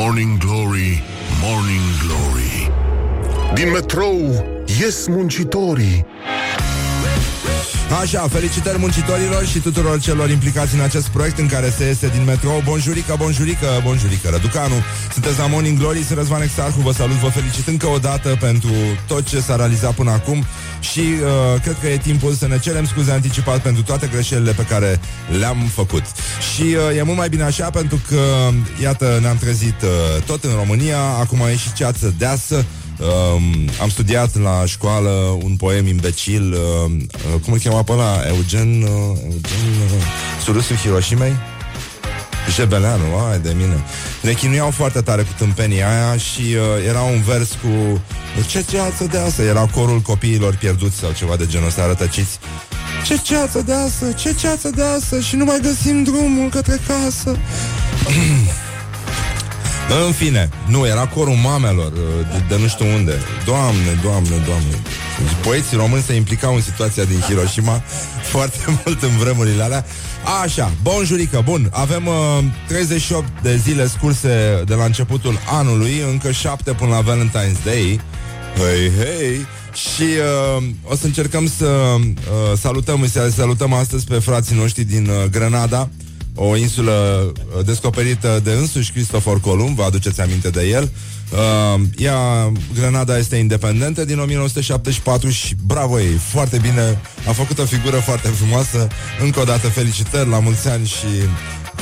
[0.00, 1.02] Morning Glory,
[1.44, 2.72] Morning Glory.
[3.54, 4.16] Din metrou
[4.64, 6.04] ies muncitorii
[7.98, 12.24] Așa, felicitări muncitorilor și tuturor celor implicați în acest proiect în care se este din
[12.24, 12.62] metrou.
[12.64, 14.74] Bonjurică, bonjurică, bonjurică, Răducanu.
[15.12, 18.70] Sunteți la Morning Glory, sunt Răzvan Exarhu, vă salut, vă felicit încă o dată pentru
[19.06, 20.44] tot ce s-a realizat până acum
[20.80, 24.66] și uh, cred că e timpul să ne cerem scuze anticipat pentru toate greșelile pe
[24.68, 25.00] care
[25.38, 26.02] le-am făcut.
[26.54, 28.50] Și uh, e mult mai bine așa pentru că,
[28.82, 32.64] iată, ne-am trezit uh, tot în România, acum e și ceață deasă,
[33.00, 36.90] Um, am studiat la școală un poem imbecil, uh,
[37.34, 38.22] uh, cum îl chema pe ăla?
[38.26, 40.02] Eugen, uh, Eugen uh,
[40.44, 41.32] Surusul Hiroshimei?
[42.54, 43.84] Jebeleanu, ai de mine.
[44.22, 48.00] Ne chinuiau foarte tare cu tâmpenia aia și uh, era un vers cu
[48.46, 49.42] ce ceață de asta?
[49.42, 52.38] Era corul copiilor pierduți sau ceva de genul ăsta, rătăciți.
[53.06, 57.36] Ce ceață de asta, ce ceață de asta și nu mai găsim drumul către casă.
[60.06, 62.00] În fine, nu, era corul mamelor de,
[62.48, 63.18] de nu știu unde.
[63.44, 64.82] Doamne, doamne, doamne.
[65.42, 67.82] Poeții români se implicau în situația din Hiroshima
[68.32, 69.84] foarte mult în vremurile alea.
[70.42, 71.70] Așa, bun jurică, bun.
[71.72, 77.64] Avem uh, 38 de zile scurse de la începutul anului, încă 7 până la Valentine's
[77.64, 78.00] Day.
[78.56, 79.46] Hei, hei!
[79.74, 80.02] Și
[80.56, 85.24] uh, o să încercăm să uh, salutăm, să salutăm astăzi pe frații noștri din uh,
[85.30, 85.88] Grenada
[86.42, 86.92] o insulă
[87.56, 90.90] uh, descoperită de însuși Cristofor Columb, vă aduceți aminte de el.
[91.32, 97.64] Uh, ea, Grenada este independentă din 1974 și bravo ei, foarte bine, a făcut o
[97.64, 98.88] figură foarte frumoasă.
[99.20, 101.06] Încă o dată felicitări, la mulți ani și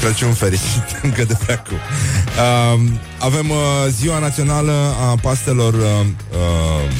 [0.00, 1.76] Crăciun fericit încă de pe acum.
[1.76, 3.56] Uh, avem uh,
[3.88, 6.90] ziua națională a pastelor uh, uh,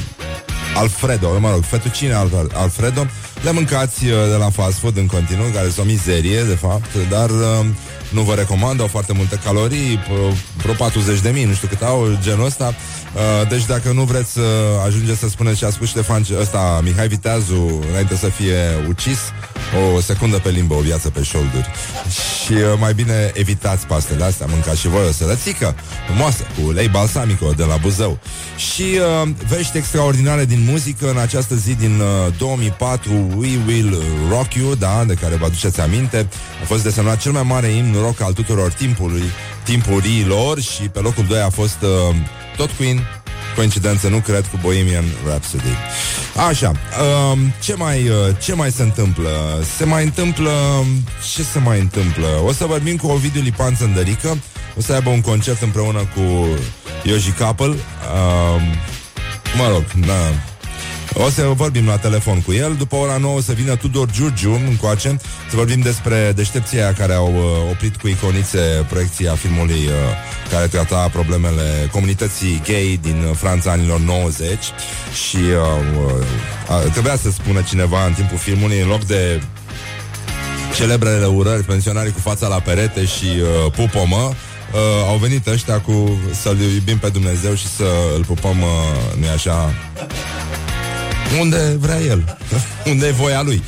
[0.75, 3.07] Alfredo, mă rog, fettuccine Alfredo.
[3.43, 6.95] Le mâncați uh, de la fast food în continuu, care sunt o mizerie, de fapt,
[7.11, 7.67] dar uh,
[8.09, 10.01] nu vă recomand, au foarte multe calorii,
[10.57, 12.75] vreo 40 de mii, nu știu cât au, genul ăsta.
[13.15, 14.41] Uh, deci dacă nu vreți să
[14.87, 18.57] ajungeți să spuneți ce a spus Ștefan ăsta, Mihai Viteazu, înainte să fie
[18.89, 19.19] ucis,
[19.97, 21.71] o secundă pe limbă, o viață pe șolduri.
[22.45, 25.75] Și uh, mai bine evitați pastele astea, mâncați și voi o sărățică
[26.07, 28.19] frumoasă, cu lei balsamico de la Buzău.
[28.57, 28.83] Și
[29.23, 34.75] uh, vești extraordinare din muzică în această zi din uh, 2004, We Will Rock You,
[34.75, 36.29] da, de care vă aduceți aminte.
[36.63, 39.23] A fost desemnat cel mai mare imn rock al tuturor timpului,
[39.63, 42.15] timpurilor și pe locul 2 a fost uh,
[42.57, 43.07] tot Queen,
[43.57, 45.73] coincidență, nu cred, cu Bohemian Rhapsody.
[46.49, 49.31] Așa, uh, ce, mai, uh, ce mai se întâmplă?
[49.77, 50.53] Se mai întâmplă...
[51.35, 52.27] Ce se mai întâmplă?
[52.45, 54.39] O să vorbim cu Ovidiu Lipan Țăndărică,
[54.79, 56.47] o să aibă un concert împreună cu
[57.03, 57.67] Yoji Couple.
[57.67, 58.63] Uh,
[59.57, 60.33] mă rog, da,
[61.13, 62.75] o să vorbim la telefon cu el.
[62.79, 65.17] După ora 9 să vină Tudor Giurgiu încoace
[65.51, 69.93] să vorbim despre deștepția care au uh, oprit cu iconițe proiecția filmului uh,
[70.51, 74.49] care trata problemele comunității gay din uh, Franța anilor 90
[75.29, 75.43] și uh,
[76.69, 79.41] uh, trebuia să spună cineva în timpul filmului în loc de
[80.77, 84.17] celebrele urări, pensionarii cu fața la perete și uh, pupomă,
[84.73, 87.87] uh, au venit ăștia cu să-L iubim pe Dumnezeu și să
[88.17, 89.73] îl pupăm, uh, nu așa,
[91.41, 92.37] unde vrea el,
[92.87, 93.63] unde e voia lui.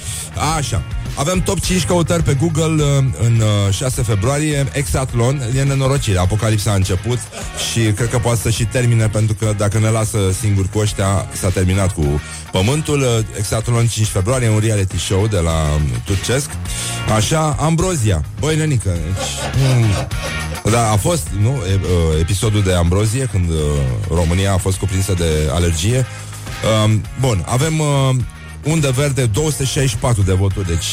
[0.56, 0.82] Așa.
[1.14, 4.68] Avem top 5 căutări pe Google uh, în 6 uh, februarie.
[4.72, 6.18] Exatlon, e nenorocire.
[6.18, 7.18] Apocalipsa a început
[7.70, 11.26] și cred că poate să și termine Pentru că dacă ne lasă singur cu ăștia
[11.32, 12.20] S-a terminat cu
[12.52, 13.00] pământul.
[13.00, 16.50] Uh, Exatlon 5 februarie, un reality show De la um, turcesc.
[17.16, 21.58] Așa, Ambrozia, băi nenică deci, mm, Da, a fost nu,
[22.20, 23.50] episodul de Ambrozie Când
[24.08, 26.06] România a fost cuprinsă de alergie
[26.84, 27.86] Um, bun, avem uh,
[28.64, 30.86] undă verde 264 de voturi, deci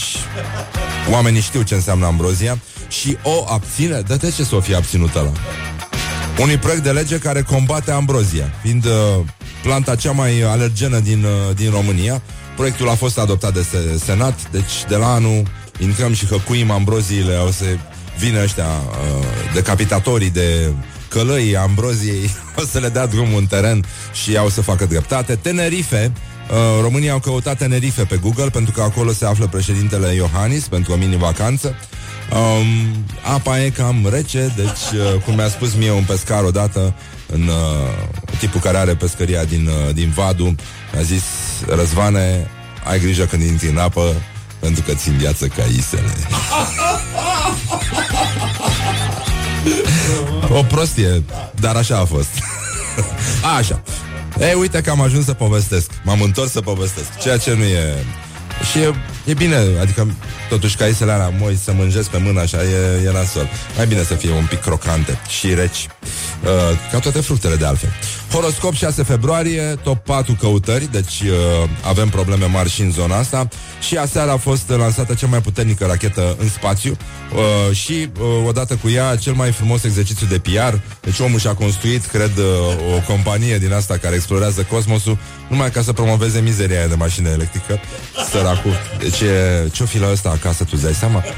[1.12, 4.02] oamenii știu ce înseamnă ambrozia și o abține.
[4.02, 5.32] Dă-te ce să o fie abținută la
[6.42, 9.26] unui proiect de lege care combate ambrozia, fiind uh,
[9.64, 12.22] planta cea mai alergenă din, uh, din România.
[12.56, 13.66] Proiectul a fost adoptat de
[14.04, 15.44] Senat, deci de la anul
[15.80, 17.66] intrăm și hăcuim ambroziile, o să
[18.20, 20.74] vină ăștia uh, decapitatorii de
[21.10, 23.86] călăii ambroziei o să le dea drumul în teren
[24.24, 25.36] și au să facă dreptate.
[25.36, 26.12] Tenerife,
[26.50, 30.94] uh, România au căutat Tenerife pe Google pentru că acolo se află președintele Iohannis pentru
[30.94, 31.76] o mini-vacanță.
[32.32, 36.94] Um, apa e cam rece, deci, uh, cum mi-a spus mie un pescar odată,
[37.28, 40.56] în uh, tipul care are pescăria din, uh, din Vadu,
[40.98, 41.24] a zis,
[41.68, 42.50] Răzvane,
[42.84, 44.14] ai grijă când intri în apă,
[44.60, 46.12] pentru că țin viață ca isele.
[50.50, 51.24] O prostie,
[51.60, 52.30] dar așa a fost.
[53.58, 53.82] așa.
[54.40, 55.92] Ei, uite că am ajuns să povestesc.
[56.04, 57.18] M-am întors să povestesc.
[57.20, 58.06] Ceea ce nu e...
[58.72, 58.94] Și e,
[59.26, 60.08] e bine, adică
[60.50, 63.50] totuși caisele alea moi să mânjesc pe mână așa e, e nasol.
[63.76, 65.88] Mai bine să fie un pic crocante și reci.
[66.92, 67.90] ca toate fructele de altfel.
[68.32, 73.48] Horoscop 6 februarie, top 4 căutări, deci uh, avem probleme mari și în zona asta.
[73.88, 76.98] Și aseară a fost lansată cea mai puternică rachetă în spațiu
[77.34, 80.76] uh, și uh, odată cu ea cel mai frumos exercițiu de PR.
[81.02, 85.18] Deci omul și-a construit, cred, uh, o companie din asta care explorează cosmosul
[85.48, 87.80] numai ca să promoveze mizeria aia de mașină electrică.
[88.48, 88.74] Săracul.
[89.00, 89.24] Deci
[89.72, 91.24] ce-o fi la ăsta acasă, tu dai seama?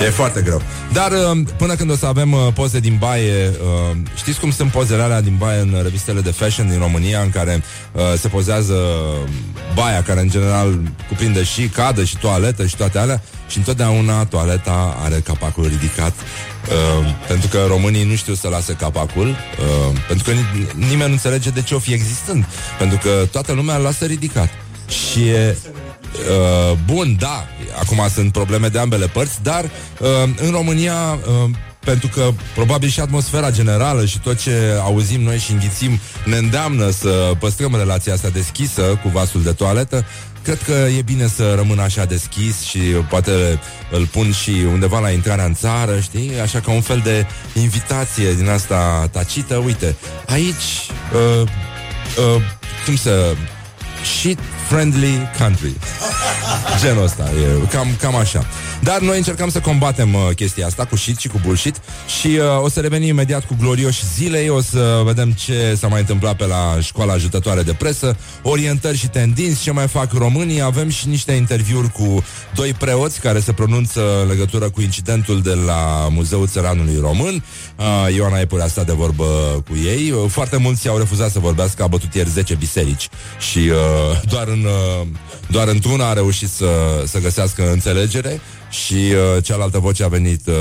[0.00, 0.62] E foarte greu.
[0.92, 4.70] Dar uh, până când o să avem uh, poze din baie, uh, știți cum sunt
[4.70, 7.62] pozele alea din baie în revistele de fashion din România, în care
[8.16, 8.74] se pozează
[9.74, 14.96] baia, care în general cuprinde și cadă și toaletă și toate alea, și întotdeauna toaleta
[15.04, 16.12] are capacul ridicat
[16.68, 20.36] Uh, pentru că românii nu știu să lase capacul uh, Pentru că
[20.74, 22.44] nimeni nu înțelege de ce o fi existând
[22.78, 24.48] Pentru că toată lumea îl lasă ridicat
[24.88, 25.56] Și e,
[26.18, 27.46] Uh, bun, da,
[27.80, 31.50] acum sunt probleme de ambele părți, dar uh, în România, uh,
[31.84, 36.90] pentru că probabil și atmosfera generală și tot ce auzim noi și înghițim ne îndeamnă
[36.90, 40.04] să păstrăm relația asta deschisă cu vasul de toaletă,
[40.42, 43.60] cred că e bine să rămână așa deschis și poate
[43.90, 46.40] îl pun și undeva la intrarea în țară, știi?
[46.42, 49.56] Așa ca un fel de invitație din asta tacită.
[49.56, 49.96] Uite,
[50.26, 52.42] aici, uh, uh,
[52.84, 53.34] cum să
[54.04, 55.72] shit friendly country.
[56.80, 58.46] Genul ăsta, e cam, cam așa.
[58.80, 61.80] Dar noi încercăm să combatem uh, chestia asta cu shit și cu bullshit
[62.20, 66.00] și uh, o să revenim imediat cu glorioși zilei, o să vedem ce s-a mai
[66.00, 70.88] întâmplat pe la școala ajutătoare de presă, orientări și tendinți, ce mai fac românii, avem
[70.88, 72.24] și niște interviuri cu
[72.54, 77.44] doi preoți care se pronunță în legătură cu incidentul de la Muzeul Țăranului Român.
[77.78, 79.24] Uh, Ioana Epure a de vorbă
[79.68, 80.10] cu ei.
[80.10, 83.08] Uh, foarte mulți au refuzat să vorbească, a bătut ieri 10 biserici
[83.38, 85.06] și uh, doar, în, uh,
[85.46, 86.66] doar într-una a reușit să,
[87.06, 88.40] să găsească înțelegere
[88.70, 90.54] și uh, cealaltă voce a venit uh,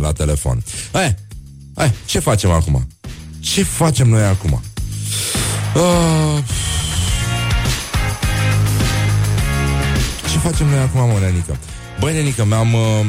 [0.00, 0.62] la telefon.
[0.92, 1.14] Hai,
[1.76, 2.88] hai, ce facem acum?
[3.40, 4.62] Ce facem noi acum?
[5.74, 6.42] Uh,
[10.32, 11.58] ce facem noi acum, mă, Nenică?
[12.00, 12.72] Băi, Nenică, mi-am...
[12.72, 13.06] Uh,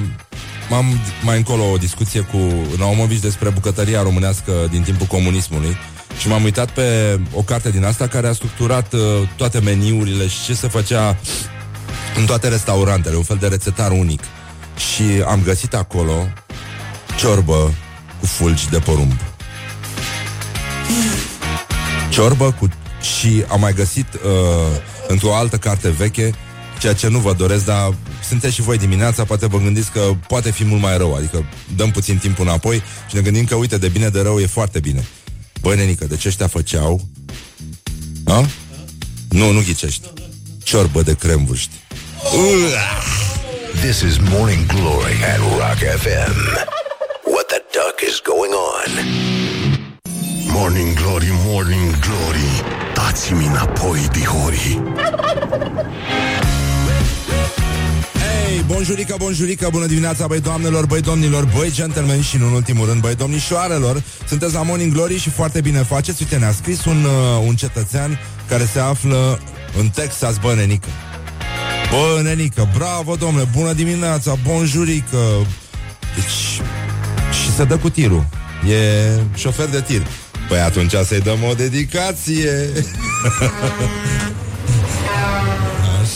[0.69, 2.37] M-am mai încolo o discuție cu
[2.77, 5.77] Naumovici despre bucătăria românească din timpul comunismului
[6.19, 9.01] și m-am uitat pe o carte din asta care a structurat uh,
[9.35, 11.17] toate meniurile și ce se făcea
[12.15, 14.23] în toate restaurantele, un fel de rețetar unic.
[14.93, 16.27] Și am găsit acolo
[17.17, 17.73] ciorbă
[18.19, 19.11] cu fulgi de porumb.
[22.09, 22.69] Ciorbă cu...
[23.01, 24.21] Și am mai găsit uh,
[25.07, 26.33] într-o altă carte veche
[26.79, 27.93] ceea ce nu vă doresc, dar
[28.27, 31.45] sunteți și voi dimineața, poate vă gândiți că poate fi mult mai rău, adică
[31.75, 34.79] dăm puțin timp înapoi și ne gândim că, uite, de bine de rău e foarte
[34.79, 35.05] bine.
[35.61, 37.01] Băi, nenică, de ce ăștia făceau?
[38.25, 38.45] A?
[39.29, 40.07] Nu, nu ghicești.
[40.63, 41.71] Ciorbă de cremvuști.
[43.81, 46.35] This is Morning Glory at Rock FM.
[47.33, 48.91] What the duck is going on?
[50.57, 52.63] Morning Glory, Morning Glory,
[52.93, 54.81] dați-mi înapoi, dihorii.
[58.67, 63.01] Hey, bonjurică, bonjurică, bună dimineața, băi doamnelor, băi domnilor, băi gentlemen și, în ultimul rând,
[63.01, 64.03] băi domnișoarelor.
[64.27, 66.21] Sunteți la Morning Glory și foarte bine faceți.
[66.21, 69.39] Uite, ne-a scris un, uh, un cetățean care se află
[69.79, 70.87] în Texas, bă, nenică.
[71.89, 75.17] Bă, nenică, bravo, domnule, bună dimineața, bonjurică.
[76.15, 76.61] Deci,
[77.41, 78.25] și se dă cu tirul.
[78.69, 80.01] E șofer de tir.
[80.49, 82.69] Păi atunci să-i dăm o dedicație.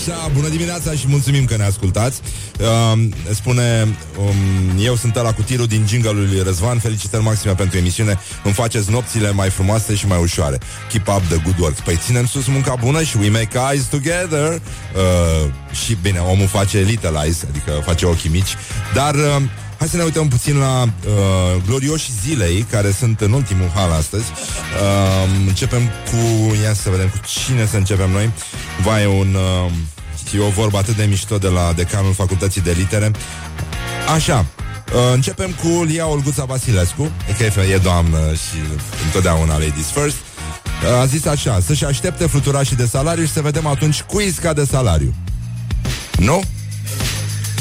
[0.09, 2.21] Așa, bună dimineața și mulțumim că ne ascultați.
[2.59, 2.99] Uh,
[3.33, 6.79] spune, um, eu sunt la cu tirul din jingle lui Răzvan.
[6.79, 8.19] Felicitări maxime pentru emisiune.
[8.43, 10.57] Îmi faceți nopțile mai frumoase și mai ușoare.
[10.91, 11.79] Keep up the good work.
[11.79, 14.51] Păi ținem sus munca bună și we make eyes together.
[14.51, 15.49] Uh,
[15.83, 18.55] și bine, omul face little eyes, adică face ochii mici.
[18.93, 19.15] Dar...
[19.15, 19.41] Uh,
[19.79, 24.23] Hai să ne uităm puțin la uh, glorioși zilei, care sunt în ultimul hal astăzi.
[24.23, 26.17] Uh, începem cu...
[26.63, 28.31] Ia să vedem cu cine să începem noi.
[28.83, 29.35] Vai, un...
[29.65, 29.71] Uh,
[30.36, 33.12] E o vorbă atât de mișto de la decanul Facultății de Litere.
[34.15, 34.45] Așa,
[34.93, 38.57] Uh, începem cu Lia Olguța Vasilescu că e doamnă și
[39.05, 43.65] întotdeauna ladies first uh, A zis așa Să-și aștepte fluturașii de salariu Și să vedem
[43.65, 45.13] atunci cui scade salariu
[46.17, 46.41] Nu?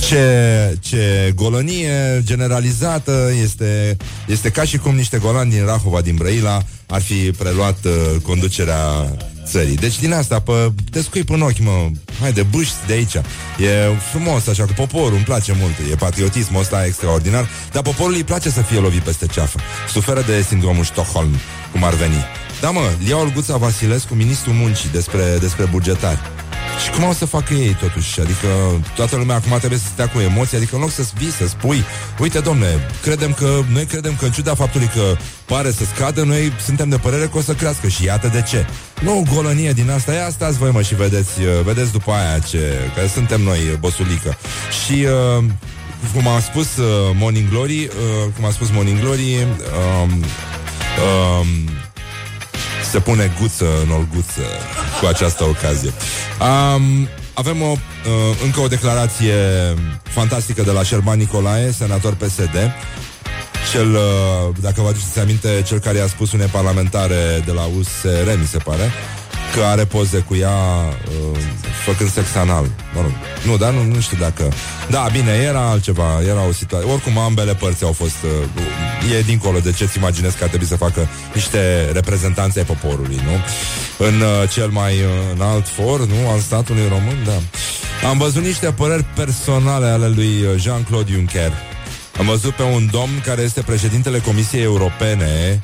[0.08, 3.96] ce, ce golănie generalizată este,
[4.26, 9.16] este ca și cum niște golani din Rahova, din Brăila ar fi preluat uh, conducerea
[9.48, 9.76] țării.
[9.76, 10.52] Deci din asta, pe,
[10.90, 11.90] te scui în ochi, mă,
[12.20, 13.14] hai de bâști de aici.
[13.14, 18.24] E frumos așa cu poporul, îmi place mult, e patriotismul ăsta extraordinar, dar poporul îi
[18.24, 19.58] place să fie lovit peste ceafă.
[19.88, 21.34] Suferă de sindromul Stockholm,
[21.72, 22.24] cum ar veni.
[22.60, 26.20] Da, mă, Lia Olguța Vasilescu, ministrul muncii, despre, despre bugetari.
[26.84, 28.20] Și cum au să facă ei totuși?
[28.20, 28.46] Adică
[28.94, 31.84] toată lumea acum trebuie să stea cu emoții Adică în loc să vii, să spui
[32.18, 32.66] Uite domne,
[33.02, 36.96] credem că, noi credem că în ciuda faptului că pare să scadă Noi suntem de
[36.96, 37.88] părere că o să crească.
[37.88, 38.66] Și iată de ce.
[39.00, 41.30] Nu golănie din asta, ia stați voi mă și vedeți
[41.64, 44.36] Vedeți după aia ce, că suntem noi bosulică.
[44.84, 45.06] Și
[45.38, 45.44] uh,
[46.14, 50.10] cum a spus uh, Morning Glory uh, Cum a spus Morning Glory uh,
[51.40, 51.46] uh,
[52.90, 54.42] se pune guță în olguță
[55.00, 55.92] cu această ocazie.
[56.40, 57.76] Um, avem o, uh,
[58.44, 59.34] încă o declarație
[60.02, 62.56] fantastică de la Șerban Nicolae, senator PSD,
[63.72, 68.38] cel, uh, dacă vă aduceți aminte, cel care a spus unei parlamentare de la USR,
[68.38, 68.92] mi se pare,
[69.54, 70.58] că are poze cu ea
[71.08, 71.38] uh,
[71.84, 72.64] făcând sex anal.
[72.94, 73.12] Mă rog.
[73.44, 74.48] Nu, dar nu, nu știu dacă...
[74.90, 76.90] Da, bine, era altceva, era o situație...
[76.90, 78.16] Oricum, ambele părți au fost...
[78.24, 83.20] Uh, e dincolo de ce-ți imaginezi că ar trebui să facă niște reprezentanți ai poporului,
[83.24, 83.36] nu?
[84.06, 86.30] În uh, cel mai uh, înalt for, nu?
[86.30, 87.38] Al statului român, da.
[88.08, 91.52] Am văzut niște păreri personale ale lui uh, Jean-Claude Juncker.
[92.18, 95.60] Am văzut pe un domn care este președintele Comisiei Europene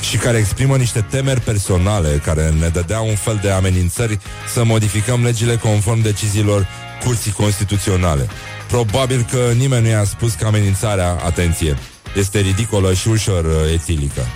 [0.00, 4.18] și care exprimă niște temeri personale care ne dădea un fel de amenințări
[4.52, 6.66] să modificăm legile conform deciziilor
[7.04, 8.28] Curții Constituționale.
[8.68, 11.78] Probabil că nimeni nu i-a spus că amenințarea, atenție,
[12.16, 14.26] este ridicolă și ușor uh, etilică.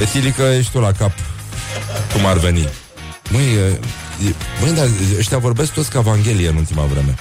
[0.00, 1.12] Etilică ești tu la cap,
[2.12, 2.68] cum ar veni.
[3.30, 3.44] Măi,
[4.60, 4.88] măi, dar
[5.18, 7.14] ăștia vorbesc toți ca Evanghelie în ultima vreme.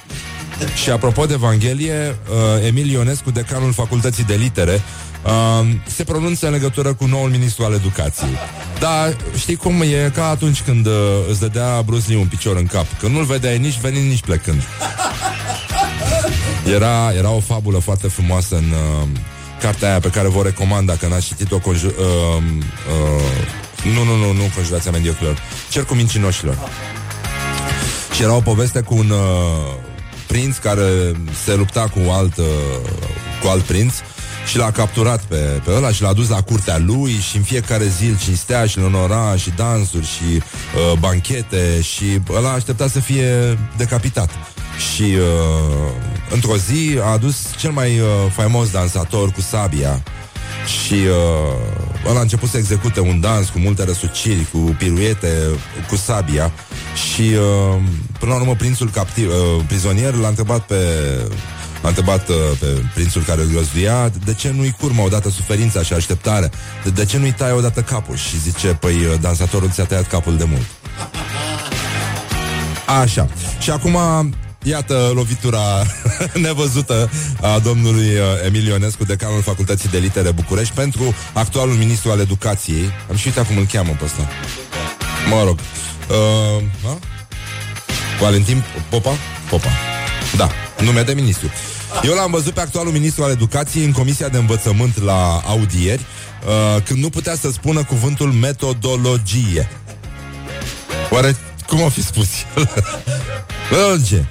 [0.76, 4.82] Și apropo de Evanghelie, uh, Emil Ionescu, decanul Facultății de Litere,
[5.26, 8.38] uh, se pronunță în legătură cu noul ministru al educației.
[8.80, 10.94] Da, știi cum e ca atunci când uh,
[11.30, 14.62] îți dădea Bruce Lee un picior în cap, că nu-l vedeai nici venind, nici plecând.
[16.74, 19.08] Era, era o fabulă foarte frumoasă în uh,
[19.62, 22.44] cartea aia pe care vă recomand dacă n-ați citit-o conju- uh,
[22.92, 25.38] uh, nu, nu, nu, nu Conjurația Mediocrilor
[25.70, 26.58] Cercul Mincinoșilor
[28.16, 29.91] Și era o poveste cu un uh,
[30.32, 31.12] prinț care
[31.44, 32.46] se lupta cu alt, uh,
[33.42, 33.94] cu alt prinț
[34.48, 37.88] și l-a capturat pe, pe ăla și l-a dus la curtea lui și în fiecare
[37.88, 43.00] zi îl cinstea și îl onora și dansuri și uh, banchete și ăla aștepta să
[43.00, 44.30] fie decapitat.
[44.94, 45.92] Și uh,
[46.30, 50.04] într-o zi a adus cel mai uh, faimos dansator cu sabia
[50.66, 55.38] și uh, ăla a început să execute un dans cu multe răsuciri, cu piruete,
[55.88, 56.52] cu sabia
[56.94, 57.82] și uh,
[58.20, 60.76] până la urmă prințul captiv, uh, prizonier l-a întrebat pe
[61.82, 65.94] a întrebat uh, pe prințul care îl găzduia de ce nu-i curmă odată suferința și
[65.94, 66.50] așteptarea,
[66.84, 70.38] de, de ce nu-i tai odată capul și zice, păi uh, dansatorul ți-a tăiat capul
[70.38, 70.66] de mult.
[73.02, 73.28] Așa.
[73.60, 73.98] Și acum
[74.64, 75.60] Iată lovitura
[76.42, 77.10] nevăzută
[77.42, 82.90] a domnului uh, Emil Ionescu, decanul Facultății de Litere București, pentru actualul ministru al educației.
[83.10, 84.28] Am și uitat cum îl cheamă pe ăsta.
[85.30, 85.60] Mă rog.
[86.12, 87.00] Uh, ha?
[88.20, 89.12] Valentin Popa?
[89.50, 89.70] Popa.
[90.36, 90.50] Da,
[90.80, 91.50] nume de ministru.
[92.04, 96.06] Eu l-am văzut pe actualul ministru al educației în Comisia de Învățământ la audieri,
[96.46, 99.70] uh, când nu putea să spună cuvântul metodologie.
[101.10, 101.36] Oare
[101.68, 102.70] cum o fi spus el?
[103.72, 104.28] Metodologie.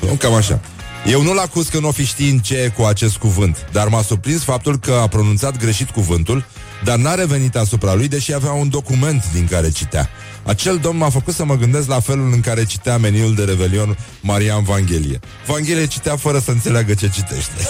[0.00, 0.60] Nu, cam așa.
[1.06, 4.02] Eu nu-l acuz că nu o fi știind ce e cu acest cuvânt, dar m-a
[4.02, 6.44] surprins faptul că a pronunțat greșit cuvântul,
[6.84, 10.08] dar n-a revenit asupra lui, deși avea un document din care citea.
[10.48, 13.98] Acel domn m-a făcut să mă gândesc la felul în care citea meniul de Revelion
[14.20, 15.20] Marian Vanghelie.
[15.46, 17.68] Vanghelie citea fără să înțeleagă ce citește.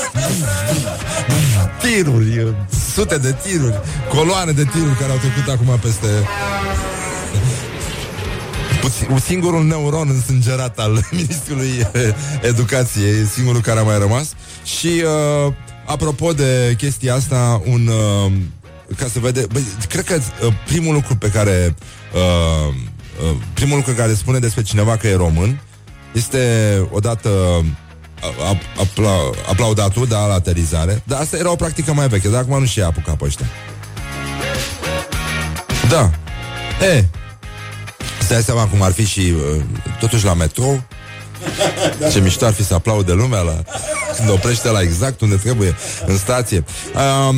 [1.83, 2.55] tiruri,
[2.95, 6.07] sute de tiruri, coloane de tiruri care au trecut acum peste
[9.11, 11.87] un singurul neuron însângerat al Ministrului
[12.43, 14.33] Educației, singurul care a mai rămas.
[14.65, 15.03] Și
[15.47, 15.53] uh,
[15.85, 18.33] apropo de chestia asta, un uh,
[18.97, 21.75] ca să vede, bă, cred că uh, primul lucru pe care
[22.15, 22.75] uh,
[23.23, 25.61] uh, primul lucru care spune despre cineva că e român
[26.13, 26.39] este
[26.91, 29.11] odată uh, apla,
[29.49, 31.03] aplaudatul, da, la aterizare.
[31.05, 33.47] Dar asta era o practică mai veche, dar acum nu și-a apucat pe ăștia.
[35.89, 36.11] Da.
[36.87, 37.05] E,
[38.19, 39.63] Îți dai seama cum ar fi și uh,
[40.01, 40.83] totuși la metrou
[42.13, 43.63] ce mișto ar fi să aplaude lumea la,
[44.17, 46.65] când oprește la exact unde trebuie, în stație.
[46.95, 47.37] Uh,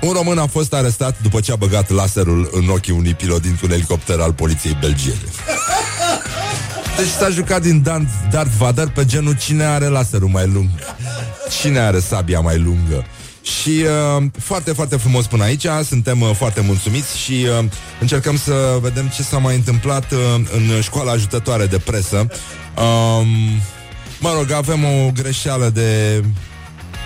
[0.00, 3.70] un român a fost arestat după ce a băgat laserul în ochii unui pilot dintr-un
[3.70, 5.18] elicopter al poliției belgiene.
[6.96, 7.82] Deci s-a jucat din
[8.30, 10.68] Darth Vader pe genul cine are laserul mai lung,
[11.60, 13.04] cine are sabia mai lungă.
[13.42, 13.84] Și
[14.16, 17.64] uh, foarte, foarte frumos până aici Suntem uh, foarte mulțumiți Și uh,
[18.00, 20.18] încercăm să vedem ce s-a mai întâmplat uh,
[20.54, 22.26] În școala ajutătoare de presă
[22.76, 23.26] uh,
[24.20, 26.18] Mă rog, avem o greșeală de,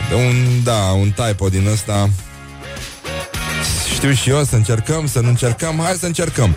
[0.08, 2.10] de un, da, un typo din ăsta
[3.98, 6.56] Știu și eu să încercăm, să nu încercăm Hai să încercăm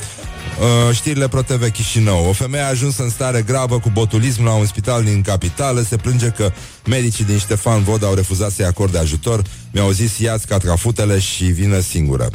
[0.59, 2.25] Uh, știrile ProTV Chișinău.
[2.27, 5.81] O femeie a ajuns în stare gravă cu botulism la un spital din capitală.
[5.81, 6.51] Se plânge că
[6.85, 9.41] medicii din Ștefan Vod au refuzat să-i acorde ajutor.
[9.71, 12.29] Mi-au zis, ia-ți catrafutele și vină singură.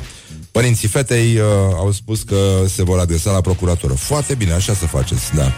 [0.51, 1.43] Părinții fetei uh,
[1.77, 2.37] au spus că
[2.75, 3.93] se vor adresa la procuratură.
[3.93, 5.53] Foarte bine, așa să faceți, da.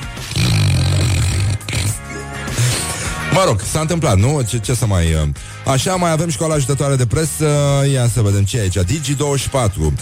[3.38, 4.42] Mă rog, s-a întâmplat, nu?
[4.48, 5.04] Ce, ce să mai...
[5.12, 5.28] Uh...
[5.66, 7.46] Așa, mai avem școala ajutătoare de presă.
[7.92, 8.78] Ia să vedem ce e aici.
[8.78, 9.76] Digi24.
[9.76, 9.92] Uh,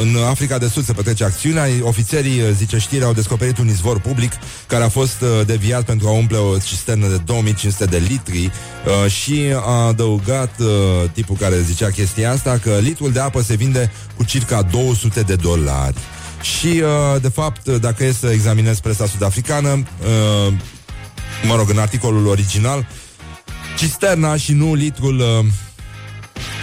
[0.00, 1.66] În Africa de Sud se petrece acțiunea.
[1.82, 4.32] Ofițerii, uh, zice știri, au descoperit un izvor public
[4.66, 8.50] Care a fost uh, deviat pentru a umple o cisternă de 2500 de litri.
[9.04, 10.66] Uh, Și a adăugat uh,
[11.12, 15.34] tipul care zicea chestia asta Că litrul de apă se vinde cu circa 200 de
[15.34, 15.96] dolari.
[16.40, 20.52] Și, uh, de fapt, dacă e să examinez presa sud-africană, uh,
[21.42, 22.86] mă rog, în articolul original,
[23.76, 25.46] cisterna și nu litrul uh,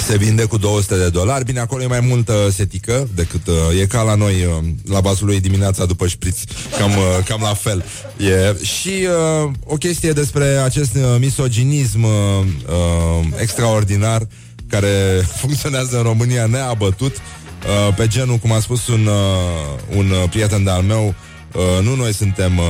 [0.08, 1.46] se vinde cu 200 de dolari.
[1.46, 5.25] Bine, acolo e mai multă setică decât uh, e ca la noi uh, la bazul
[5.27, 6.39] lui dimineața după șpriț.
[6.77, 7.84] Cam, uh, cam la fel.
[8.18, 8.63] E.
[8.63, 9.08] Și
[9.44, 14.27] uh, o chestie despre acest uh, misoginism uh, uh, extraordinar
[14.68, 14.88] care
[15.42, 17.15] funcționează în România neabătut.
[17.15, 21.15] Uh, pe genul, cum a spus un, uh, un prieten de-al meu,
[21.53, 22.65] uh, nu noi suntem uh,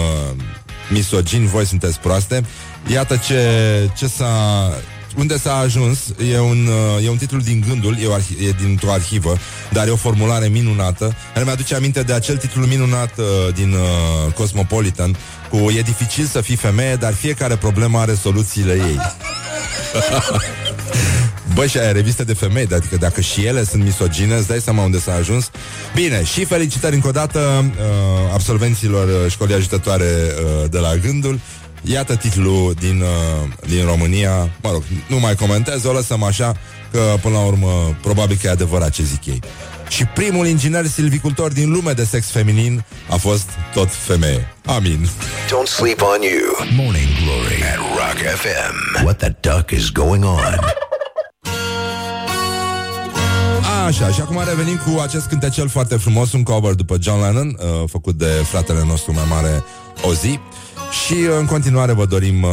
[0.90, 2.44] misogini, voi sunteți proaste.
[2.92, 3.40] Iată ce,
[3.96, 4.34] ce s-a...
[5.18, 6.00] Unde s-a ajuns
[6.32, 6.70] e un,
[7.04, 9.38] e un titlu din gândul, e, o arhi- e dintr-o arhivă,
[9.72, 14.34] dar e o formulare minunată, care mi-aduce aminte de acel titlu minunat uh, din uh,
[14.34, 15.18] Cosmopolitan,
[15.50, 19.00] cu E dificil să fii femeie, dar fiecare problemă are soluțiile ei.
[21.54, 24.84] Bă, și aia reviste de femei, adică dacă și ele sunt misogine, îți dai seama
[24.84, 25.50] unde s-a ajuns.
[25.96, 31.40] Bine, și felicitări încă o dată uh, absolvenților uh, școlii ajutătoare uh, de la Gândul.
[31.82, 34.50] Iată titlul din, uh, din România.
[34.62, 36.56] Mă rog, nu mai comentez, o lăsăm așa,
[36.92, 39.40] că până la urmă probabil că e adevărat ce zic ei.
[39.88, 44.54] Și primul inginer silvicultor din lume de sex feminin a fost tot femeie.
[44.66, 45.08] Amin.
[45.48, 46.68] Don't sleep on you.
[46.76, 49.04] Morning Glory at Rock FM.
[49.04, 50.74] What the duck is going on?
[53.84, 57.89] Așa, și acum revenim cu acest cântecel foarte frumos, un cover după John Lennon, uh,
[57.89, 59.63] făcut de fratele nostru mai mare,
[60.02, 60.39] Ozzy.
[61.06, 62.50] Și uh, în continuare vă dorim uh,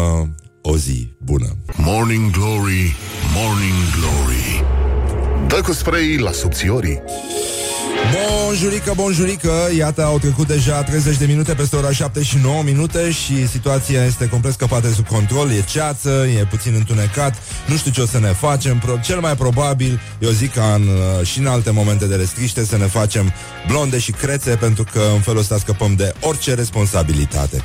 [0.62, 1.56] o zi bună.
[1.76, 2.96] Morning Glory,
[3.34, 4.64] Morning Glory.
[5.48, 7.02] Dă cu spray la subțiorii.
[8.08, 9.52] Bonjurică, bonjurică.
[9.76, 14.04] Iată, au trecut deja 30 de minute Peste ora 7 și 9 minute Și situația
[14.04, 15.50] este complet scăpată de sub control.
[15.50, 18.78] E ceață, e puțin întunecat Nu știu ce o să ne facem.
[18.78, 22.64] Pro- Cel mai probabil, eu zic ca în, uh, și în alte momente de restriște
[22.64, 23.32] Să ne facem
[23.68, 27.62] blonde și crețe Pentru că în felul ăsta scăpăm de orice responsabilitate.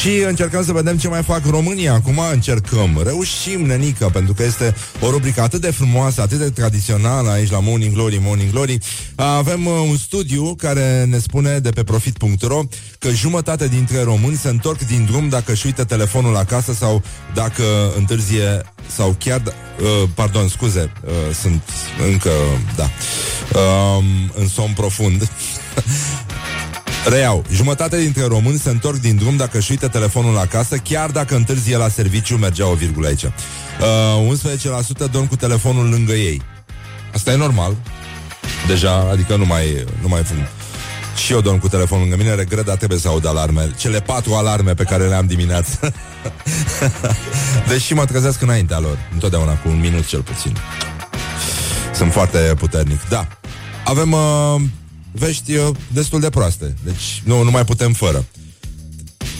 [0.00, 1.92] Și încercăm să vedem ce mai fac România.
[1.92, 7.30] Acum încercăm, reușim, nenică Pentru că este o rubrică atât de frumoasă Atât de tradițională
[7.30, 8.78] aici la Morning Glory Morning Glory.
[9.14, 12.60] Avem uh, un studiu care ne spune de pe profit.ro
[12.98, 17.02] că jumătate dintre români se întorc din drum dacă își uită telefonul acasă sau
[17.34, 19.42] dacă întârzie sau chiar...
[19.44, 21.62] Uh, pardon, scuze, uh, sunt
[22.10, 22.30] încă...
[22.76, 22.90] Da.
[23.54, 25.28] Uh, în somn profund.
[27.08, 31.34] Reiau, jumătate dintre români se întorc din drum dacă își uită telefonul acasă, chiar dacă
[31.34, 33.22] întârzie la serviciu, mergea o virgulă aici.
[33.22, 34.38] Uh,
[35.08, 36.42] 11% dorm cu telefonul lângă ei.
[37.12, 37.76] Asta e normal,
[38.66, 40.36] Deja, adică nu mai, nu mai fum.
[41.24, 43.70] Și eu dorm cu telefonul lângă mine, regret, dar trebuie să aud alarme.
[43.78, 45.78] Cele patru alarme pe care le-am dimineața.
[47.68, 50.56] Deși mă trezesc înaintea lor, întotdeauna cu un minut cel puțin.
[51.94, 53.08] Sunt foarte puternic.
[53.08, 53.28] Da.
[53.84, 54.60] Avem uh,
[55.12, 56.74] vești uh, destul de proaste.
[56.84, 58.24] Deci nu, nu mai putem fără.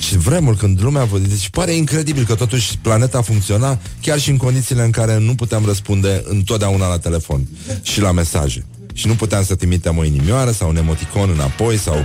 [0.01, 1.09] Și vremuri când lumea...
[1.29, 5.64] Deci pare incredibil că totuși planeta funcționa chiar și în condițiile în care nu puteam
[5.64, 7.49] răspunde întotdeauna la telefon
[7.83, 8.64] și la mesaje
[8.99, 12.05] și nu puteam să trimitem o inimioară sau un emoticon înapoi sau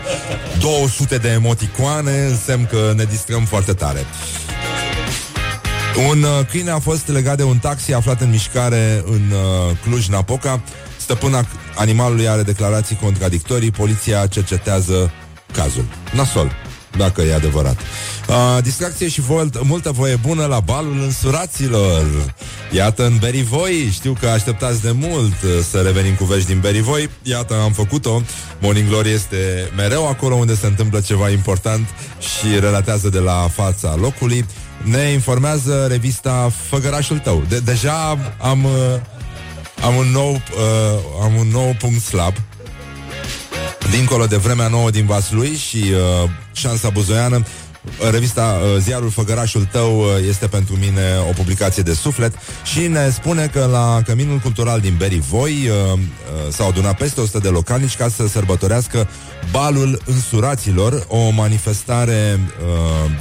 [0.60, 4.06] 200 de emoticoane, însemn că ne distrăm foarte tare.
[6.10, 10.64] Un uh, câine a fost legat de un taxi aflat în mișcare în uh, Cluj-Napoca.
[10.98, 15.12] Stăpâna animalului are declarații contradictorii, poliția cercetează
[15.52, 15.86] cazul.
[16.16, 16.52] Nasol
[16.98, 17.78] dacă e adevărat.
[18.28, 22.06] Uh, distracție și vol- multă voie bună la balul însuraților.
[22.72, 27.10] Iată în Berivoi, știu că așteptați de mult uh, să revenim cu vești din Berivoi.
[27.24, 28.22] Iată, am făcut-o.
[28.60, 31.88] Morning Glory este mereu acolo unde se întâmplă ceva important
[32.20, 34.46] și relatează de la fața locului.
[34.84, 37.44] Ne informează revista Făgărașul tău.
[37.50, 38.72] De- deja am, uh,
[39.84, 42.34] am, un nou, uh, am un nou punct slab
[43.98, 47.44] Dincolo de vremea nouă din Vaslui și uh, șansa buzoiană,
[48.12, 53.10] revista uh, Ziarul Făgărașul tău uh, este pentru mine o publicație de suflet și ne
[53.10, 56.00] spune că la Căminul Cultural din Berivoi uh,
[56.52, 59.08] s-au adunat peste 100 de localnici ca să sărbătorească
[59.52, 62.40] balul însuraților, o manifestare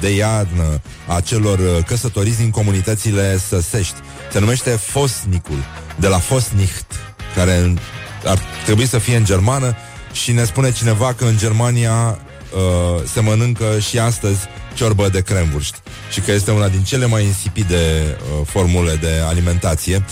[0.01, 3.95] de iarnă a celor căsătoriți din comunitățile săsești.
[4.33, 5.65] Se numește Fosnicul,
[5.97, 6.93] de la Fosnicht,
[7.35, 7.75] care
[8.25, 9.77] ar trebui să fie în germană
[10.13, 12.19] și ne spune cineva că în Germania
[12.55, 14.39] uh, se mănâncă și astăzi
[14.75, 15.75] ciorbă de cremvurst
[16.11, 17.77] și că este una din cele mai insipide
[18.11, 20.05] uh, formule de alimentație.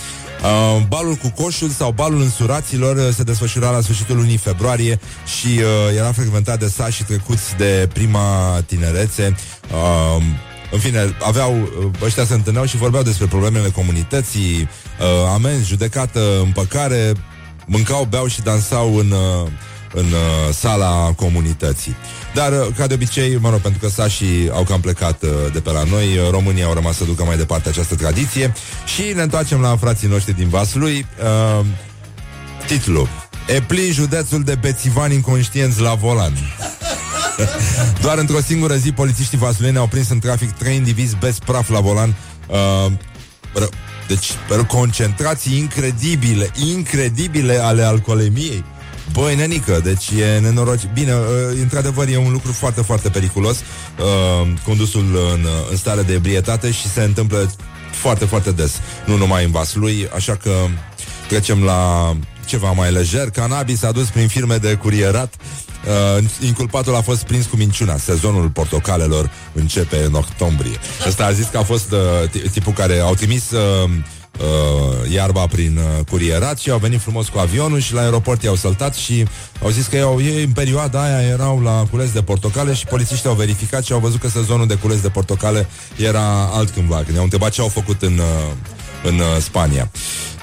[0.43, 4.99] Uh, balul cu coșul sau balul însuraților uh, se desfășura la sfârșitul lunii februarie
[5.39, 9.35] și uh, era frecventat de sași trecuți de prima tinerețe.
[9.71, 10.23] Uh,
[10.71, 16.39] în fine, aveau, uh, ăștia se întâlneau și vorbeau despre problemele comunității, uh, amenzi, judecată,
[16.43, 17.11] împăcare,
[17.65, 19.47] mâncau, beau și dansau în, uh,
[19.93, 21.95] în uh, sala comunității.
[22.33, 25.59] Dar, uh, ca de obicei, mă rog, pentru că sașii au cam plecat uh, de
[25.59, 28.53] pe la noi, uh, românii au rămas să ducă mai departe această tradiție
[28.85, 31.05] și ne întoarcem la frații noștri din Vaslui.
[31.59, 31.65] Uh,
[32.67, 33.07] titlu
[33.47, 36.33] E plin județul de bețivani inconștienți la volan.
[38.01, 41.79] Doar într-o singură zi, polițiștii vasleni au prins în trafic trei indivizi bes praf la
[41.79, 42.15] volan.
[42.47, 42.91] Uh,
[44.07, 44.31] deci,
[44.67, 48.63] concentrații incredibile, incredibile ale alcoolemiei.
[49.13, 50.89] Băi, nenică, deci e nenoroci.
[50.93, 51.19] Bine, uh,
[51.61, 56.89] într-adevăr e un lucru foarte, foarte periculos uh, condusul în, în stare de ebrietate și
[56.89, 57.51] se întâmplă
[57.91, 60.51] foarte, foarte des, nu numai în Vaslui, așa că
[61.27, 62.13] trecem la
[62.45, 63.29] ceva mai lejer.
[63.29, 65.33] Cannabis adus prin firme de curierat.
[66.17, 67.97] Uh, inculpatul a fost prins cu minciuna.
[67.97, 70.77] Sezonul portocalelor începe în octombrie.
[71.07, 73.89] Ăsta a zis că a fost uh, tipul care au trimis uh,
[74.41, 78.55] uh, iarba prin uh, curierat și au venit frumos cu avionul și la aeroport i-au
[78.55, 79.25] săltat și
[79.63, 83.29] au zis că ei, ei în perioada aia erau la cules de portocale și polițiștii
[83.29, 86.95] au verificat și au văzut că sezonul de cules de portocale era altcândva.
[86.95, 88.53] Când i-au întrebat ce au făcut în, uh,
[89.03, 89.91] în uh, Spania.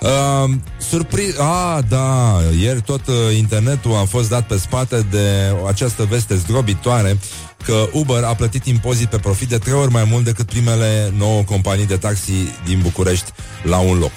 [0.00, 0.50] Uh,
[0.90, 1.34] surpri...
[1.38, 7.18] Ah, da, ieri tot uh, internetul a fost dat pe spate de această veste zdrobitoare
[7.64, 11.42] că Uber a plătit impozit pe profit de trei ori mai mult decât primele nouă
[11.42, 12.32] companii de taxi
[12.64, 14.12] din București la un loc.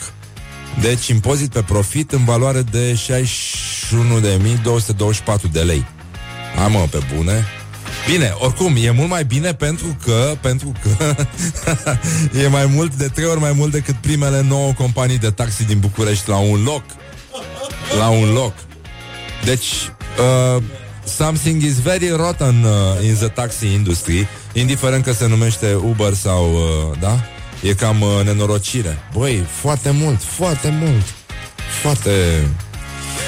[0.81, 2.99] Deci impozit pe profit în valoare de
[5.47, 5.85] 61.224 de lei.
[6.63, 7.45] Amă, pe bune.
[8.09, 11.15] Bine, oricum, e mult mai bine pentru că, pentru că
[12.43, 15.79] e mai mult de trei ori mai mult decât primele nouă companii de taxi din
[15.79, 16.83] București la un loc.
[17.97, 18.53] La un loc.
[19.45, 19.67] Deci,
[20.55, 20.63] uh,
[21.03, 26.53] something is very rotten uh, in the taxi industry, indiferent că se numește Uber sau,
[26.53, 27.19] uh, da?
[27.61, 28.97] E cam uh, nenorocire.
[29.13, 31.03] Băi, foarte mult, foarte mult.
[31.81, 32.11] Foarte...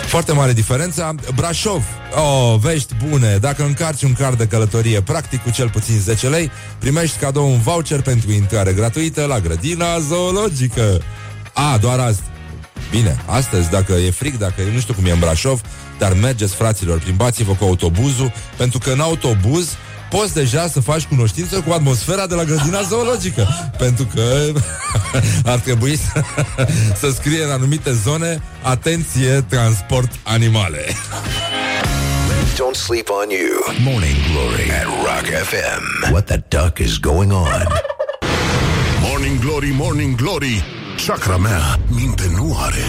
[0.08, 1.16] Foarte mare diferența.
[1.36, 1.84] Brașov.
[2.16, 3.38] Oh, vești bune.
[3.38, 7.60] Dacă încarci un card de călătorie practic cu cel puțin 10 lei, primești cadou un
[7.60, 11.02] voucher pentru intrare gratuită la grădina zoologică.
[11.54, 12.20] A, doar azi.
[12.92, 15.62] Bine, astăzi, dacă e fric, dacă nu știu cum e în Brașov,
[15.98, 19.76] dar mergeți, fraților, plimbați-vă cu autobuzul, pentru că în autobuz
[20.10, 23.48] poți deja să faci cunoștință cu atmosfera de la grădina zoologică.
[23.84, 24.52] Pentru că
[25.54, 26.22] ar trebui să,
[27.02, 30.86] să scrie în anumite zone Atenție, transport animale.
[32.54, 33.52] Don't sleep on you.
[33.92, 36.12] Morning Glory at Rock FM.
[36.12, 37.68] What the duck is going on?
[39.02, 40.64] Morning Glory, Morning Glory.
[41.08, 42.84] Chakra mea minte nu are.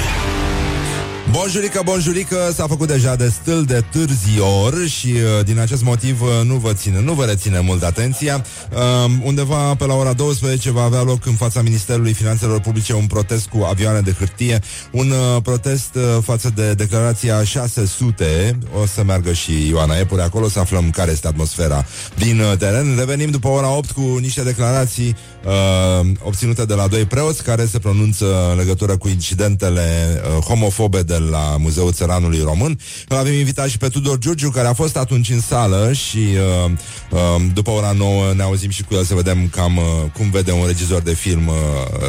[1.34, 6.54] Bonjurică, bonjurică, s-a făcut deja destul de târzior și uh, din acest motiv uh, nu
[6.54, 8.44] vă ține, nu vă reține mult atenția.
[8.72, 13.06] Uh, undeva pe la ora 12 va avea loc în fața Ministerului Finanțelor Publice un
[13.06, 18.58] protest cu avioane de hârtie, un uh, protest uh, față de declarația 600.
[18.82, 21.84] O să meargă și Ioana Epure acolo să aflăm care este atmosfera
[22.16, 22.94] din uh, teren.
[22.98, 27.78] Revenim după ora 8 cu niște declarații uh, obținute de la doi preoți care se
[27.78, 32.78] pronunță în legătură cu incidentele uh, homofobe de la Muzeul Țăranului Român.
[33.08, 36.18] Îl avem invitat și pe Tudor Giurgiu, care a fost atunci în sală și
[36.64, 36.70] uh,
[37.10, 39.82] uh, după ora 9 ne auzim și cu el să vedem cam uh,
[40.16, 41.54] cum vede un regizor de film uh,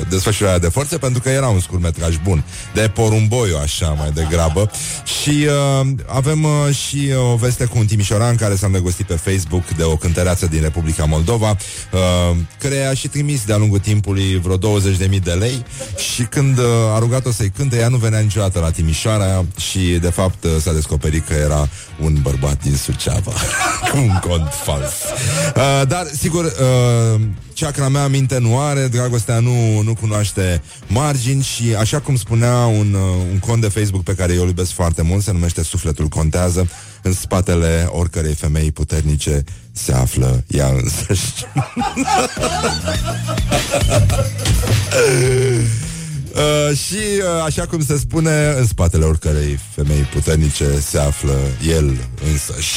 [0.10, 4.72] desfășurarea de forțe, pentru că era un scurtmetraj bun, de porumboiu așa mai degrabă.
[5.22, 5.48] Și
[5.82, 9.68] uh, avem uh, și uh, o veste cu un timișoran care s-a negostit pe Facebook
[9.68, 14.58] de o cântăreață din Republica Moldova, uh, care a și trimis de-a lungul timpului vreo
[14.58, 15.66] 20.000 de lei
[16.14, 19.80] și când uh, a rugat-o să-i cânte, ea nu venea niciodată la Timișoara domnișoara și,
[19.80, 21.70] de fapt, uh, s-a descoperit că era
[22.02, 23.32] un bărbat din Suceava.
[24.04, 24.94] un cont fals.
[25.56, 27.22] Uh, dar, sigur, uh,
[27.54, 32.94] ceacra mea minte nu are, dragostea nu, nu cunoaște margini și, așa cum spunea un,
[32.94, 36.08] uh, un cont de Facebook pe care eu îl iubesc foarte mult, se numește Sufletul
[36.08, 36.70] Contează,
[37.02, 41.46] în spatele oricărei femei puternice se află ea însăși.
[46.36, 51.98] Uh, și uh, așa cum se spune În spatele oricărei femei puternice Se află el
[52.32, 52.76] însăși.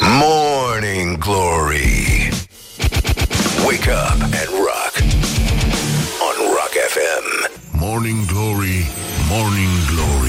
[0.00, 2.28] Morning Glory.
[3.66, 4.94] Wake up and rock.
[6.26, 7.26] On Rock FM
[7.70, 8.86] Morning Glory
[9.30, 10.27] Morning Glory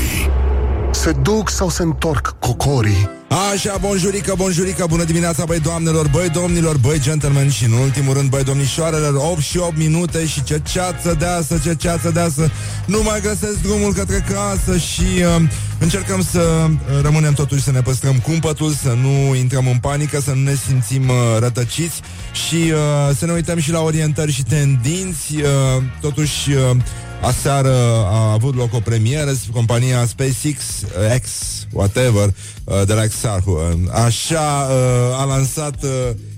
[1.00, 3.10] Se duc sau se întorc cocorii.
[3.54, 8.30] Așa, bonjurică, bonjurică, bună dimineața, băi doamnelor, băi domnilor, băi gentlemen și în ultimul rând,
[8.30, 12.52] băi domnișoarelor, 8 și 8 minute și ce ceață deasă, ce ceață deasă,
[12.86, 15.42] nu mai găsesc drumul către casă și uh,
[15.80, 20.32] încercăm să uh, rămânem totuși să ne păstrăm cumpătul, să nu intrăm în panică, să
[20.34, 22.02] nu ne simțim uh, rătăciți
[22.48, 26.52] și uh, să ne uităm și la orientări și tendinți, uh, totuși...
[26.52, 26.78] Uh,
[27.22, 27.74] Aseară
[28.06, 30.84] a avut loc o premieră Compania SpaceX
[31.22, 31.30] X,
[31.72, 35.86] whatever uh, De la Exarhu uh, Așa uh, a lansat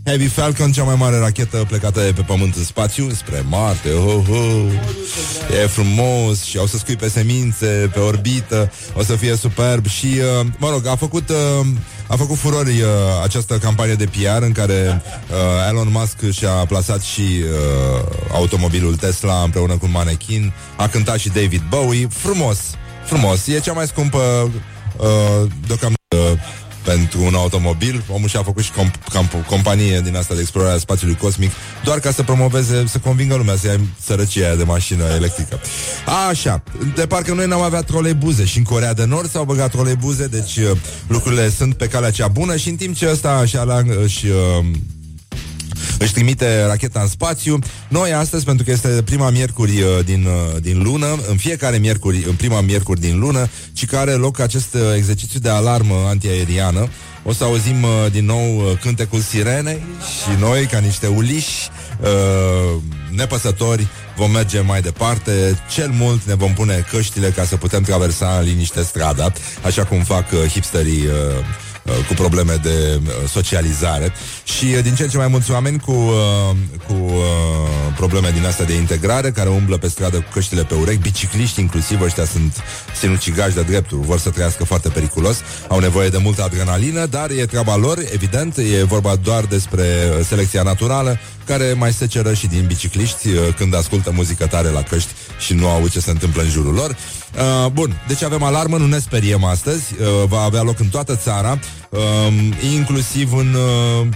[0.06, 4.26] Heavy Falcon, cea mai mare rachetă plecată de pe pământ în spațiu Spre Marte oh,
[4.30, 4.72] oh.
[5.64, 10.08] E frumos Și au să scui pe semințe Pe orbită O să fie superb Și,
[10.58, 11.30] mă rog, a făcut
[12.12, 12.88] a făcut furori uh,
[13.24, 19.42] această campanie de PR în care uh, Elon Musk și-a plasat și uh, automobilul Tesla
[19.44, 22.60] împreună cu un manechin, a cântat și David Bowie, frumos,
[23.06, 24.52] frumos, e cea mai scumpă
[24.98, 26.40] uh, deocamdată
[26.84, 28.04] pentru un automobil.
[28.10, 31.52] Omul și-a făcut și comp- comp- companie din asta de explorare a spațiului cosmic,
[31.84, 35.60] doar ca să promoveze, să convingă lumea să ia sărăcia de mașină electrică.
[36.30, 36.64] Așa,
[36.96, 40.58] de parcă noi n-am avea troleibuze și în Corea de Nord s-au băgat troleibuze, deci
[40.58, 44.26] uh, lucrurile sunt pe calea cea bună și în timp ce ăsta așa la, și
[44.26, 44.66] uh,
[46.02, 47.60] își trimite racheta în spațiu.
[47.88, 52.24] Noi astăzi, pentru că este prima miercuri uh, din, uh, din lună, în fiecare miercuri,
[52.28, 56.90] în prima miercuri din lună, ci care are loc acest uh, exercițiu de alarmă antiaeriană,
[57.24, 61.70] o să auzim uh, din nou uh, cântecul sirenei și noi, ca niște uliși
[62.02, 63.88] uh, nepăsători,
[64.18, 65.60] vom merge mai departe.
[65.74, 69.32] Cel mult ne vom pune căștile ca să putem traversa în liniște strada,
[69.66, 71.71] așa cum fac uh, hipsterii uh, Uh,
[72.08, 74.14] cu probleme de uh, socializare
[74.44, 76.12] și uh, din ce în ce mai mulți oameni cu,
[76.88, 77.12] cu
[77.96, 82.02] probleme din astea de integrare care umblă pe stradă cu căștile pe urechi, bicicliști inclusiv,
[82.02, 82.64] ăștia sunt
[83.00, 87.46] sinucigași de dreptul, vor să trăiască foarte periculos, au nevoie de multă adrenalină, dar e
[87.46, 89.86] treaba lor, evident, e vorba doar despre
[90.28, 95.10] selecția naturală, care mai se ceră și din bicicliști când ascultă muzică tare la căști
[95.40, 96.96] și nu au ce se întâmplă în jurul lor.
[97.38, 101.16] Uh, bun, deci avem alarmă, nu ne speriem astăzi, uh, va avea loc în toată
[101.16, 102.00] țara, uh,
[102.74, 104.08] inclusiv în uh,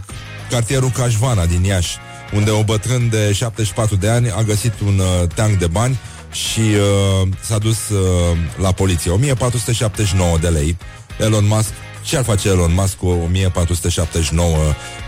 [0.49, 1.97] cartierul Cașvana din Iași,
[2.33, 5.99] unde o bătrân de 74 de ani a găsit un uh, tank de bani
[6.31, 9.11] și uh, s-a dus uh, la poliție.
[9.11, 10.77] 1479 de lei.
[11.19, 11.69] Elon Musk,
[12.01, 14.57] ce ar face Elon Musk cu 1479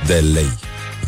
[0.06, 0.50] de lei?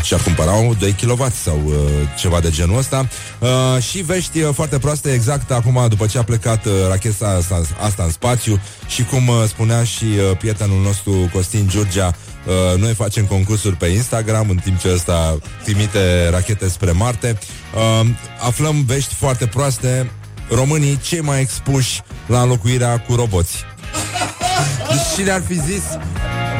[0.03, 1.73] Și-ar cumpăra 2 kW sau uh,
[2.17, 3.07] ceva de genul ăsta.
[3.39, 7.61] Uh, și vești uh, foarte proaste exact acum după ce a plecat uh, racheta asta,
[7.85, 12.93] asta în spațiu și cum uh, spunea și uh, prietenul nostru Costin Giurgea, Uh, noi
[12.93, 17.37] facem concursuri pe Instagram în timp ce ăsta trimite rachete spre Marte.
[17.75, 18.07] Uh,
[18.39, 20.11] aflăm vești foarte proaste.
[20.49, 23.55] Românii cei mai expuși la înlocuirea cu roboți.
[24.89, 25.83] Deci cine ar fi zis?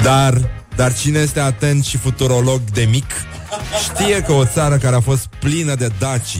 [0.04, 3.06] Dar, dar cine este atent și futurolog de mic
[3.84, 6.38] Știe că o țară care a fost plină de daci,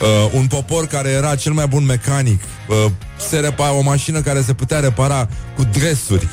[0.00, 2.90] uh, un popor care era cel mai bun mecanic, uh,
[3.28, 6.28] se repara o mașină care se putea repara cu dresuri.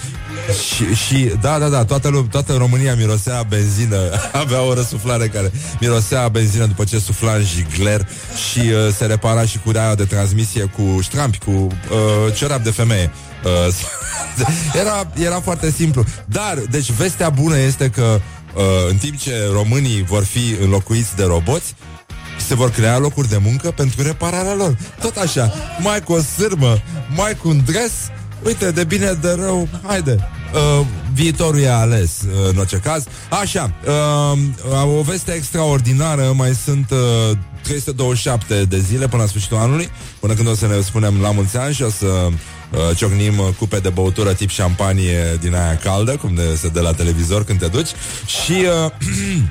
[0.50, 3.98] Și, și da, da, da, toată, toată România mirosea benzină.
[4.44, 8.08] Avea o răsuflare care mirosea benzină După ce sufla în jigler
[8.52, 13.12] Și uh, se repara și cu de transmisie Cu ștrampi, cu uh, ciorap de femeie.
[13.44, 13.74] Uh,
[14.82, 16.04] era, era foarte simplu.
[16.26, 18.20] Dar, deci vestea bună este că
[18.56, 21.76] uh, în timp ce românii vor fi înlocuiți de roboți,
[22.48, 24.78] se vor crea locuri de muncă pentru repararea lor.
[25.02, 26.82] Tot așa, mai cu o sârmă,
[27.16, 27.92] mai cu un dres,
[28.44, 30.30] uite, de bine, de rău, haide.
[30.54, 33.04] Uh, viitorul e ales uh, în orice caz.
[33.42, 39.90] Așa, uh, o veste extraordinară, mai sunt uh, 327 de zile până la sfârșitul anului,
[40.20, 43.48] până când o să ne spunem la mulți ani și o să uh, ciocnim uh,
[43.58, 47.60] cupe de băutură tip șampanie din aia caldă, cum de, se de la televizor când
[47.60, 47.90] te duci
[48.26, 48.52] și
[48.86, 48.92] uh,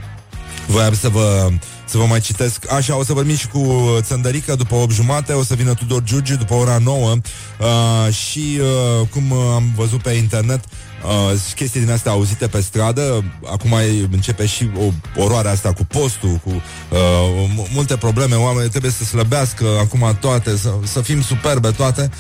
[0.74, 1.50] voiam să vă
[1.90, 2.72] să vă mai citesc.
[2.72, 6.36] Așa, o să vorbim și cu Țăndărică după 8 jumate, o să vină Tudor Giurgiu
[6.36, 10.64] după ora 9 uh, și uh, cum am văzut pe internet,
[11.04, 13.24] uh, chestii din astea auzite pe stradă.
[13.52, 13.74] Acum
[14.10, 18.34] începe și o oroare asta cu postul, cu uh, multe probleme.
[18.34, 22.10] Oamenii trebuie să slăbească acum toate, să, să fim superbe toate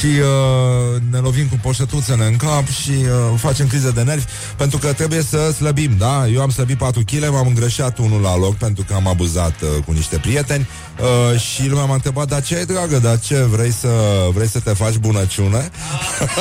[0.00, 4.24] și uh, ne lovim cu poșetuțele în cap și uh, facem crize de nervi
[4.56, 6.26] pentru că trebuie să slăbim, da?
[6.26, 9.68] Eu am slăbit 4 kg, m-am îngrășat unul la loc pentru că am abuzat uh,
[9.84, 10.68] cu niște prieteni
[11.00, 13.88] uh, și lumea m-a întrebat, dar ce ai dragă, dar ce, vrei să,
[14.34, 15.70] vrei să te faci bunăciune?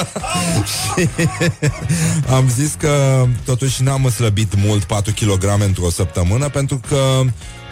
[0.97, 1.09] și
[2.29, 7.21] am zis că totuși n-am slăbit mult 4 kg într-o săptămână pentru că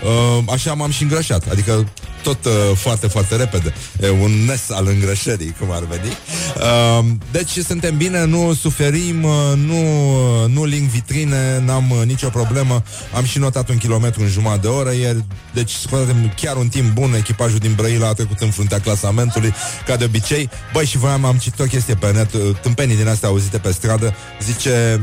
[0.04, 1.44] uh, așa m-am și îngrășat.
[1.52, 1.88] Adică
[2.24, 3.74] tot uh, foarte, foarte repede.
[4.02, 6.12] E un nes al îngrășării, cum ar veni.
[6.58, 10.12] Uh, deci suntem bine, nu suferim, uh, nu,
[10.44, 12.84] uh, nu link vitrine, n-am uh, nicio problemă.
[13.16, 16.94] Am și notat un kilometru în jumătate de oră ieri, deci scoatem chiar un timp
[16.94, 17.14] bun.
[17.14, 19.54] Echipajul din Brăila a trecut în fruntea clasamentului,
[19.86, 20.50] ca de obicei.
[20.74, 23.72] Băi, și voiam, am citit o chestie pe net, uh, tâmpenii din astea auzite pe
[23.72, 25.02] stradă, zice,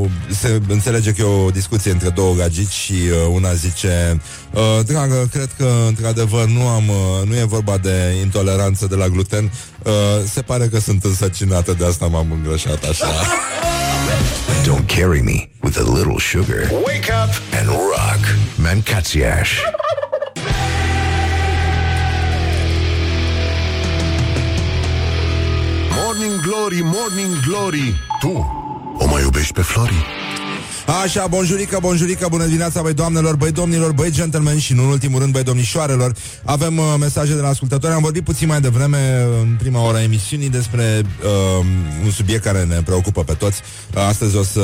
[0.00, 4.19] uh, se înțelege că e o discuție între două gagici și uh, una zice,
[4.50, 9.08] uh, dragă, cred că într-adevăr nu am, uh, nu e vorba de intoleranță de la
[9.08, 9.52] gluten.
[9.82, 9.92] Uh,
[10.32, 13.06] se pare că sunt însăcinată, de asta m-am îngrășat așa.
[14.66, 16.70] Don't carry me with a little sugar.
[16.84, 18.22] Wake up and rock.
[18.56, 19.50] Mancațiaș.
[25.90, 28.58] Morning Glory, Morning Glory Tu
[28.98, 30.19] o mai iubești pe Flori?
[30.90, 35.20] Așa, bonjurică, bonjurică, bună dimineața, băi doamnelor, băi domnilor, băi gentlemen și, nu în ultimul
[35.20, 36.12] rând, băi domnișoarelor.
[36.44, 37.92] Avem uh, mesaje de la ascultători.
[37.92, 41.64] Am vorbit puțin mai devreme, în prima oră a emisiunii, despre uh,
[42.04, 43.60] un subiect care ne preocupă pe toți.
[43.94, 44.62] Uh, astăzi o să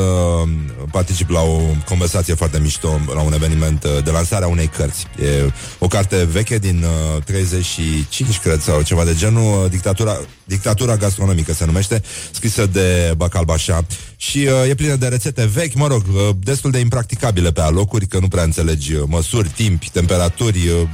[0.90, 5.06] particip la o conversație foarte mișto, la un eveniment uh, de lansare a unei cărți.
[5.22, 6.84] E o carte veche din
[7.16, 13.14] uh, 35, cred, sau ceva de genul, uh, Dictatura, Dictatura gastronomică se numește, scrisă de
[13.16, 17.52] Bacal Bașa și uh, e plină de rețete vechi, mă rog, uh, destul de impracticabile
[17.52, 20.88] pe alocuri, că nu prea înțelegi uh, măsuri, timpi, temperaturi, uh,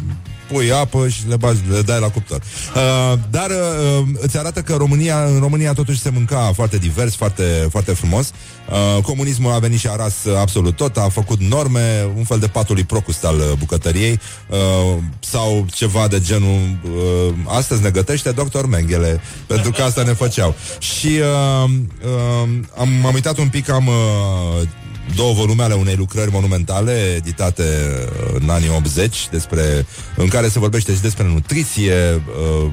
[0.53, 2.41] pui apă și le, bagi, le dai la cuptor.
[2.75, 7.69] Uh, dar uh, îți arată că România, în România totuși se mânca foarte divers, foarte,
[7.71, 8.31] foarte frumos.
[8.71, 12.47] Uh, comunismul a venit și a ras absolut tot, a făcut norme, un fel de
[12.47, 18.67] patului procust al uh, bucătăriei uh, sau ceva de genul uh, astăzi ne gătește doctor
[18.67, 20.55] Mengele, pentru că asta ne făceau.
[20.79, 21.71] Și uh,
[22.05, 24.69] uh, am, m-am uitat un pic, am uh,
[25.15, 29.87] două volume ale unei lucrări monumentale editate uh, în anii 80 despre,
[30.17, 32.73] în care se vorbește și despre nutriție, uh,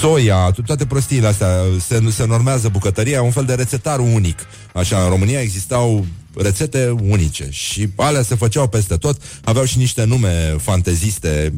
[0.00, 1.50] soia, toate prostiile astea,
[1.80, 4.38] se, se normează bucătăria, un fel de rețetar unic.
[4.74, 6.06] Așa, în România existau
[6.42, 7.48] rețete unice.
[7.50, 11.52] Și alea se făceau peste tot, aveau și niște nume fanteziste,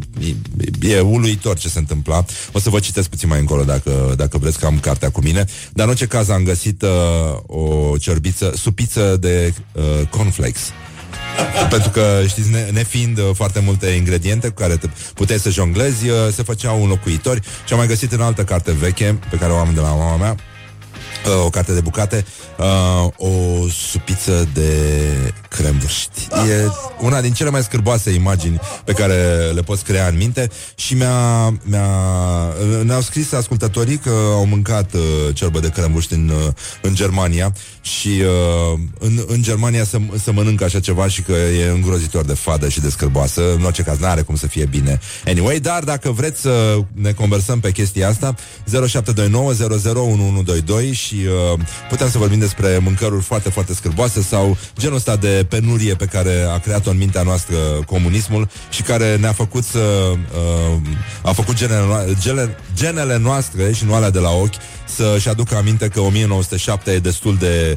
[0.80, 2.24] e, e uluitor ce se întâmpla.
[2.52, 5.44] O să vă citesc puțin mai încolo dacă, dacă vreți că am cartea cu mine,
[5.72, 6.88] dar în orice caz am găsit uh,
[7.46, 10.70] o ciorbiță, supiță de uh, cornflakes.
[11.70, 16.08] Pentru că, știți, ne, nefiind uh, foarte multe ingrediente cu care te puteai să jonglezi,
[16.08, 17.40] uh, se făceau înlocuitori.
[17.40, 20.16] Și am mai găsit în altă carte veche pe care o am de la mama
[20.16, 20.36] mea,
[21.26, 22.24] uh, o carte de bucate,
[22.58, 24.72] uh, o supiță de
[25.48, 26.28] crembuști.
[26.48, 30.94] E una din cele mai scârboase imagini pe care le poți crea în minte și
[30.94, 31.88] mi-a, mi-a,
[32.82, 35.00] ne-au scris ascultătorii că au mâncat uh,
[35.34, 40.64] ciorbă de crembuști în, uh, în Germania și uh, în, în Germania se, se mănâncă
[40.64, 43.54] așa ceva și că e îngrozitor de fadă și de scârboasă.
[43.54, 45.00] În orice caz, n-are cum să fie bine.
[45.26, 48.34] Anyway, dar dacă vreți să ne conversăm pe chestia asta,
[48.86, 49.52] 0729
[50.92, 55.94] și uh, putem să vorbim despre mâncăruri foarte, foarte scârboase sau genul ăsta de penurie
[55.94, 60.80] pe care a creat-o în mintea noastră comunismul și care ne-a făcut să uh,
[61.22, 64.54] a făcut genele, no- gele, genele noastre și nu alea de la ochi
[64.94, 67.76] să-și aducă aminte că 1907 e destul de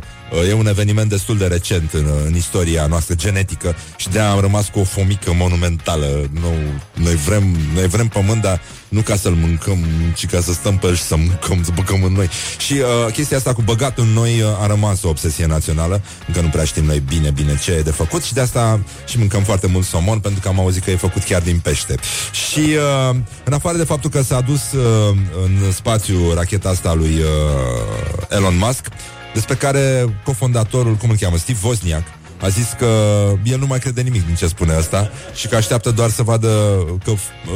[0.49, 4.67] e un eveniment destul de recent în, în istoria noastră genetică și de am rămas
[4.67, 6.29] cu o fomică monumentală.
[6.31, 6.51] Nu,
[6.93, 9.77] noi, vrem, noi vrem pământ, dar nu ca să-l mâncăm,
[10.15, 12.29] ci ca să stăm pe el și să mâncăm, să băgăm în noi.
[12.57, 16.41] Și uh, chestia asta cu băgatul în noi uh, a rămas o obsesie națională, încă
[16.41, 19.43] nu prea știm noi bine, bine ce e de făcut și de asta și mâncăm
[19.43, 21.95] foarte mult somon, pentru că am auzit că e făcut chiar din pește.
[22.31, 27.04] Și uh, în afară de faptul că s-a dus uh, în spațiu racheta asta lui
[27.05, 28.87] uh, Elon Musk,
[29.33, 32.03] despre care cofondatorul, cum îl cheamă, Steve Wozniak,
[32.45, 32.87] a zis că
[33.43, 36.47] el nu mai crede nimic din ce spune asta și că așteaptă doar să vadă
[37.03, 37.13] că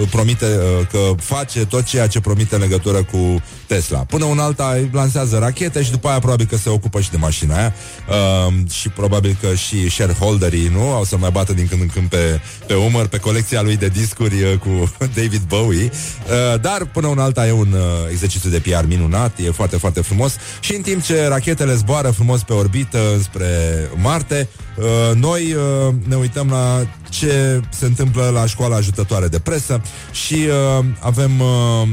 [0.10, 0.46] promite,
[0.92, 3.98] că face tot ceea ce promite în legătură cu Tesla.
[4.00, 7.56] Până un alta lansează rachete și după aia probabil că se ocupă și de mașina
[7.56, 7.74] aia
[8.10, 10.82] uh, și probabil că și shareholderii, nu?
[10.82, 13.88] Au să mai bată din când în când pe, pe umăr pe colecția lui de
[13.88, 15.90] discuri uh, cu David Bowie.
[15.90, 17.82] Uh, dar până un alta e un uh,
[18.12, 22.44] exercițiu de PR minunat, e foarte, foarte frumos și în timp ce rachetele zboară frumos
[22.44, 23.48] pe orbită spre
[23.96, 24.50] Marte,
[24.80, 30.34] uh, noi uh, ne uităm la ce se întâmplă la școala ajutătoare de presă și
[30.34, 31.88] uh, avem uh,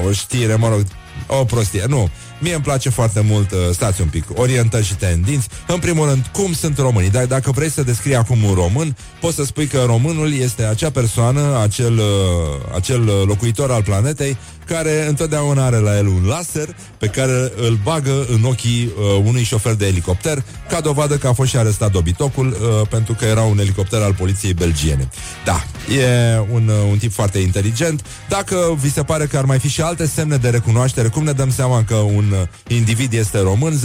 [0.00, 0.84] uh, o știre, mă rog,
[1.26, 2.08] o prostie, nu.
[2.40, 5.48] Mie îmi place foarte mult, uh, stați un pic, orientări și tendinți.
[5.66, 7.10] În primul rând, cum sunt românii?
[7.10, 10.90] Dar dacă vrei să descrii acum un român, poți să spui că românul este acea
[10.90, 14.36] persoană, acel, uh, acel locuitor al planetei
[14.66, 19.42] care întotdeauna are la el un laser pe care îl bagă în ochii uh, unui
[19.42, 23.42] șofer de elicopter, ca dovadă că a fost și arestat dobitocul uh, pentru că era
[23.42, 25.08] un elicopter al poliției belgiene.
[25.44, 25.64] Da,
[25.94, 28.04] e un, uh, un tip foarte inteligent.
[28.28, 31.32] Dacă vi se pare că ar mai fi și alte semne de recunoaștere, cum ne
[31.32, 32.38] dăm seama că un uh,
[32.68, 33.80] individ este român,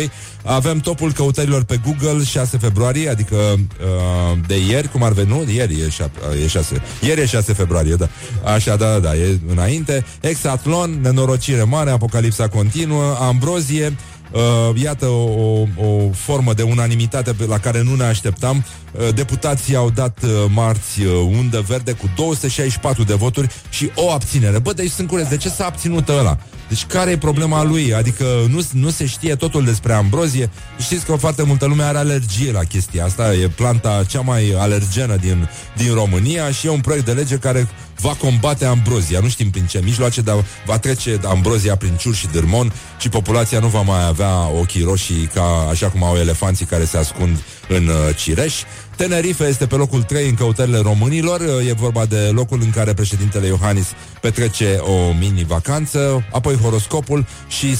[0.00, 0.10] 0729001122.
[0.48, 5.44] Avem topul căutărilor pe Google 6 februarie, adică uh, de ieri, cum ar veni, nu?
[5.52, 6.82] Ieri e, șap, uh, e 6.
[7.00, 8.08] Ieri e 6 februarie, da.
[8.44, 10.04] Așa, da, da, da, e înainte.
[10.20, 13.96] Exatlon, nenorocire mare, apocalipsa continuă, ambrozie,
[14.32, 18.64] Uh, iată o, o, o formă de unanimitate pe la care nu ne așteptam.
[18.92, 24.10] Uh, deputații au dat uh, marți uh, undă verde cu 264 de voturi și o
[24.10, 24.58] abținere.
[24.58, 26.38] Bă, deci sunt curios, de ce s-a abținut ăla?
[26.68, 27.94] Deci care e problema lui?
[27.94, 30.50] Adică nu, nu se știe totul despre ambrozie.
[30.78, 33.34] Știți că foarte multă lume are alergie la chestia asta.
[33.34, 37.68] E planta cea mai alergenă din, din România și e un proiect de lege care
[38.00, 39.20] va combate ambrozia.
[39.20, 43.58] Nu știm prin ce mijloace, dar va trece ambrozia prin ciur și dârmon și populația
[43.58, 47.86] nu va mai avea ochii roșii ca așa cum au elefanții care se ascund în
[47.86, 48.54] uh, cireș.
[48.96, 51.40] Tenerife este pe locul 3 în căutările românilor.
[51.40, 53.86] E vorba de locul în care președintele Iohannis
[54.20, 57.76] petrece o mini-vacanță, apoi horoscopul și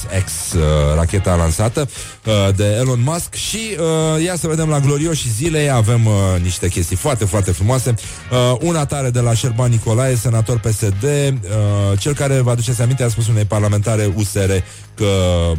[0.00, 1.88] SpaceX, uh, racheta lansată
[2.26, 3.76] uh, de Elon Musk și
[4.16, 7.94] uh, ia să vedem la glorioși zilei avem uh, niște chestii foarte, foarte frumoase.
[8.30, 13.02] Uh, una tare de la Șerban Nicolae, senator PSD, uh, cel care, vă aduceți aminte,
[13.02, 14.50] a spus unei parlamentare USR
[14.94, 15.12] că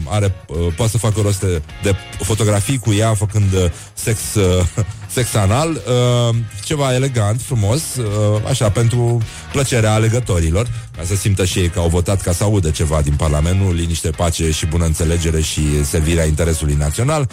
[0.07, 4.65] are, uh, poate să facă rost de, de fotografii cu ea făcând uh, sex, uh,
[5.13, 8.05] sex anal, uh, ceva elegant, frumos, uh,
[8.49, 12.69] așa, pentru plăcerea alegătorilor, ca să simtă și ei că au votat ca să audă
[12.69, 17.29] ceva din Parlament, nu liniște, pace și bună înțelegere și servirea interesului național.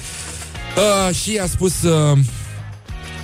[0.77, 1.83] Uh, și a spus...
[1.83, 2.19] Uh,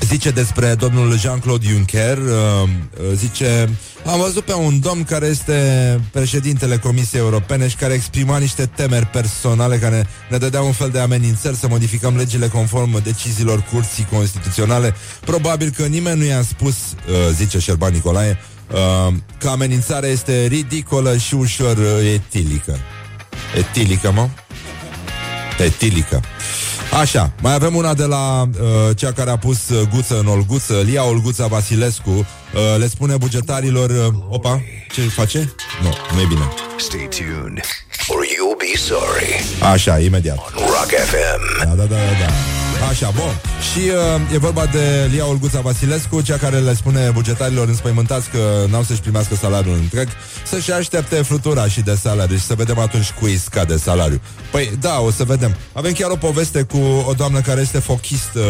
[0.00, 2.24] zice despre domnul Jean-Claude Juncker, uh,
[2.62, 3.68] uh, zice,
[4.06, 9.06] am văzut pe un domn care este președintele Comisiei Europene și care exprima niște temeri
[9.06, 14.94] personale care ne dădea un fel de amenințări să modificăm legile conform deciziilor curții constituționale.
[15.20, 18.38] Probabil că nimeni nu i-a spus, uh, zice Șerban Nicolae,
[19.38, 21.78] că amenințarea este ridicolă și ușor
[22.14, 22.78] etilică.
[23.56, 24.28] Etilică, mă?
[25.58, 26.22] Etilică.
[27.00, 30.80] Așa, mai avem una de la uh, cea care a pus uh, guță în Olguță,
[30.84, 32.10] Lia Olguța Vasilescu.
[32.10, 32.26] Uh,
[32.78, 33.90] le spune bugetarilor...
[33.90, 35.54] Uh, opa, ce face?
[35.82, 36.48] Nu, nu e bine.
[36.78, 37.60] Stay tuned
[38.08, 39.44] or you'll be sorry.
[39.72, 40.38] Așa, imediat.
[40.54, 41.64] Rock FM.
[41.64, 42.63] Da, da, da, da.
[42.88, 43.40] Așa, bun.
[43.72, 48.64] Și uh, e vorba de Lia Olguța Vasilescu, cea care le spune bugetarilor înspăimântați că
[48.68, 50.08] n-au să-și primească salariul întreg,
[50.46, 54.20] să-și aștepte flutura și de salariu și să vedem atunci cui scade salariul.
[54.50, 55.56] Păi, da, o să vedem.
[55.72, 56.78] Avem chiar o poveste cu
[57.08, 58.42] o doamnă care este fochist uh,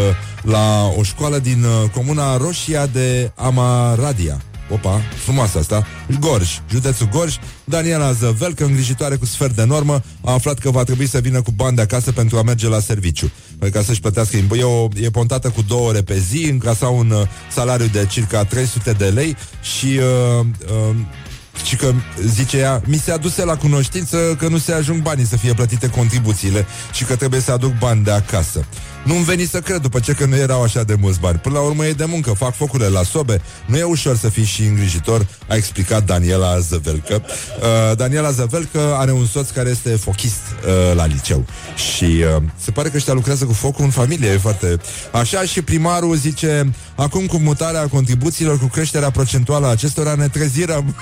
[0.43, 4.41] la o școală din uh, comuna Roșia de Amaradia.
[4.71, 5.87] Opa, frumoasă asta.
[6.21, 7.35] Gorj, județul Gorj.
[7.65, 11.51] Daniela Zăvelcă, îngrijitoare cu sfert de normă A aflat că va trebui să vină cu
[11.51, 13.31] bani de acasă Pentru a merge la serviciu.
[13.59, 17.11] Păi ca să-și plătească E, o, e pontată cu două ore pe zi Încasa un
[17.11, 20.47] uh, salariu de circa 300 de lei Și uh,
[20.91, 20.97] uh,
[21.67, 21.93] și că,
[22.27, 25.89] zice ea, mi se aduse la cunoștință că nu se ajung banii să fie plătite
[25.89, 28.65] contribuțiile și că trebuie să aduc bani de acasă.
[29.05, 31.39] Nu-mi veni să cred după ce că nu erau așa de mulți bani.
[31.39, 33.41] Până la urmă e de muncă, fac focurile la sobe.
[33.67, 37.23] Nu e ușor să fii și îngrijitor, a explicat Daniela Zăvelcă.
[37.25, 41.45] Uh, Daniela Zăvelcă are un soț care este fochist uh, la liceu.
[41.95, 44.81] Și uh, se pare că ăștia lucrează cu focul în familie, e foarte...
[45.13, 50.95] Așa și primarul zice, acum cu mutarea contribuțiilor, cu creșterea procentuală a acestora, ne trezirăm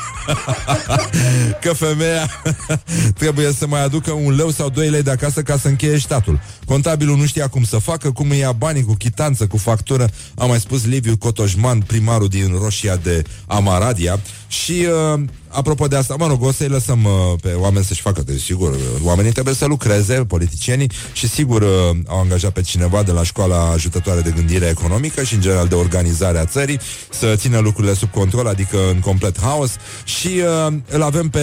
[1.63, 2.31] că femeia
[3.21, 6.41] trebuie să mai aducă un leu sau doi lei de acasă ca să încheie statul.
[6.65, 10.45] Contabilul nu știa cum să facă, cum îi ia banii cu chitanță, cu factură, a
[10.45, 14.21] mai spus Liviu Cotoșman, primarul din Roșia de Amaradia.
[14.49, 15.23] Și uh,
[15.53, 18.73] apropo de asta, mă rog, o să-i lăsăm uh, pe oameni să-și facă, de sigur,
[18.73, 21.69] uh, oamenii trebuie să lucreze, politicienii, și sigur uh,
[22.07, 25.75] au angajat pe cineva de la școala ajutătoare de gândire economică și în general de
[25.75, 26.81] organizare a țării
[27.11, 29.71] să țină lucrurile sub control, adică în complet haos.
[30.05, 30.29] Și
[30.67, 31.39] uh, îl avem pe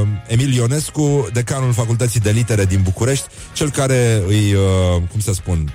[0.00, 5.32] uh, Emil Ionescu, decanul Facultății de Litere din București, cel care îi, uh, cum să
[5.32, 5.72] spun,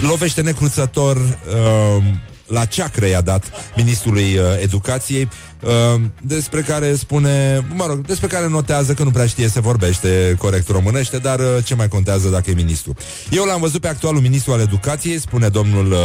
[0.00, 2.02] lovește necruțător uh,
[2.50, 3.44] la ceacră i-a dat
[3.76, 5.28] ministrului uh, educației,
[5.60, 10.34] uh, despre care spune, mă rog, despre care notează că nu prea știe să vorbește
[10.38, 12.94] corect românește, dar uh, ce mai contează dacă e ministru.
[13.30, 15.98] Eu l-am văzut pe actualul ministru al educației, spune domnul uh,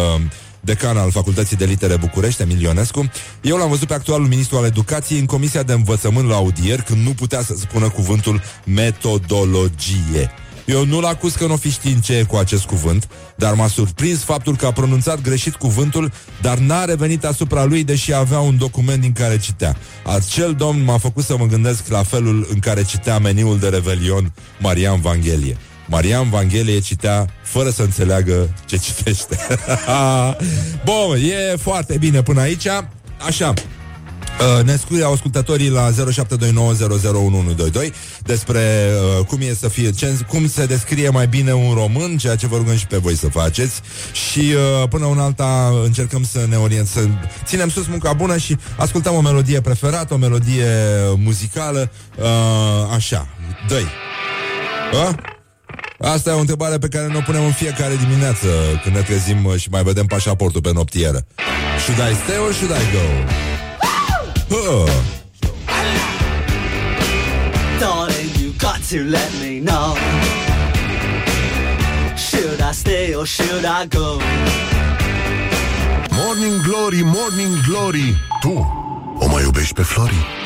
[0.59, 3.11] decan al Facultății de Litere București, Emilionescu.
[3.41, 7.05] Eu l-am văzut pe actualul ministru al educației în Comisia de Învățământ la audier, când
[7.05, 10.31] nu putea să spună cuvântul metodologie.
[10.65, 14.23] Eu nu-l acuz că nu fi știind ce e cu acest cuvânt, dar m-a surprins
[14.23, 16.11] faptul că a pronunțat greșit cuvântul,
[16.41, 19.75] dar n-a revenit asupra lui, deși avea un document din care citea.
[20.03, 24.33] Acel domn m-a făcut să mă gândesc la felul în care citea meniul de Revelion
[24.59, 25.57] Marian Vanghelie.
[25.87, 29.37] Marian Vanghelie citea fără să înțeleagă ce citește.
[30.85, 31.17] Bun,
[31.51, 32.67] e foarte bine până aici.
[33.25, 33.53] Așa,
[34.39, 35.93] Uh, ne scrie ascultătorii la 0729001122
[38.23, 38.59] despre
[39.19, 42.47] uh, cum e să fie, ce, cum se descrie mai bine un român, ceea ce
[42.47, 43.81] vă rugăm și pe voi să faceți.
[44.11, 46.99] Și uh, până un alta încercăm să ne orient, să
[47.45, 50.67] ținem sus munca bună și ascultăm o melodie preferată, o melodie
[51.17, 51.91] muzicală.
[52.17, 52.25] Uh,
[52.95, 53.27] așa,
[53.67, 53.75] dă
[54.93, 55.13] uh?
[55.99, 58.47] Asta e o întrebare pe care ne o punem în fiecare dimineață
[58.83, 61.25] când ne trezim și mai vedem pașaportul pe noptieră.
[61.79, 63.64] Should I stay or should I go?
[64.49, 64.85] Huh.
[67.79, 69.95] Darling, you got to let me know.
[72.15, 74.19] Should I stay or should I go?
[76.11, 78.53] Morning Glory, Morning Glory Tu
[79.19, 80.44] o mai iubești pe Flori?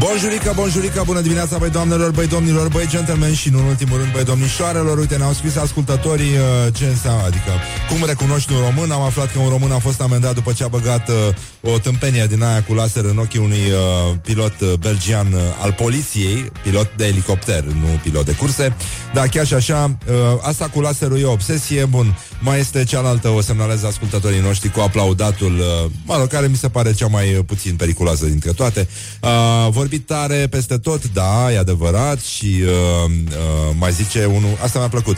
[0.00, 4.12] Bonjurica, bonjurica, bună dimineața, băi doamnelor, băi domnilor, băi gentlemen și, nu în ultimul rând,
[4.12, 4.98] băi domnișoarelor.
[4.98, 7.50] Uite, ne-au scris ascultătorii uh, ce înseamnă, adică
[7.88, 8.90] cum recunoști un român.
[8.90, 12.26] Am aflat că un român a fost amendat după ce a băgat uh, o tâmpenie
[12.26, 16.90] din aia cu laser în ochii unui uh, pilot uh, belgian uh, al poliției, pilot
[16.96, 18.76] de elicopter, nu pilot de curse.
[19.14, 22.18] Dar chiar și așa, uh, asta cu laserul e o obsesie, bun.
[22.40, 26.68] Mai este cealaltă, o semnalez ascultătorii noștri cu aplaudatul, uh, mă rog, care mi se
[26.68, 28.88] pare cea mai puțin periculoasă dintre toate.
[29.22, 34.78] Uh, vorbit tare peste tot, da, e adevărat și uh, uh, mai zice unul, asta
[34.78, 35.16] mi-a plăcut.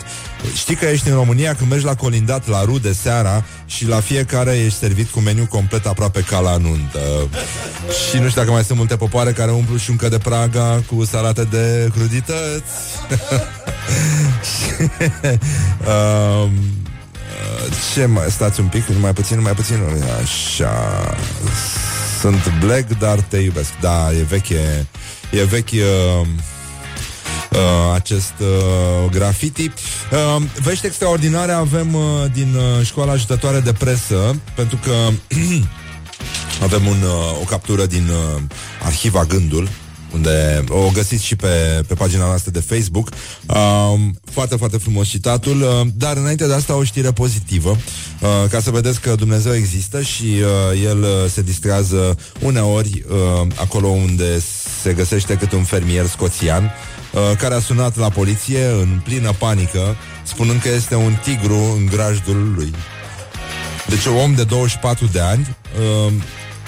[0.54, 4.56] Știi că ești în România când mergi la colindat la rude seara și la fiecare
[4.56, 7.28] ești servit cu meniu complet aproape ca la nuntă.
[8.10, 11.44] și nu știu dacă mai sunt multe popoare care umplu șuncă de Praga cu salate
[11.44, 12.72] de crudități.
[15.86, 16.50] uh,
[17.94, 18.30] ce mai...
[18.30, 19.76] Stați un pic, mai puțin, mai puțin
[20.22, 20.72] Așa
[22.22, 24.86] Sunt black, dar te iubesc Da, e veche
[25.30, 26.26] E vechi uh,
[27.50, 29.70] uh, acest uh, graffiti.
[30.12, 32.02] Uh, vești extraordinare avem uh,
[32.32, 34.92] din uh, școala ajutătoare de presă, pentru că
[36.66, 38.42] avem un, uh, o captură din uh,
[38.82, 39.68] arhiva Gândul,
[40.14, 43.08] unde o găsiți și pe, pe pagina noastră de Facebook.
[43.46, 48.60] Uh, foarte, foarte frumos citatul, uh, dar înainte de asta o știre pozitivă, uh, ca
[48.60, 54.42] să vedeți că Dumnezeu există și uh, El uh, se distrează uneori uh, acolo unde
[54.82, 59.96] se găsește cât un fermier scoțian uh, care a sunat la poliție în plină panică,
[60.22, 62.74] spunând că este un tigru în grajdul lui.
[63.88, 65.56] Deci un om de 24 de ani
[66.06, 66.12] uh,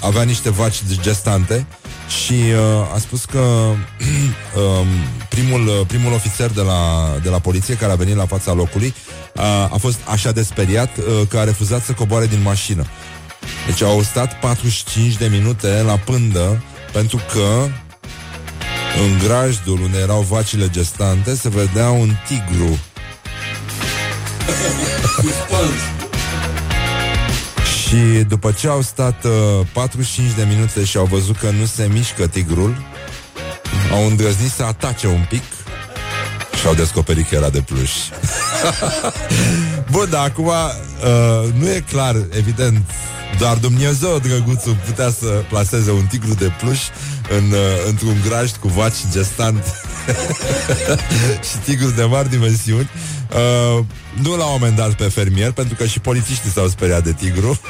[0.00, 1.66] avea niște vaci gestante
[2.08, 3.38] și uh, a spus că
[4.56, 4.86] uh,
[5.28, 8.94] primul, uh, primul ofițer de la, de la poliție care a venit la fața locului
[9.34, 12.84] uh, a fost așa de speriat uh, că a refuzat să coboare din mașină.
[13.66, 17.68] Deci au stat 45 de minute la pândă pentru că
[19.04, 22.78] în grajdul unde erau vacile gestante se vedea un tigru.
[27.94, 31.88] Și după ce au stat uh, 45 de minute și au văzut că nu se
[31.92, 32.76] mișcă tigrul,
[33.92, 35.42] au îndrăznit să atace un pic
[36.60, 37.90] și au descoperit că era de pluș.
[39.92, 42.90] Bun, dar acum uh, nu e clar, evident,
[43.38, 46.78] doar Dumnezeu, drăguțul, putea să placeze un tigru de pluș
[47.30, 47.58] în, uh,
[47.88, 49.64] într-un grajd cu vaci gestant
[51.48, 52.90] și tigru de mari dimensiuni.
[53.34, 53.84] Uh,
[54.22, 57.60] nu l-au amendat pe fermier, pentru că și polițiștii s-au speriat de tigru.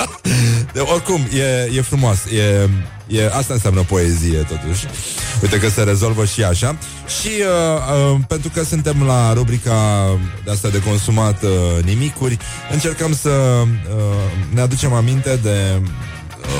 [0.72, 2.24] de, oricum, e, e frumos.
[2.24, 2.68] E,
[3.08, 4.86] e, asta înseamnă poezie, totuși.
[5.42, 6.76] Uite că se rezolvă și așa.
[7.20, 10.08] Și uh, uh, pentru că suntem la rubrica
[10.44, 12.38] de asta de consumat uh, nimicuri,
[12.72, 13.66] încercăm să uh,
[14.54, 15.80] ne aducem aminte de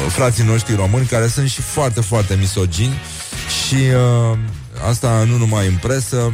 [0.08, 3.00] frații noștri români care sunt și foarte, foarte misogini
[3.66, 4.38] și uh,
[4.88, 6.32] asta nu numai în presă,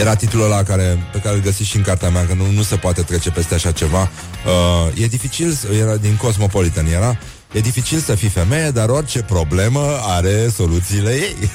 [0.00, 2.62] era titlul ăla care, pe care îl găsiți și în cartea mea, că nu, nu
[2.62, 4.00] se poate trece peste așa ceva.
[4.00, 7.18] Uh, e dificil, era din Cosmopolitan, era
[7.52, 11.36] E dificil să fii femeie, dar orice problemă are soluțiile ei.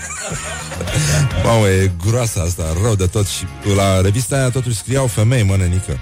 [1.43, 3.27] Mamă, e groasa asta, rău de tot.
[3.27, 3.45] Și
[3.75, 5.99] la revista aia totuși scriau femei, mă, nenică.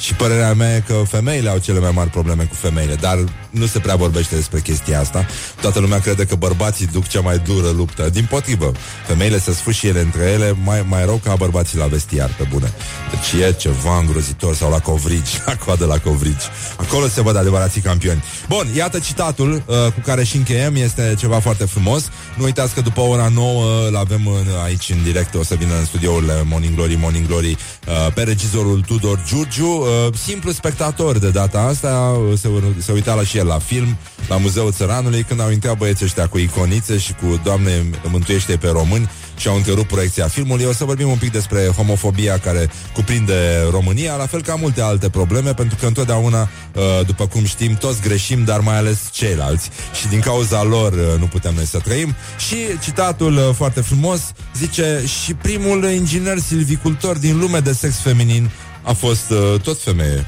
[0.00, 3.18] Și părerea mea e că femeile au cele mai mari probleme cu femeile, dar
[3.52, 5.26] nu se prea vorbește despre chestia asta.
[5.60, 8.10] Toată lumea crede că bărbații duc cea mai dură luptă.
[8.10, 8.72] Din potrivă,
[9.06, 12.72] femeile se sfârși ele între ele mai, mai rău ca bărbații la vestiar, pe bune.
[13.10, 16.46] Deci e ceva îngrozitor sau la covrigi, la coadă la covrigi.
[16.76, 18.22] Acolo se văd adevărații campioni.
[18.48, 22.10] Bun, iată citatul uh, cu care și încheiem, este ceva foarte frumos.
[22.36, 25.74] Nu uitați că după ora 9 îl avem în, aici în direct, o să vină
[25.78, 29.66] în studiourile Morning Glory, Morning Glory, uh, pe regizorul Tudor Giurgiu.
[29.66, 32.48] Uh, Uh, simplu spectator de data asta, uh, se,
[32.78, 33.96] se uita la și el la film,
[34.28, 38.68] la Muzeul Țăranului, când au intrat băieții ăștia cu iconițe și cu Doamne mântuiește pe
[38.68, 40.64] români și au întrerupt proiecția filmului.
[40.64, 45.08] O să vorbim un pic despre homofobia care cuprinde România, la fel ca multe alte
[45.08, 46.40] probleme, pentru că întotdeauna,
[46.74, 49.70] uh, după cum știm, toți greșim, dar mai ales ceilalți.
[50.00, 52.14] Și din cauza lor nu putem noi să trăim.
[52.48, 54.20] Și citatul foarte frumos
[54.56, 58.50] zice și primul inginer silvicultor din lume de sex feminin
[58.82, 60.26] a fost uh, tot femeie.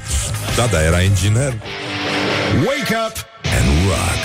[0.55, 1.53] Da, da, era inginer.
[2.53, 4.21] Wake up and rock.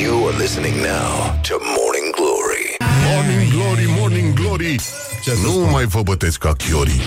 [0.00, 2.66] You are listening now to Morning Glory.
[2.80, 4.76] Morning Glory, Morning Glory.
[5.24, 5.70] Ce nu spun?
[5.70, 7.00] mai vă bătesc ca chiorii.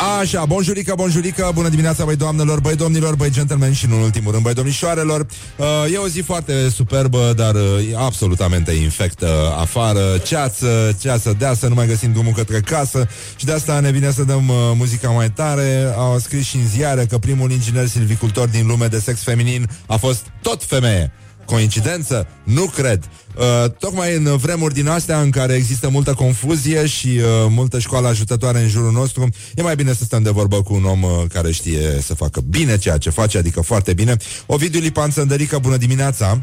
[0.00, 4.30] Așa, bonjurică, bonjurică, bună dimineața, băi doamnelor, băi domnilor, băi gentlemen și nu în ultimul
[4.32, 5.26] rând, băi domnișoarelor.
[5.56, 7.62] Uh, e o zi foarte superbă, dar uh,
[7.96, 13.80] absolutamente infectă afară, ceață, ceață deasă, nu mai găsim drumul către casă și de asta
[13.80, 15.92] ne vine să dăm uh, muzica mai tare.
[15.96, 19.96] Au scris și în ziare că primul inginer silvicultor din lume de sex feminin a
[19.96, 21.12] fost tot femeie.
[21.50, 22.26] Coincidență?
[22.44, 23.08] Nu cred.
[23.36, 28.08] Uh, tocmai în vremuri din astea în care există multă confuzie și uh, multă școală
[28.08, 31.10] ajutătoare în jurul nostru, e mai bine să stăm de vorbă cu un om uh,
[31.32, 34.16] care știe să facă bine ceea ce face, adică foarte bine.
[34.46, 36.38] Ovidiu Lipan Sândărică, bună dimineața!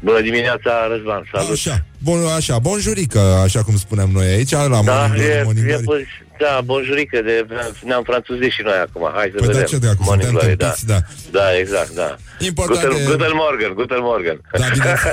[0.00, 1.50] Bună dimineața, Răzvan, salut!
[1.50, 5.66] Așa, bun, așa, bonjurică, așa cum spunem noi aici, la da, Morning Glory, e, Morning
[5.66, 5.84] e, Glory.
[5.84, 6.06] păi,
[6.38, 7.46] da, bonjurică, de,
[7.84, 9.66] ne-am franțuzit și noi acum, hai să Păi da, vedem.
[9.66, 10.98] ce dracu, Morning suntem Glory, tâmpiți, da.
[11.30, 12.16] Da, exact, da.
[12.38, 14.40] Important Guten, e- Guten Morgen, Guten Morgen.
[14.52, 15.10] Da, bine, așa,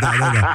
[0.00, 0.54] da, da, da.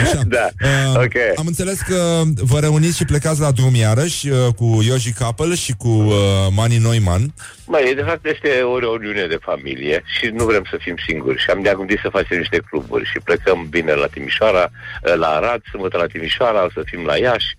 [0.00, 0.20] Așa.
[0.26, 1.14] Da, Uh, ok.
[1.38, 5.74] Am înțeles că vă reuniți și plecați la drum iarăși uh, cu Yoshi Couple și
[5.78, 6.14] cu uh,
[6.54, 7.32] Mani Neumann.
[7.66, 11.50] Băi, de fapt este o reuniune de familie și nu vrem să fim singuri și
[11.50, 14.70] am ne gândit să facem niște cluburi și plecăm bine la Timișoara,
[15.16, 17.56] la Arad, sâmbătă la Timișoara, o să fim la Iași,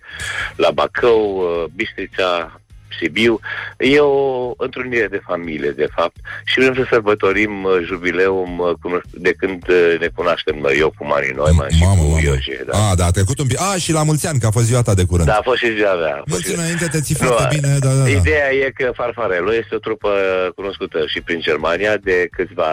[0.56, 1.44] la Bacău,
[1.80, 2.60] Bistrița,
[3.00, 3.40] Sibiu.
[3.78, 9.06] E o întrunire de familie, de fapt, și vrem să sărbătorim uh, jubileul uh, cuno-
[9.26, 12.20] de când uh, ne cunoaștem noi, eu cu Mari Neumann și Mamă, cu mamă.
[12.22, 12.64] Ioje.
[12.70, 12.72] Da.
[12.88, 13.60] A, da, a trecut un pic.
[13.60, 15.28] A, și la mulți ani, că a fost ziua ta de curând.
[15.28, 16.14] Da, a fost și ziua mea.
[16.14, 18.08] a fost Mulți și- înainte te ții Nu, foarte bine, da, da, da.
[18.08, 20.10] Ideea e că Farfarello este o trupă
[20.54, 22.70] cunoscută și prin Germania de câțiva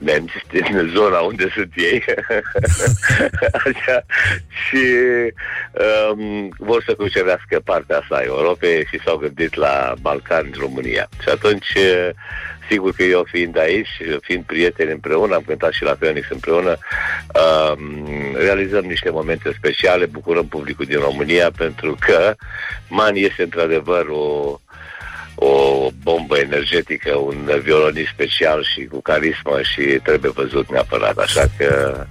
[0.00, 2.04] nemți din zona unde sunt ei.
[3.64, 4.04] Așa.
[4.50, 4.84] Și
[6.12, 11.08] um, vor să cucerească partea asta a Europei și s-au gândit la Balcani, România.
[11.22, 12.08] Și atunci, uh,
[12.70, 13.88] sigur că eu fiind aici,
[14.20, 16.78] fiind prieteni împreună, am cântat și la Phoenix împreună,
[17.34, 22.34] um, realizăm niște momente speciale, bucurăm publicul din România pentru că
[22.88, 24.60] Man este într-adevăr o
[25.42, 31.68] o bombă energetică, un violonist special și cu carismă și trebuie văzut neapărat, așa că...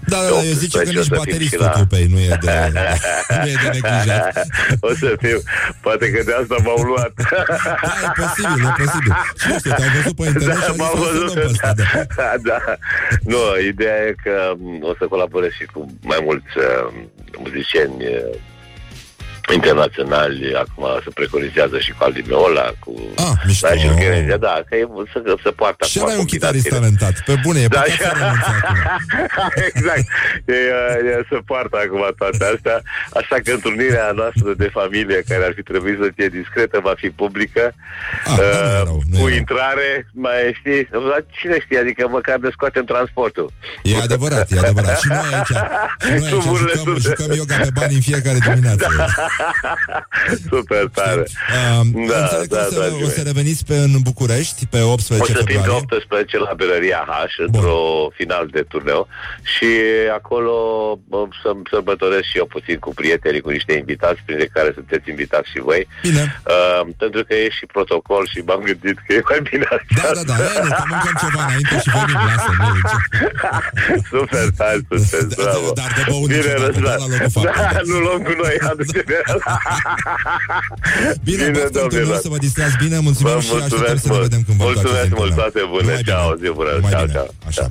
[0.08, 1.70] Da, da, pe da, eu zice că 18 o nici să fim bateristul și la-
[1.70, 2.52] trupei nu e de,
[3.44, 4.46] nu e de neglijat.
[4.80, 5.40] o să fiu,
[5.82, 7.14] poate că de asta m-au luat.
[7.32, 9.14] Da, e posibil, e posibil.
[9.40, 11.34] Și nu știu, te-au văzut pe internet și au zis, m-am "Hai să văzut, luăm
[11.40, 11.84] pe ăsta, da.
[12.20, 12.30] da.
[12.50, 12.60] da.
[13.32, 16.94] Nu, ideea e că m, o să colaborez și cu mai mulți uh,
[17.44, 18.36] muzicieni uh,
[19.54, 23.68] internaționali, acum se preconizează și cu Aldi Meola, cu Ah, mișto.
[23.74, 27.08] Nigel Kennedy, da, că e, să, să poartă Și acum rai un chitarist combinațiile.
[27.08, 27.24] talentat.
[27.30, 28.68] Pe bune, e Da, păcat să renunți acum.
[29.72, 30.06] exact.
[30.46, 30.54] E,
[31.12, 32.78] e, se poartă acum toate astea.
[33.20, 37.10] Așa că întrunirea noastră de familie, care ar fi trebuit să fie discretă, va fi
[37.22, 37.64] publică.
[38.26, 39.38] Ah, da, nu e Uh, rău, nu e cu rău.
[39.42, 39.90] intrare,
[40.26, 43.48] mai știi, dar cine știe, adică măcar de scoatem transportul.
[43.84, 45.00] E adevărat, e adevărat.
[45.00, 48.38] Și noi aici, și noi aici Cluburile jucăm, sunt- jucăm yoga pe bani în fiecare
[48.48, 48.88] dimineață.
[50.52, 51.24] Super tare.
[51.24, 53.16] Uh, Da, înțeleg că da, o, să, dragii o mei.
[53.18, 55.88] să reveniți pe, în București pe 18 O să fim pe februarie.
[55.92, 57.14] 18 la Berăria H,
[57.48, 57.80] într-o
[58.20, 59.08] final de turneu
[59.54, 59.70] și
[60.20, 60.54] acolo
[61.08, 65.50] bă, să sărbătoresc și eu puțin cu prietenii, cu niște invitați, printre care sunteți invitați
[65.54, 65.88] și voi.
[66.02, 66.24] Bine.
[66.54, 69.86] Uh, pentru că e și protocol și m-am gândit că e mai bine așa.
[70.02, 73.08] Da, da, da, e, nu, că mâncăm ceva înainte și venim, lasă, nu, ce-
[74.14, 75.72] Super tare sunteți, Da, bravo.
[75.80, 76.84] dar de băut Bine, niciodată, Răzvan.
[76.84, 77.68] doar la locul faptului.
[77.76, 79.18] Da, nu luăm cu noi, aduce-ne.
[81.24, 81.90] Bine, Bine, baftă în domnilor.
[81.90, 84.26] turneu, să vă distrați bine, mulțumim Vă și așteptăm mulțumesc să ne mult.
[84.28, 85.50] vedem când vă Mulțumesc întoarceți din mult, turneu.
[85.52, 85.84] toate bune.
[85.88, 86.48] Numai Ceau, bine.
[86.48, 86.72] zi bună.
[86.76, 87.16] Numai Ceau, bine.
[87.18, 87.28] ceau.
[87.50, 87.66] Așa.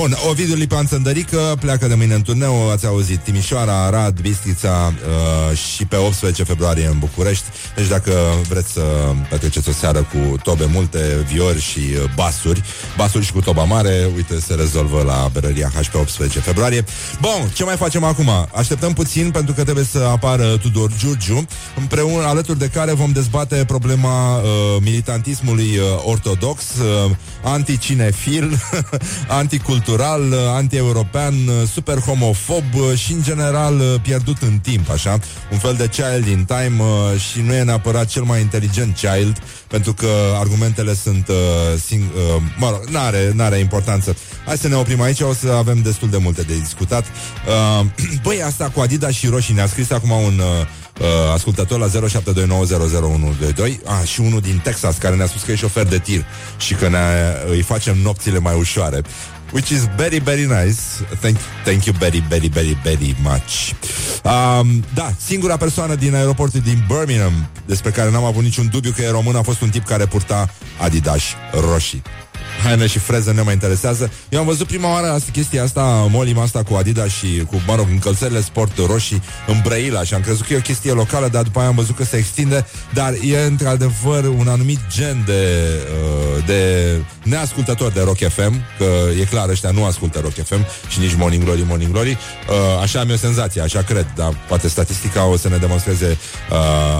[0.00, 5.56] Bun, Ovidiu Lipan Țăndărică pleacă de mâine în turneu, ați auzit, Timișoara, Arad, Bistrița uh,
[5.74, 7.46] și pe 18 februarie în București.
[7.76, 8.12] Deci dacă
[8.48, 8.84] vreți să
[9.30, 10.98] petreceți o seară cu tobe multe,
[11.32, 12.62] viori și uh, basuri,
[12.96, 16.84] basuri și cu toba mare, uite, se rezolvă la Berăria H pe 18 februarie.
[17.20, 18.30] Bun, ce mai facem acum?
[18.54, 23.64] Așteptăm puțin pentru că trebuie să apară Tudor Giurgiu, împreună alături de care vom dezbate
[23.66, 24.42] problema uh,
[24.80, 27.10] militantismului uh, ortodox, uh,
[27.42, 28.60] anticinefil,
[29.28, 35.18] anticultural, uh, anti-european, uh, super homofob uh, și în general uh, pierdut în timp, așa,
[35.52, 39.42] un fel de child in time uh, și nu e neapărat cel mai inteligent child,
[39.68, 41.34] pentru că argumentele sunt uh,
[41.78, 44.16] sing- uh, mă rog, n-are, n-are importanță.
[44.46, 47.04] Hai să ne oprim aici, o să avem destul de multe de discutat.
[47.04, 47.86] Uh,
[48.24, 50.66] băi, asta cu Adidas și roșii ne-a scris acum un uh,
[51.00, 51.90] uh, ascultător la 0729001122
[53.84, 56.24] ah, și unul din Texas care ne-a spus că e șofer de tir
[56.58, 56.98] și că ne
[57.50, 59.02] îi facem nopțile mai ușoare.
[59.52, 60.80] Which is very, very nice.
[61.20, 63.72] Thank, thank you very, very, very, very much.
[64.24, 69.02] Um, da, singura persoană din aeroportul din Birmingham despre care n-am avut niciun dubiu că
[69.02, 71.22] e român a fost un tip care purta Adidas
[71.72, 72.02] roșii.
[72.64, 74.10] Haine și freză ne mai interesează.
[74.28, 77.74] Eu am văzut prima oară asta, chestia asta, molim asta cu Adidas și cu, mă
[77.74, 81.42] rog, încălțările sport roșii în Brăila și am crezut că e o chestie locală, dar
[81.42, 85.68] după aia am văzut că se extinde, dar e într-adevăr un anumit gen de,
[86.36, 86.60] uh, de
[87.22, 88.84] neascultător de Rock FM, că
[89.20, 92.10] e clar, ăștia nu ascultă Rock FM și nici Morning Glory, Morning Glory.
[92.10, 96.18] Uh, așa am eu senzație, așa cred, dar poate statistica o să ne demonstreze
[96.50, 96.56] uh,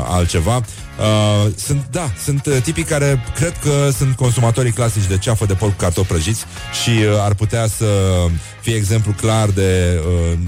[0.09, 0.63] altceva.
[0.99, 5.55] Uh, sunt, da, sunt uh, tipii care cred că sunt consumatorii clasici de ceafă de
[5.55, 6.45] porc cu cartofi prăjiți
[6.83, 7.87] și uh, ar putea să
[8.61, 10.39] fie exemplu clar de uh,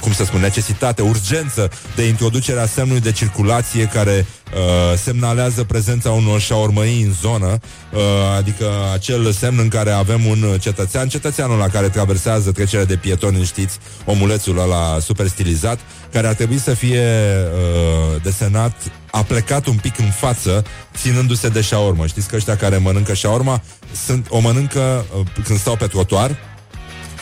[0.00, 6.40] cum să spun, necesitate, urgență de introducerea semnului de circulație care uh, semnalează prezența unor
[6.40, 7.58] șaormăii în zonă,
[7.92, 8.00] uh,
[8.36, 13.44] adică acel semn în care avem un cetățean, cetățeanul la care traversează trecerea de pietoni,
[13.44, 15.78] știți, omulețul ăla super stilizat,
[16.12, 17.04] care ar trebui să fie
[17.52, 18.72] uh, desenat
[19.10, 20.64] a plecat un pic în față
[20.96, 22.06] ținându-se de șaormă.
[22.06, 23.62] Știți că ăștia care mănâncă șaorma
[24.04, 26.36] sunt, o mănâncă uh, când stau pe trotuar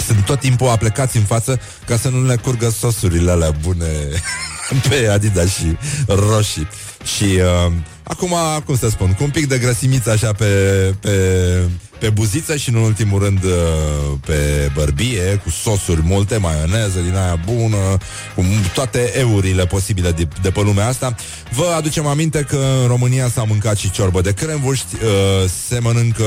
[0.00, 3.86] sunt tot timpul aplecați în față ca să nu le curgă sosurile alea bune
[4.88, 5.76] pe Adidas și
[6.06, 6.68] roșii.
[7.16, 7.72] Și uh,
[8.02, 8.34] acum,
[8.64, 10.44] cum să spun, cu un pic de grăsimiță așa pe,
[11.00, 11.10] pe,
[11.98, 13.50] pe buziță și în ultimul rând uh,
[14.26, 17.98] pe bărbie, cu sosuri multe, maioneză din aia bună,
[18.34, 18.44] cu
[18.74, 21.14] toate eurile posibile de, de pe lumea asta.
[21.50, 26.24] Vă aducem aminte că în România s-a mâncat și ciorbă de cremvuști, uh, se mănâncă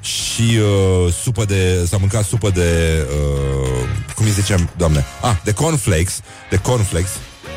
[0.00, 5.52] și uh, supă de, s-a mâncat supă de, uh, cum îi zicem, doamne, ah, de
[5.52, 6.20] cornflakes,
[6.50, 7.10] de cornflakes,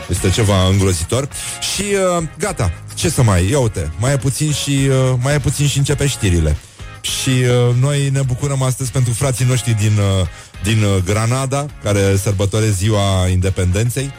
[0.10, 1.30] este ceva îngrozitor.
[1.74, 1.84] Și
[2.18, 5.68] uh, gata, ce să mai Ia uite, mai e puțin și uh, Mai e puțin
[5.68, 6.58] și începe știrile
[7.04, 10.28] Și uh, noi ne bucurăm astăzi pentru frații noștri din, uh,
[10.64, 14.12] din uh, Granada Care sărbătoresc ziua independenței.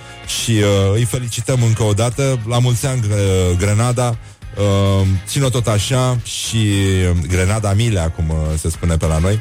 [0.43, 2.41] Și uh, îi felicităm încă o dată.
[2.49, 4.19] La mulți ani uh, Grenada
[4.59, 9.39] Uh, țin-o tot așa și uh, Grenada Milea, cum uh, se spune pe la noi.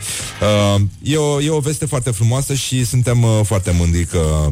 [0.76, 4.47] Uh, e, o, e o veste foarte frumoasă și suntem uh, foarte mândri că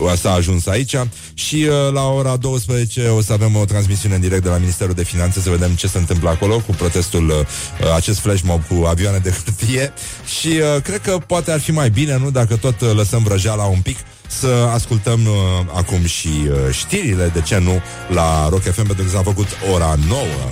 [0.00, 0.96] uh, s-a ajuns aici
[1.34, 4.94] și uh, la ora 12 o să avem o transmisiune în direct de la Ministerul
[4.94, 8.84] de Finanțe să vedem ce se întâmplă acolo cu protestul, uh, acest flash mob cu
[8.86, 9.92] avioane de hârtie
[10.38, 12.30] și uh, cred că poate ar fi mai bine, nu?
[12.30, 13.96] Dacă tot uh, lăsăm vrăjeala un pic
[14.40, 15.34] să ascultăm uh,
[15.74, 19.94] acum și uh, știrile, de ce nu, la Rock FM, pentru că s-a făcut ora
[20.08, 20.44] nouă.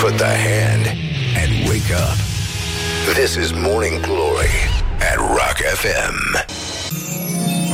[0.00, 0.86] Put the hand
[1.42, 2.16] and wake up.
[3.14, 4.54] This is Morning Glory
[5.10, 6.42] at Rock FM.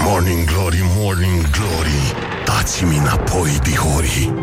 [0.04, 2.14] Morning Glory, Morning Glory.
[2.44, 4.34] Dați-mi înapoi, dihorii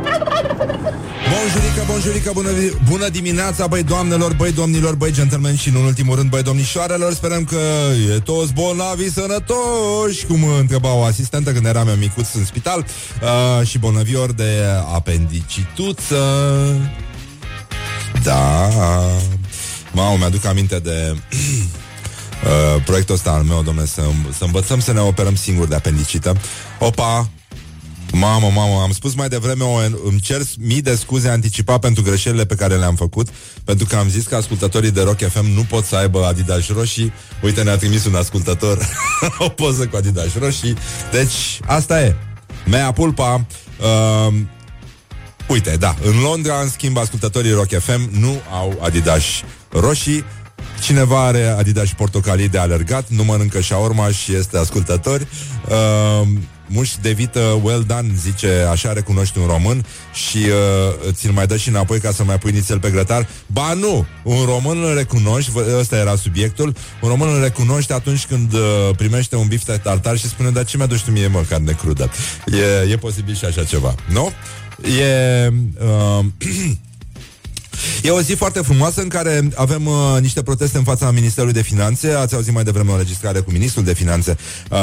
[1.32, 2.50] Bonjurică, bonjurică, bună,
[2.90, 7.14] bună dimineața, băi doamnelor, băi domnilor, băi gentlemen și în ultimul rând, băi domnișoarelor.
[7.14, 7.60] Sperăm că
[8.16, 12.86] e toți bolnavi sănătoși Cum întreba o asistentă când eram eu micuț în spital.
[13.60, 16.16] Uh, Și bolnavior de apendicituță.
[18.24, 18.70] Da.
[19.92, 21.16] Mamă, mi-aduc aminte de
[22.44, 24.02] uh, proiectul ăsta al meu, domnule, să,
[24.38, 26.36] să învățăm să ne operăm singuri de apendicită.
[26.80, 27.30] Opa,
[28.12, 32.46] Mamă, mamă, am spus mai devreme, o, îmi cer mii de scuze anticipat pentru greșelile
[32.46, 33.28] pe care le-am făcut,
[33.64, 37.14] pentru că am zis că ascultătorii de Rock FM nu pot să aibă Adidas roșii.
[37.42, 38.90] Uite, ne-a trimis un ascultător
[39.38, 40.76] o poză cu Adidas roșii.
[41.12, 42.16] Deci, asta e.
[42.66, 43.46] Mea pulpa.
[43.80, 44.34] Uh,
[45.48, 49.24] uite, da, în Londra, în schimb, ascultătorii Rock FM nu au Adidas
[49.72, 50.24] roșii.
[50.86, 55.28] Cineva are Adidas portocalii de alergat, nu mănâncă șaorma și este ascultător.
[55.70, 56.28] Uh,
[56.68, 61.58] muș de vită well done, zice, așa recunoști un român și uh, ți-l mai dă
[61.58, 63.28] și înapoi ca să mai pui nițel pe grătar.
[63.48, 68.54] Ba nu, un român îl recunoști, ăsta era subiectul, un român îl recunoști atunci când
[68.54, 68.60] uh,
[68.98, 72.12] primește un bifte tartar și spune, dar ce mi-aduci tu mie, mă, carne crudă?
[72.86, 74.32] E, e posibil și așa ceva, nu?
[75.00, 75.48] E...
[75.80, 76.26] Uh,
[78.04, 81.62] E o zi foarte frumoasă în care avem uh, niște proteste în fața Ministerului de
[81.62, 82.10] Finanțe.
[82.10, 84.38] Ați auzit mai devreme o înregistrare cu Ministrul de Finanțe
[84.70, 84.78] uh,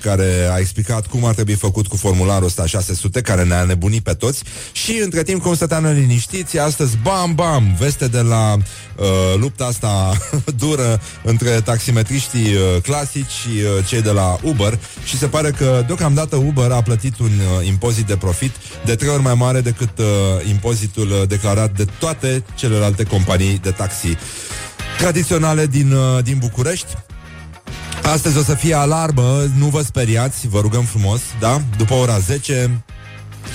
[0.00, 4.12] care a explicat cum ar trebui făcut cu formularul ăsta 600, care ne-a nebunit pe
[4.12, 4.42] toți.
[4.72, 9.06] Și între timp, cum stăteam liniștiți, astăzi, bam, bam, veste de la uh,
[9.38, 10.12] lupta asta
[10.64, 15.82] dură între taximetriștii uh, clasici și uh, cei de la Uber și se pare că
[15.86, 18.50] deocamdată Uber a plătit un uh, impozit de profit
[18.84, 20.04] de trei ori mai mare decât uh,
[20.48, 24.16] impozitul uh, declarat de toate celelalte companii de taxi
[24.98, 26.96] tradiționale din, uh, din București.
[28.02, 31.60] Astăzi o să fie alarmă, nu vă speriați, vă rugăm frumos, da?
[31.76, 32.84] După ora 10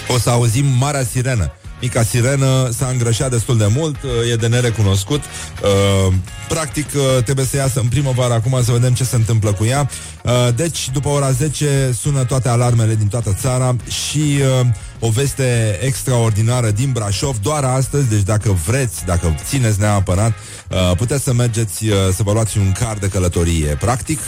[0.08, 1.52] o să auzim Marea Sirenă.
[1.82, 5.24] Mica sirenă s-a îngrășat destul de mult, uh, e de nerecunoscut.
[5.24, 6.14] Uh,
[6.48, 6.88] practic,
[7.24, 9.90] trebuie să iasă în primăvară acum să vedem ce se întâmplă cu ea.
[10.56, 14.40] Deci, după ora 10 sună toate alarmele din toată țara și
[15.00, 20.34] o veste extraordinară din Brașov doar astăzi, deci dacă vreți, dacă țineți neapărat,
[20.98, 23.78] puteți să mergeți să vă luați un car de călătorie.
[23.80, 24.20] Practic,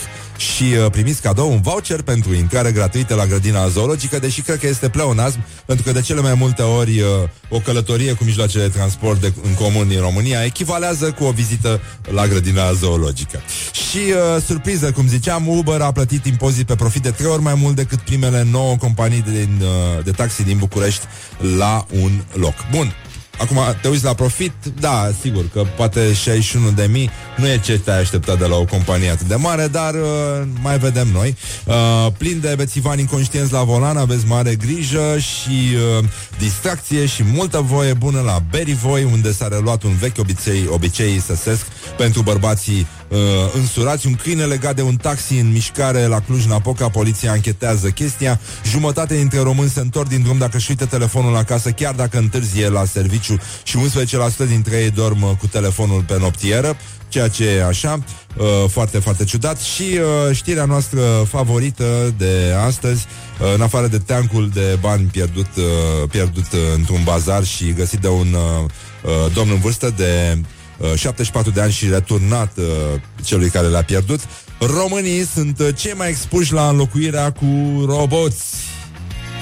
[0.43, 4.67] și uh, primiți cadou un voucher pentru intrare gratuită la grădina zoologică, deși cred că
[4.67, 7.07] este pleonasm, pentru că de cele mai multe ori uh,
[7.49, 11.81] o călătorie cu mijloace de transport de, în comun din România echivalează cu o vizită
[12.09, 13.41] la grădina zoologică.
[13.71, 17.55] Și uh, surpriză, cum ziceam, Uber a plătit impozit pe profit de trei ori mai
[17.55, 21.05] mult decât primele nouă companii din, uh, de taxi din București
[21.57, 22.53] la un loc.
[22.71, 22.93] Bun,
[23.37, 27.79] Acum, te uiți la profit, da, sigur că poate 61 de mii nu e ce
[27.79, 31.37] te-ai așteptat de la o companie atât de mare, dar uh, mai vedem noi.
[31.65, 36.05] Uh, plin de bețivani inconștienți la volan, aveți mare grijă și uh,
[36.39, 41.65] distracție și multă voie bună la Berivoi, unde s-a reluat un vechi obicei, obicei săsesc
[41.97, 43.17] pentru bărbații uh,
[43.53, 44.07] însurați.
[44.07, 48.39] Un câine legat de un taxi în mișcare la Cluj-Napoca, poliția anchetează chestia.
[48.65, 52.69] Jumătate dintre români se întorc din drum dacă își uită telefonul acasă, chiar dacă întârzie
[52.69, 53.77] la serviciu și
[54.43, 56.77] 11% dintre ei dorm uh, cu telefonul pe noptieră
[57.13, 57.99] ceea ce e așa,
[58.37, 59.59] uh, foarte, foarte ciudat.
[59.59, 63.05] Și uh, știrea noastră favorită de astăzi,
[63.41, 67.99] uh, în afară de teancul de bani pierdut, uh, pierdut uh, într-un bazar și găsit
[67.99, 68.69] de un uh,
[69.03, 70.45] uh, domn în vârstă de uh,
[70.95, 72.65] 74 de ani și returnat uh,
[73.23, 74.19] celui care l-a pierdut,
[74.59, 78.55] românii sunt uh, cei mai expuși la înlocuirea cu roboți.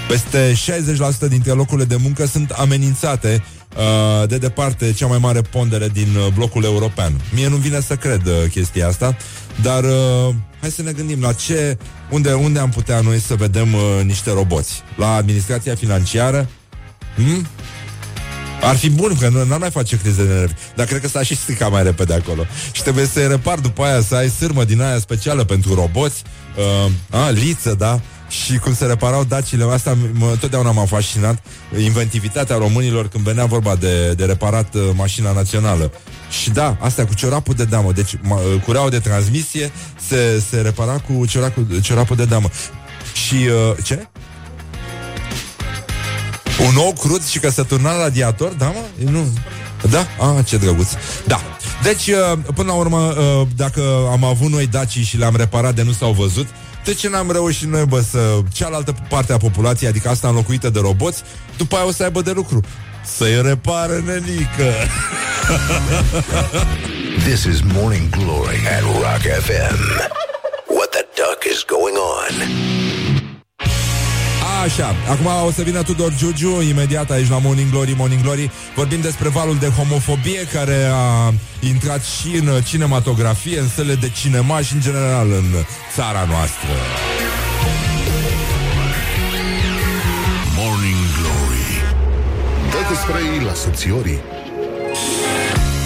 [0.08, 0.54] Peste
[1.26, 3.44] 60% dintre locurile de muncă sunt amenințate
[3.78, 7.22] Uh, de departe cea mai mare pondere din uh, blocul european.
[7.34, 9.18] Mie nu vine să cred uh, chestia asta,
[9.62, 9.84] dar
[10.60, 11.78] hai să ne gândim la ce,
[12.10, 13.68] unde, unde am putea noi să vedem
[14.04, 14.82] niște roboți.
[14.98, 16.50] La administrația financiară?
[17.16, 17.48] Hmm?
[18.62, 20.54] Ar fi bun, că nu n-ar mai face crize de nervi.
[20.76, 22.46] Dar cred că s-a și stricat mai repede acolo.
[22.72, 26.24] Și trebuie să-i repar după aia, să ai sârmă din aia specială pentru roboți.
[26.58, 28.00] Uh, a, liță, da?
[28.32, 29.64] și cum se reparau dacile.
[29.64, 31.44] Asta mă, totdeauna m-a fascinat
[31.84, 35.92] inventivitatea românilor când venea vorba de, de reparat uh, mașina națională.
[36.42, 37.92] Și da, asta cu ciorapul de damă.
[37.92, 39.72] Deci ma, uh, cureaua de transmisie
[40.08, 42.50] se, se repara cu ciorapul, ciorapul de damă.
[43.14, 44.08] Și uh, ce?
[46.68, 49.10] Un ou crud și că se turna la radiator, da, mă?
[49.12, 49.28] Nu.
[49.90, 50.00] Da?
[50.20, 50.88] Ah, ce drăguț.
[51.28, 51.42] Da.
[51.84, 53.82] Deci, uh, până la urmă, uh, dacă
[54.12, 56.48] am avut noi dacii și le-am reparat de nu s-au văzut,
[56.84, 58.20] de ce n-am reușit noi, bă, să...
[58.54, 61.22] Cealaltă parte a populației, adică asta înlocuită de roboți,
[61.58, 62.62] după aia o să aibă de lucru.
[63.06, 64.74] Să-i repară nenică.
[67.28, 69.80] This is Morning Glory at Rock FM.
[70.68, 73.11] What the duck is going on?
[74.62, 79.02] Așa, acum o să vină Tudor Giugiu Imediat aici la Morning Glory, Morning Glory Vorbim
[79.02, 84.74] despre valul de homofobie Care a intrat și în cinematografie În săle de cinema și
[84.74, 85.46] în general în
[85.94, 86.70] țara noastră.
[90.56, 91.70] Morning Glory.
[92.72, 94.20] Dă cu spray la subțiorii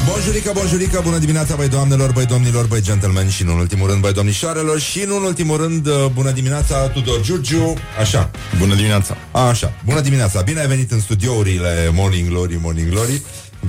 [0.06, 4.14] Bonjurică, bonjurică, bună dimineața, băi doamnelor, băi domnilor, băi gentlemen și, în ultimul rând, băi
[4.14, 8.32] domnișoarelor și, în ultimul rând, uh, bună dimineața, Tudor Giurgiu, așa.
[8.60, 9.18] Bună dimineața!
[9.32, 13.22] Așa, bună dimineața, bine ai venit în studiourile Morning Glory, Morning Glory.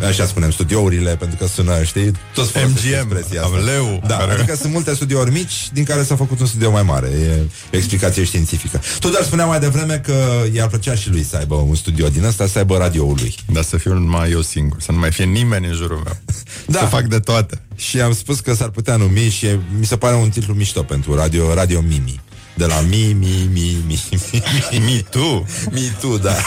[0.04, 3.56] Așa spunem, studiourile, pentru că sună, știi, toți folosesc MGM, expresia asta.
[3.56, 6.82] Aveleu, Da, care- adică sunt multe studiouri mici din care s-a făcut un studio mai
[6.82, 7.06] mare.
[7.08, 7.40] E
[7.72, 8.80] o explicație științifică.
[8.98, 12.24] Tu doar spunea mai devreme că i-ar plăcea și lui să aibă un studio din
[12.24, 13.34] ăsta, să aibă radioul lui.
[13.52, 16.16] Dar să fiu numai eu singur, să nu mai fie nimeni în jurul meu.
[16.66, 16.78] Da.
[16.78, 17.60] Să fac de toate.
[17.76, 20.82] Și am spus că s-ar putea numi și e- mi se pare un titlu mișto
[20.82, 22.20] pentru radio, Radio Mimi.
[22.54, 24.20] De la Mi, Mi, Mi, Mi, Mi,
[24.70, 25.46] Mi, Mi tu?
[25.70, 26.34] Mi tu, da.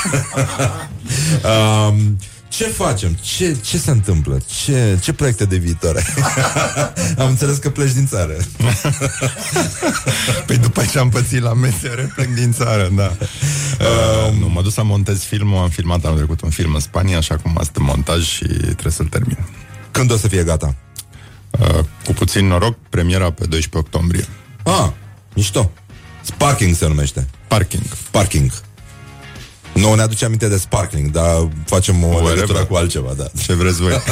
[1.88, 2.18] um,
[2.50, 3.14] ce facem?
[3.14, 4.40] Ce, ce se întâmplă?
[4.64, 6.24] Ce, ce proiecte de viitor ai?
[7.24, 8.34] Am înțeles că pleci din țară.
[10.46, 13.16] Păi după ce am pățit la MSR, plec din țară, da.
[13.80, 17.18] Uh, nu, m-a dus să montez filmul, am filmat anul trecut un film în Spania,
[17.18, 19.38] așa cum asta în montaj și trebuie să-l termin.
[19.92, 20.76] Când o să fie gata?
[21.50, 24.26] Uh, cu puțin noroc, premiera pe 12 octombrie.
[24.64, 24.90] Ah,
[25.34, 25.72] mișto.
[26.22, 27.28] Sparking se numește.
[27.48, 27.84] Parking.
[28.12, 28.52] Parking.
[29.74, 32.34] Nu ne aduce aminte de sparkling, dar facem o Whatever.
[32.34, 33.26] legătură cu altceva, da.
[33.44, 33.92] Ce vreți voi?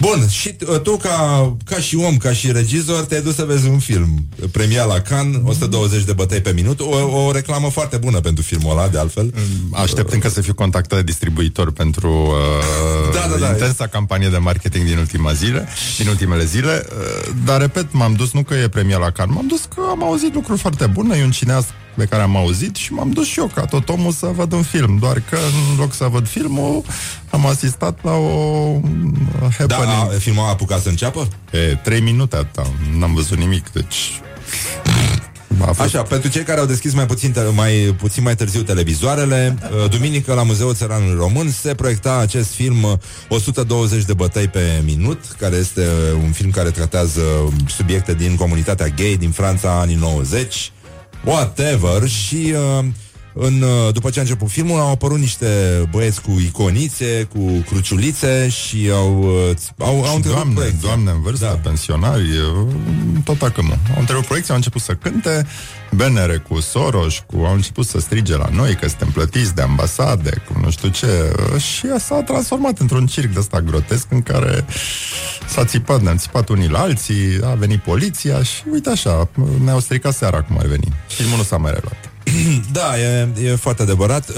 [0.00, 3.68] Bun, și uh, tu ca, ca și om, ca și regizor, te-ai dus să vezi
[3.68, 4.26] un film.
[4.52, 8.70] Premia la Cannes, 120 de bătăi pe minut, o, o reclamă foarte bună pentru filmul
[8.70, 9.34] ăla, de altfel.
[9.72, 13.48] Aștept încă să fiu contactat de distribuitor pentru uh, Da, da, da.
[13.48, 15.68] intensa campanie de marketing din ultima zile,
[15.98, 16.86] din ultimele zile.
[16.88, 20.04] Uh, dar, repet, m-am dus nu că e premia la Cannes, m-am dus că am
[20.04, 21.68] auzit lucruri foarte bune, e un cineast
[21.98, 24.62] pe care am auzit și m-am dus și eu ca tot omul să văd un
[24.62, 24.96] film.
[25.00, 26.82] Doar că în loc să văd filmul,
[27.30, 28.80] am asistat la o uh,
[29.66, 30.12] Da, happening.
[30.14, 31.28] a, filmul a apucat să înceapă?
[31.50, 32.66] E, trei minute atâta,
[32.98, 34.20] n-am văzut nimic, deci...
[35.60, 38.62] A fost Așa, pentru cei care au deschis mai puțin, te- mai puțin mai târziu
[38.62, 42.92] televizoarele, uh, duminică la Muzeul Țăranului Român se proiecta acest film uh,
[43.28, 47.20] 120 de bătăi pe minut, care este uh, un film care tratează
[47.68, 50.72] subiecte din comunitatea gay din Franța anii 90,
[51.24, 52.84] whatever, și uh,
[53.40, 55.46] în, uh, după ce a început filmul au apărut niște
[55.90, 60.88] băieți cu iconițe, cu cruciulițe și au, uh, au, au Și întrebat doamne, proiecția.
[60.88, 61.68] doamne în vârstă, da.
[61.68, 62.66] pensionari, uh,
[63.24, 63.76] tot dacă nu.
[63.94, 65.46] Au întrebat proiecții, au început să cânte,
[65.94, 70.42] benere cu Soros, cu, au început să strige la noi că suntem plătiți de ambasade,
[70.46, 74.64] cu nu știu ce, uh, și s-a transformat într-un circ de ăsta grotesc în care
[75.48, 79.28] s-a țipat, ne-am țipat unii la alții, a venit poliția și uite așa,
[79.64, 80.92] ne-au stricat seara cum ar veni.
[81.06, 82.07] Filmul nu s-a mai reluat.
[82.72, 84.32] Da, e, e foarte adevărat.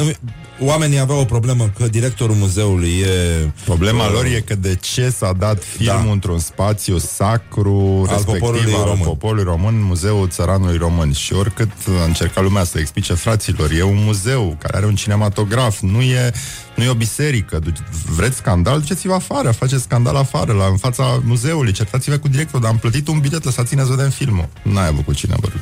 [0.61, 3.51] Îmi- Oamenii aveau o problemă că directorul muzeului e...
[3.65, 6.11] Problema lor e că de ce s-a dat filmul Da.
[6.13, 9.05] într-un spațiu sacru, Al respectiv poporului al român.
[9.05, 11.13] poporului român, Muzeul Țăranului Român.
[11.13, 15.81] Și oricât a încercat lumea să explice fraților, e un muzeu care are un cinematograf,
[15.81, 16.33] nu e,
[16.77, 17.59] nu e o biserică.
[17.59, 17.73] Du-
[18.17, 18.81] Vreți scandal?
[18.81, 23.09] Duceți-vă afară, faceți scandal afară, la, în fața muzeului, certați-vă cu directorul, dar am plătit
[23.09, 24.49] un bilet, lăsați-ne să vedem filmul.
[24.63, 25.59] N-ai avut cu cine vorbi.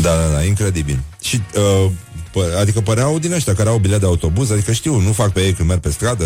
[0.00, 0.98] Da, da, da, incredibil.
[1.20, 1.40] Și,
[1.84, 1.90] uh,
[2.30, 5.40] pă- adică păreau din ăștia care au bilet de autobuz, adică știu, nu fac pe
[5.40, 6.24] ei când merg pe stradă,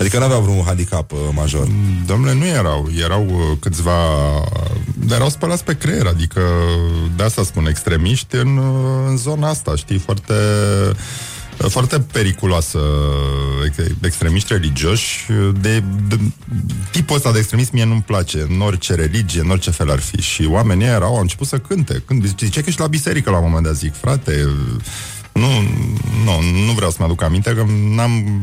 [0.00, 1.66] adică n-aveau vreun handicap uh, major.
[2.06, 2.88] Domnule, nu erau.
[3.04, 3.92] Erau uh, câțiva...
[5.06, 6.40] Dar erau spălați pe creier, adică
[7.16, 10.34] de asta spun extremiști în, uh, în zona asta, știi, foarte
[11.56, 12.78] foarte periculoasă
[13.66, 15.26] ex- extremiști religioși
[15.60, 16.18] de, de,
[16.90, 20.20] tipul ăsta de extremist mie nu-mi place în orice religie, în orice fel ar fi.
[20.20, 22.02] Și oamenii erau, au început să cânte.
[22.06, 24.48] Când zice că ești la biserică la un moment dat zic, frate
[25.32, 25.48] nu,
[26.24, 27.64] nu, nu vreau să-mi aduc aminte că
[27.94, 28.42] n-am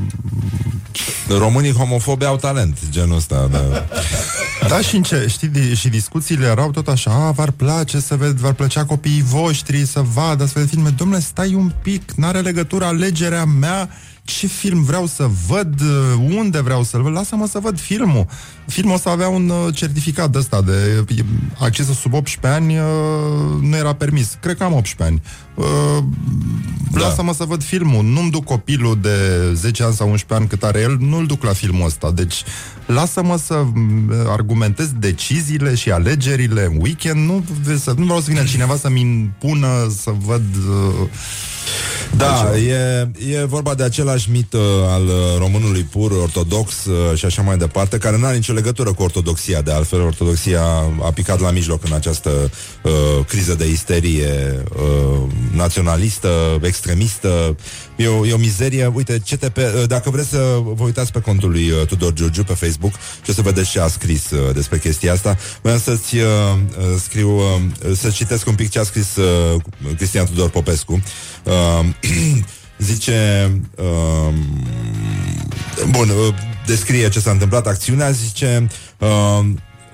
[1.37, 3.85] Românii homofobi au talent, genul ăsta, da.
[4.67, 8.15] Da, și, în ce, știi, di- și discuțiile erau tot așa, a, v-ar place să
[8.15, 10.89] ved, v-ar plăcea copiii voștri să vadă, să vedă filme.
[10.89, 13.89] Domnule, stai un pic, n-are legătură alegerea mea
[14.29, 18.25] ce film vreau să văd, uh, unde vreau să-l văd, lasă-mă să văd filmul.
[18.67, 21.23] Filmul ăsta avea un uh, certificat de ăsta de e,
[21.59, 22.83] accesul sub 18 ani, uh,
[23.61, 24.37] nu era permis.
[24.41, 25.21] Cred că am 18 ani.
[25.55, 26.03] Uh,
[26.91, 26.99] Da.
[26.99, 28.03] Lasă-mă să văd filmul.
[28.03, 29.17] Nu-mi duc copilul de
[29.53, 32.11] 10 ani sau 11 ani cât are el, nu-l duc la filmul ăsta.
[32.11, 32.43] Deci,
[32.85, 37.25] lasă-mă să m, argumentez deciziile și alegerile în weekend.
[37.27, 37.43] Nu,
[37.77, 39.67] să, nu vreau să vină cineva să-mi impună
[39.97, 40.43] să văd...
[40.55, 41.07] Uh,
[42.17, 47.25] Da, e, e vorba de același mit uh, al uh, românului pur, ortodox uh, și
[47.25, 50.63] așa mai departe, care nu are nicio legătură cu ortodoxia, de altfel ortodoxia
[51.01, 52.29] a picat la mijloc în această
[52.83, 52.91] uh,
[53.27, 57.55] criză de isterie uh, naționalistă, extremistă.
[57.99, 58.85] E o, e o mizerie.
[58.85, 62.53] Uite, CTP, uh, dacă vreți să vă uitați pe contul lui uh, Tudor Giurgiu pe
[62.53, 62.93] Facebook
[63.23, 66.99] și o să vedeți ce a scris uh, despre chestia asta, vreau să-ți uh, uh,
[67.03, 67.61] scriu, uh,
[67.95, 69.61] să citesc un pic ce a scris uh,
[69.95, 71.01] Cristian Tudor Popescu.
[71.43, 71.85] Uh,
[72.89, 74.33] zice uh,
[75.89, 76.33] Bun, uh,
[76.65, 78.67] descrie ce s-a întâmplat acțiunea, zice...
[78.97, 79.45] Uh,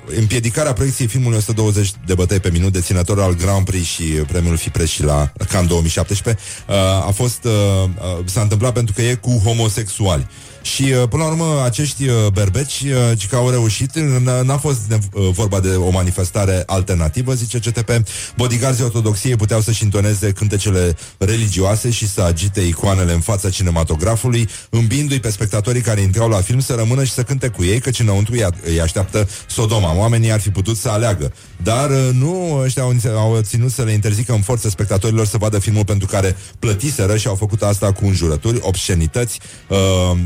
[0.05, 4.89] împiedicarea proiecției filmului 120 de bătăi pe minut, deținător al Grand Prix și premiul Fipres
[4.89, 6.75] și la Cannes 2017, uh,
[7.07, 10.27] a fost, uh, uh, s-a întâmplat pentru că e cu homosexuali.
[10.65, 13.99] Și uh, până la urmă acești uh, berbeci uh, ci că au reușit,
[14.43, 14.79] n-a fost
[15.11, 17.89] vorba de o manifestare alternativă, zice CTP.
[18.35, 25.19] Bodyguards ortodoxiei puteau să-și intoneze cântecele religioase și să agite icoanele în fața cinematografului, îmbindu-i
[25.19, 28.33] pe spectatorii care intrau la film să rămână și să cânte cu ei, căci înăuntru
[28.65, 29.97] îi așteaptă Sodoma.
[29.97, 31.33] Oamenii ar fi putut să aleagă.
[31.63, 35.85] Dar nu, ăștia au, au ținut să le interzică în forță spectatorilor să vadă filmul
[35.85, 39.39] pentru care plătiseră și au făcut asta cu înjurături, obscenități,
[39.69, 40.17] uh,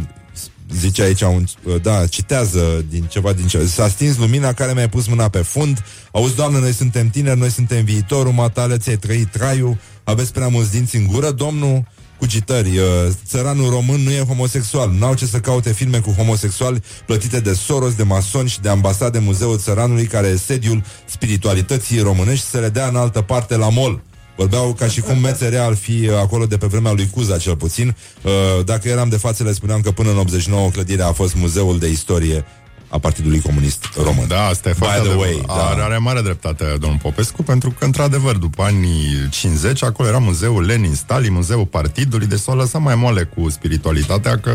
[0.76, 1.46] zice aici un,
[1.82, 3.66] da, citează din ceva din ce.
[3.66, 5.84] S-a stins lumina care mi-a pus mâna pe fund.
[6.12, 10.72] Auzi, doamnă, noi suntem tineri, noi suntem viitorul, matale, ți-ai trăit traiul, aveți prea mulți
[10.72, 11.84] dinți în gură, domnul
[12.18, 12.78] cu citări.
[12.78, 12.86] Uh,
[13.26, 14.92] țăranul român nu e homosexual.
[14.92, 19.20] N-au ce să caute filme cu homosexuali plătite de Soros, de masoni și de ambasade
[19.20, 24.02] Muzeul Țăranului, care e sediul spiritualității românești, să le dea în altă parte la mol.
[24.40, 27.56] Vorbeau ca și cum Mețerea ar fi uh, acolo de pe vremea lui Cuza, cel
[27.56, 27.96] puțin.
[28.22, 31.80] Uh, dacă eram de față, le spuneam că până în 89 clădirea a fost muzeul
[31.80, 32.46] de istorie
[32.90, 34.28] a Partidului Comunist Român.
[34.28, 35.54] Da, asta e foarte By the way, da.
[35.54, 40.66] are, are mare dreptate domnul Popescu, pentru că, într-adevăr, după anii 50, acolo era muzeul
[40.66, 44.52] Lenin, Stalin, muzeul Partidului, deci s-au lăsat mai moale cu spiritualitatea, că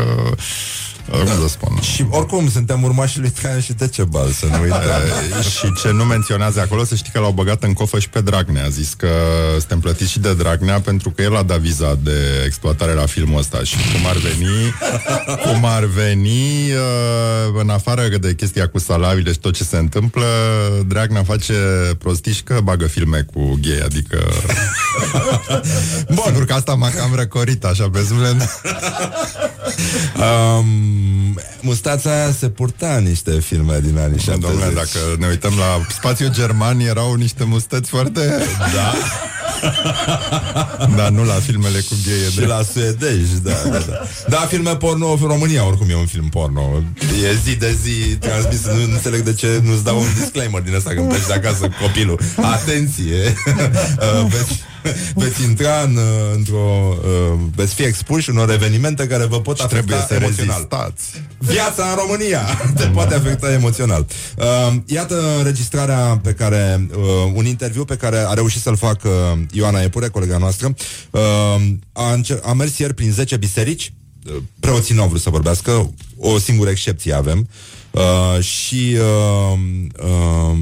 [1.09, 1.79] cum să spun?
[1.81, 4.79] Și oricum suntem urmașii lui Traian și Decebal, să nu uităm.
[5.57, 8.65] și ce nu menționează acolo, să știi că l-au băgat în cofă și pe Dragnea.
[8.65, 9.07] A zis că
[9.57, 13.39] suntem plătiți și de Dragnea pentru că el a dat viza de exploatare la filmul
[13.39, 14.73] ăsta și cum ar veni,
[15.43, 20.25] cum ar veni, uh, în afară de chestia cu salariile și tot ce se întâmplă,
[20.87, 21.53] Dragnea face
[21.97, 24.23] prostii că bagă filme cu gay, adică...
[26.15, 26.23] Bun.
[26.25, 28.35] Sigur că asta m-a cam răcorit așa pe zumlet.
[30.25, 34.49] um, mustața aia se purta niște filme din anii 70.
[34.49, 38.45] Domnule, dacă ne uităm la spațiul german, erau niște mustăți foarte...
[38.73, 38.93] Da.
[40.97, 42.29] da, nu la filmele cu gheie.
[42.29, 42.45] Și de...
[42.45, 44.01] la suedezi, da, da, da.
[44.27, 46.83] Da, filme porno, în România oricum e un film porno.
[47.23, 50.89] E zi de zi transmis, nu înțeleg de ce nu-ți dau un disclaimer din asta
[50.89, 52.19] când pleci de acasă cu copilul.
[52.35, 53.33] Atenție!
[53.95, 54.63] Uh, veți,
[55.23, 55.99] veți intra în,
[56.35, 56.95] într-o...
[56.97, 60.55] Uh, veți fi expuși unor evenimente care vă pot afecta trebuie să emoțional.
[60.55, 61.03] rezistați.
[61.37, 62.41] Viața în România
[62.77, 64.05] te poate afecta emoțional.
[64.37, 69.39] Uh, iată înregistrarea pe care, uh, un interviu pe care a reușit să-l facă uh,
[69.51, 70.75] Ioana Epure, colega noastră.
[71.11, 71.21] Uh,
[71.93, 73.93] a, încer- a mers ieri prin 10 biserici,
[74.25, 77.47] uh, preoții nu au vrut să vorbească, o singură excepție avem.
[77.91, 79.59] Uh, și uh,
[80.03, 80.57] uh,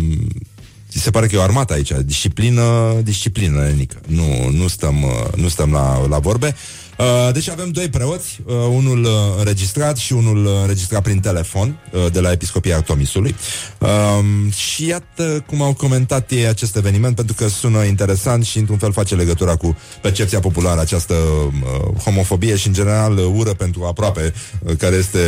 [1.00, 4.02] se pare că e o armată aici, disciplină, disciplină, nenică.
[4.08, 6.56] Nu, nu stăm, uh, nu stăm la, la vorbe.
[7.04, 11.80] Uh, deci avem doi preoți, uh, unul uh, înregistrat și unul uh, înregistrat prin telefon
[11.92, 13.36] uh, de la Episcopia Tomisului.
[13.80, 18.78] Uh, și iată cum au comentat ei acest eveniment, pentru că sună interesant și într-un
[18.78, 23.84] fel face legătura cu percepția populară, această uh, homofobie și în general uh, ură pentru
[23.84, 25.20] aproape, uh, care este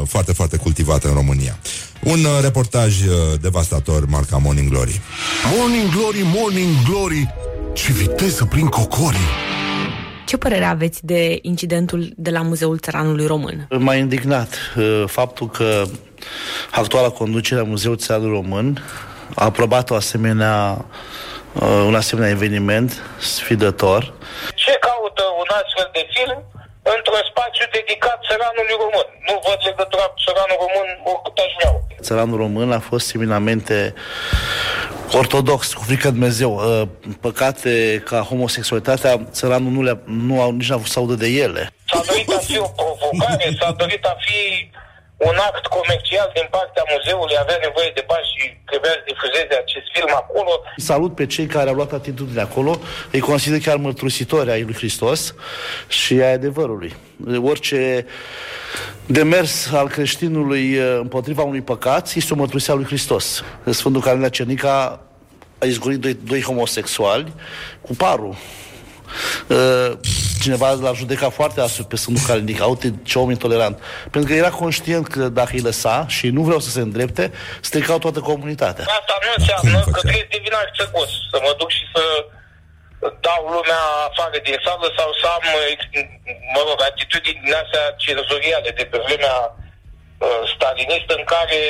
[0.00, 1.58] uh, foarte, foarte cultivată în România.
[2.02, 5.00] Un uh, reportaj uh, devastator marca Morning Glory.
[5.56, 7.34] Morning Glory, Morning Glory,
[7.72, 9.64] ce viteză prin cocorii!
[10.26, 13.66] Ce părere aveți de incidentul de la Muzeul Țăranului Român?
[13.78, 15.82] M-a indignat uh, faptul că
[16.70, 18.84] actuala conducere a Muzeului Țăranului Român
[19.34, 20.84] a aprobat o asemenea,
[21.52, 24.12] uh, un asemenea eveniment sfidător.
[24.54, 26.38] Ce caută un astfel de film
[26.94, 29.08] într-un spațiu dedicat țăranului român?
[29.28, 31.72] Nu văd legătura cu țăranul român oricât aș vrea.
[32.08, 33.94] Țăranul român a fost seminamente
[35.12, 36.54] ortodox, cu frică de Dumnezeu.
[36.54, 36.88] Uh,
[37.20, 41.72] păcate ca homosexualitatea, țăranul nu, le nu au, nici n-a vrut să audă de ele.
[41.92, 44.70] S-a dorit a fi o provocare, s-a dorit a fi
[45.16, 49.86] un act comercial din partea muzeului, avea nevoie de bani și trebuia să difuzeze acest
[49.92, 50.50] film acolo.
[50.76, 52.78] Salut pe cei care au luat atitudine acolo,
[53.10, 55.34] îi consider chiar mărturisitori ai lui Hristos
[55.88, 56.96] și ai adevărului.
[57.42, 58.06] Orice
[59.06, 63.44] demers al creștinului uh, împotriva unui păcat este o mărturisire a lui Hristos.
[63.70, 65.00] Sfântul Carnea Cernica
[65.58, 67.32] a izgorit doi, doi homosexuali
[67.80, 68.36] cu parul.
[69.48, 69.92] Uh,
[70.46, 73.76] cineva l-a judecat foarte asus pe Sfântul Calinic, uite ce om intolerant.
[74.12, 77.24] Pentru că era conștient că dacă îi lăsa și nu vreau să se îndrepte,
[77.68, 78.84] stricau toată comunitatea.
[79.00, 82.02] Asta nu înseamnă că trebuie să devin acțăgos, să mă duc și să
[83.26, 85.44] dau lumea afară din sală sau să am,
[86.54, 91.60] mă rog, atitudini din astea cenzuriale de pe vremea uh, stalinistă în care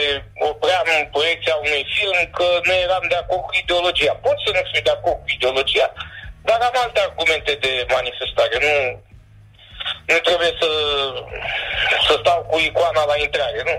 [0.51, 4.15] opream proiecția unui film că nu eram de acord cu ideologia.
[4.27, 5.89] Pot să nu fiu de acord cu ideologia,
[6.49, 8.57] dar am alte argumente de manifestare.
[8.67, 8.75] Nu,
[10.11, 10.71] nu trebuie să,
[12.07, 13.77] să stau cu icoana la intrare, nu?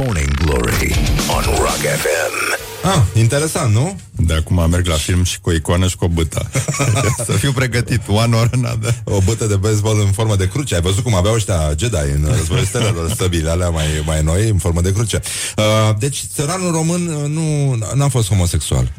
[0.00, 0.90] Morning Glory
[1.36, 2.34] on Rock FM.
[2.82, 4.00] Ah, interesant, nu?
[4.10, 6.50] De acum merg la film și cu o icoană și cu o bâtă.
[7.26, 8.94] să fiu pregătit, one or another.
[9.04, 10.74] O bătă de baseball în formă de cruce.
[10.74, 14.58] Ai văzut cum aveau ăștia Jedi în războiul stelelor stabile, alea mai, mai noi, în
[14.58, 15.20] formă de cruce.
[15.56, 15.64] Uh,
[15.98, 18.92] deci, țăranul român uh, nu n-a fost homosexual.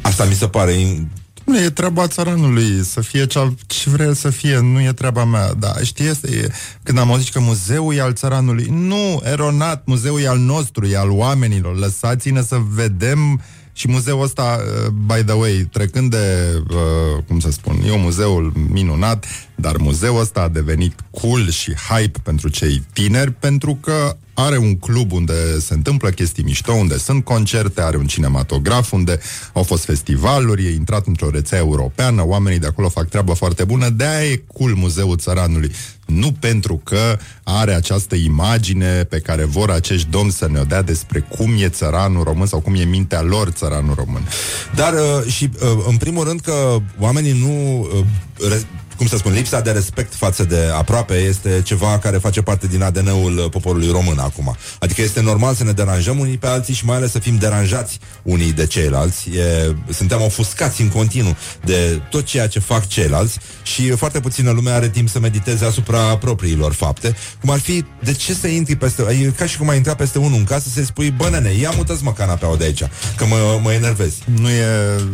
[0.00, 1.08] Asta mi se pare in-
[1.48, 5.24] Nu e treaba țăranului să fie ce, ce vrea el să fie, nu e treaba
[5.24, 5.52] mea.
[5.54, 6.52] Da, știi, este, e,
[6.82, 10.96] când am auzit că muzeul e al țăranului, nu, eronat, muzeul e al nostru, e
[10.96, 13.40] al oamenilor, lăsați-ne să vedem
[13.72, 18.00] și muzeul ăsta, uh, by the way, trecând de, uh, cum să spun, e un
[18.00, 19.26] muzeul minunat,
[19.60, 24.76] dar muzeul ăsta a devenit cool și hype pentru cei tineri, pentru că are un
[24.76, 29.18] club unde se întâmplă chestii mișto, unde sunt concerte, are un cinematograf, unde
[29.52, 33.88] au fost festivaluri, e intrat într-o rețea europeană, oamenii de acolo fac treabă foarte bună,
[33.88, 35.72] de-aia e cool muzeul țăranului.
[36.06, 41.20] Nu pentru că are această imagine pe care vor acești domni să ne-o dea despre
[41.20, 44.28] cum e țăranul român sau cum e mintea lor țăranul român.
[44.74, 48.04] Dar uh, și uh, în primul rând că oamenii nu uh,
[48.48, 48.66] re-
[48.98, 52.82] cum să spun, lipsa de respect față de aproape este ceva care face parte din
[52.82, 54.56] ADN-ul uh, poporului român acum.
[54.78, 57.98] Adică este normal să ne deranjăm unii pe alții și mai ales să fim deranjați
[58.22, 59.30] unii de ceilalți.
[59.30, 64.70] E, suntem ofuscați în continuu de tot ceea ce fac ceilalți și foarte puțină lume
[64.70, 67.16] are timp să mediteze asupra propriilor fapte.
[67.40, 69.02] Cum ar fi, de ce să intri peste...
[69.02, 71.72] E ca și cum ai intra peste unul în casă să-i spui, bă, nene, ia
[71.76, 72.82] mută-ți mă canapeaua de aici,
[73.16, 74.22] că mă, mă enervezi.
[74.40, 74.64] Nu e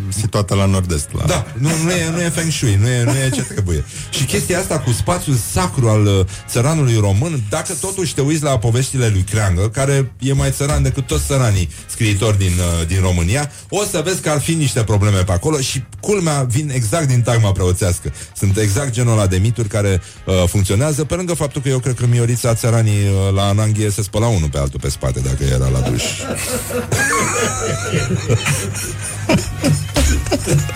[0.08, 1.08] situată la nord-est.
[1.12, 1.24] La...
[1.26, 3.73] Da, nu, nu, e, nu e feng shui, nu e, nu e ce trebuie.
[4.10, 8.58] Și chestia asta cu spațiul sacru al uh, țăranului român, dacă totuși te uiți la
[8.58, 13.50] poveștile lui Creangă, care e mai țăran decât toți țăranii scriitori din, uh, din România,
[13.68, 17.22] o să vezi că ar fi niște probleme pe acolo și culmea vin exact din
[17.22, 18.12] tagma preoțească.
[18.36, 21.94] Sunt exact genul ăla de mituri care uh, funcționează, pe lângă faptul că eu cred
[21.94, 25.68] că Miorița țăranii uh, la Ananghie se spăla unul pe altul pe spate dacă era
[25.68, 26.04] la duș.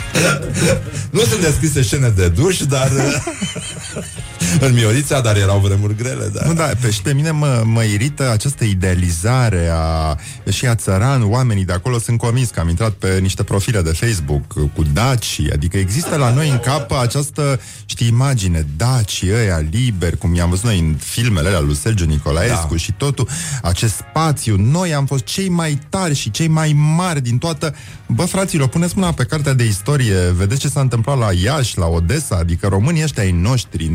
[1.10, 2.92] Nu sunt descrise scene de duș, dar
[4.66, 6.48] în Miorița, dar erau vremuri grele, da.
[6.48, 10.18] Nu, da, pe, și pe mine mă, mă irită această idealizare a,
[10.50, 13.92] și a țăran, oamenii de acolo sunt convins că am intrat pe niște profile de
[13.92, 20.18] Facebook cu daci, adică există la noi în cap această, știi, imagine, daci ăia liberi,
[20.18, 22.78] cum i-am văzut noi în filmele alea lui Sergiu Nicolaescu Da.
[22.78, 23.28] și totul,
[23.62, 27.76] acest spațiu, noi am fost cei mai tari și cei mai mari din toată,
[28.08, 31.86] bă, fraților, puneți mâna pe cartea de istorie, vedeți ce s-a întâmplat la Iași, la
[31.86, 33.88] Odessa, adică românii ăștia ai noștri,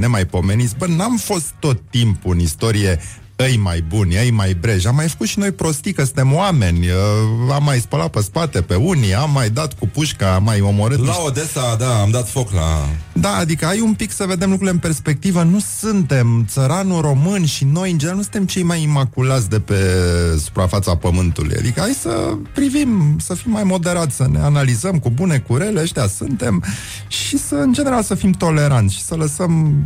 [0.47, 2.99] nemaipomeniți, bă, n-am fost tot timpul în istorie
[3.37, 4.87] ei mai buni, ei mai breji.
[4.87, 6.87] Am mai făcut și noi prostii, că suntem oameni.
[6.87, 10.61] Uh, Am mai spălat pe spate pe unii, am mai dat cu pușca, am mai
[10.61, 12.89] omorât La Odessa, da, am dat foc la...
[13.13, 15.43] da, adică ai un pic să vedem lucrurile în perspectivă.
[15.43, 19.77] Nu suntem țăranul român și noi, în general, nu suntem cei mai imaculați de pe
[20.39, 21.57] suprafața pământului.
[21.59, 25.81] Adică hai să privim, să fim mai moderați, să ne analizăm cu bune, cu rele,
[25.81, 26.65] ăștia suntem
[27.09, 29.85] și să, în general, să fim toleranți și să lăsăm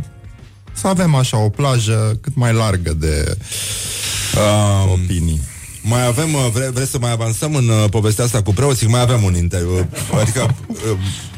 [0.73, 3.37] să avem așa o plajă cât mai largă de
[4.35, 5.41] Uh, opinii.
[5.81, 8.87] mai avem, uh, vre, vreți să mai avansăm în uh, povestea asta cu preoții?
[8.87, 9.89] Mai avem un interviu,
[10.21, 10.75] adică uh,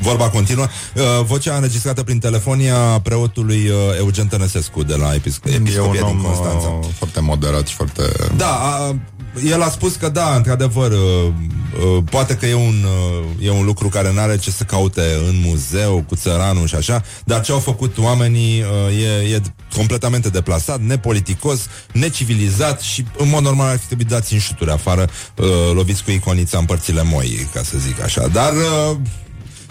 [0.01, 0.65] vorba continuă.
[0.95, 5.91] Uh, vocea înregistrată prin telefonia preotului uh, Eugen Tănăsescu de la Episc- E un Episcopia
[6.01, 6.67] din om Constanța.
[6.67, 8.01] uh, foarte moderat și foarte...
[8.35, 8.95] Da, a,
[9.41, 13.65] el a spus că da, într-adevăr, uh, uh, poate că e un, uh, e un
[13.65, 17.51] lucru care nu are ce să caute în muzeu, cu țăranul și așa, dar ce
[17.51, 19.41] au făcut oamenii uh, e, e
[19.75, 25.09] completamente deplasat, nepoliticos, necivilizat și în mod normal ar fi trebuit dați în șuturi afară,
[25.37, 28.27] uh, loviți cu iconița în părțile moi, ca să zic așa.
[28.27, 28.97] Dar uh,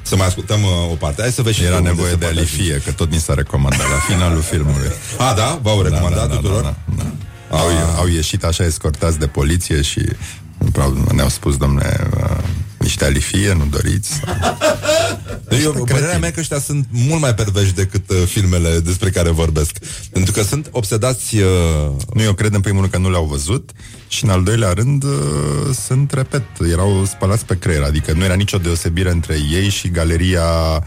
[0.02, 1.22] să mai ascultăm uh, o parte.
[1.22, 3.18] Hai să vezi și Era tu unde nevoie se de poate alifie, că tot ni
[3.18, 4.90] s-a recomandat la finalul filmului.
[5.18, 5.58] A, da?
[5.62, 6.62] V-au recomandat tuturor?
[6.62, 7.12] Da, da, da.
[7.52, 10.00] Au, au ieșit așa escortați de poliție și
[10.72, 12.38] probabil ne-au spus, domne, uh,
[12.78, 14.20] niște alifie, nu doriți?
[15.62, 19.78] Eu, părerea mea că ăștia sunt mult mai perveși decât uh, filmele despre care vorbesc.
[20.10, 21.36] Pentru că sunt obsedați...
[21.36, 21.90] Uh...
[22.14, 23.70] Nu, eu cred în primul rând că nu le-au văzut
[24.08, 25.10] și în al doilea rând uh,
[25.86, 30.42] sunt, repet, erau spălați pe creier, adică nu era nicio deosebire între ei și galeria
[30.42, 30.82] uh,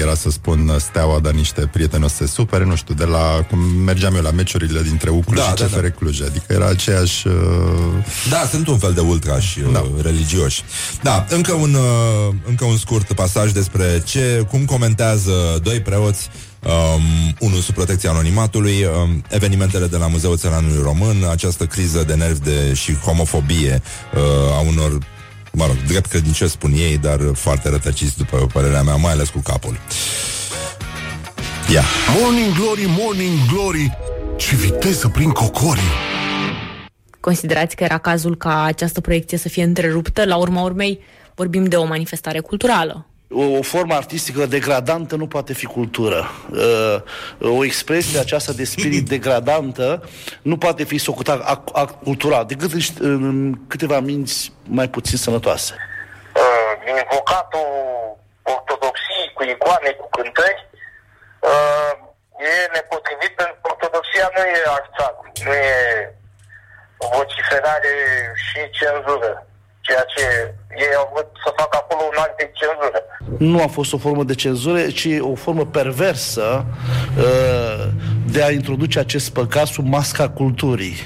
[0.00, 3.46] era să spun steaua, dar niște prieteni o să se supere, nu știu, de la
[3.50, 5.90] cum mergeam eu la meciurile dintre Uclu Da, și da, CFR da.
[5.90, 7.34] Cluj, adică era aceeași uh,
[8.30, 9.84] Da, sunt un fel de ultrași da.
[10.02, 10.62] religioși.
[11.02, 16.28] Da, încă un, uh, încă un scurt pasaj despre ce, cum comentează doi preoți
[16.66, 22.14] Um, unul sub protecția anonimatului, um, evenimentele de la Muzeul Țăranului Român, această criză de
[22.14, 23.82] nervi de, și homofobie
[24.14, 24.98] uh, a unor,
[25.56, 29.38] mă rog, drept credincioși spun ei, dar foarte rătăciți după părerea mea, mai ales cu
[29.38, 29.78] capul.
[31.72, 31.82] Ia.
[32.20, 33.98] Morning Glory, Morning Glory,
[34.36, 35.92] ce viteză prin cocorii.
[37.20, 40.24] Considerați că era cazul ca această proiecție să fie întreruptă?
[40.24, 41.00] La urma urmei,
[41.34, 43.06] vorbim de o manifestare culturală.
[43.30, 46.30] O, o formă artistică degradantă nu poate fi cultură.
[46.50, 50.08] Uh, o expresie aceasta de spirit degradantă
[50.42, 55.74] nu poate fi socotat act, act cultural, decât în, în câteva minți mai puțin sănătoase.
[56.34, 57.68] uh, invocatul
[58.42, 60.68] ortodoxiei cu icoane, cu cântări,
[61.40, 61.92] uh,
[62.38, 65.74] e nepotrivit pentru că ortodoxia nu e arțat, nu e
[67.16, 67.94] vociferare
[68.46, 69.46] și cenzură,
[69.86, 70.22] ceea ce
[70.84, 73.00] ei au vrut să facă acolo un act de cenzură.
[73.38, 76.64] Nu a fost o formă de cenzură, ci o formă perversă
[77.18, 77.84] uh,
[78.34, 80.96] de a introduce acest păcat sub masca culturii.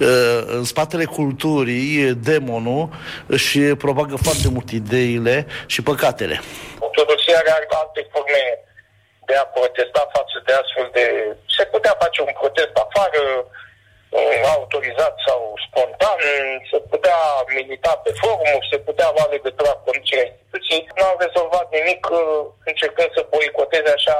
[0.00, 2.88] Uh, În spatele culturii, e demonul
[3.36, 6.40] și propagă foarte mult ideile și păcatele.
[6.78, 8.42] Ortodoxia are alte forme
[9.28, 11.04] de a protesta față de astfel de...
[11.56, 13.69] Se putea face un protest afară, uh,
[14.56, 16.20] autorizat sau spontan,
[16.70, 17.18] se putea
[17.54, 20.82] milita pe forumuri, se putea lua legătura cu conducerea instituției.
[20.96, 22.20] Nu au rezolvat nimic uh,
[22.70, 24.18] încercând să boicoteze așa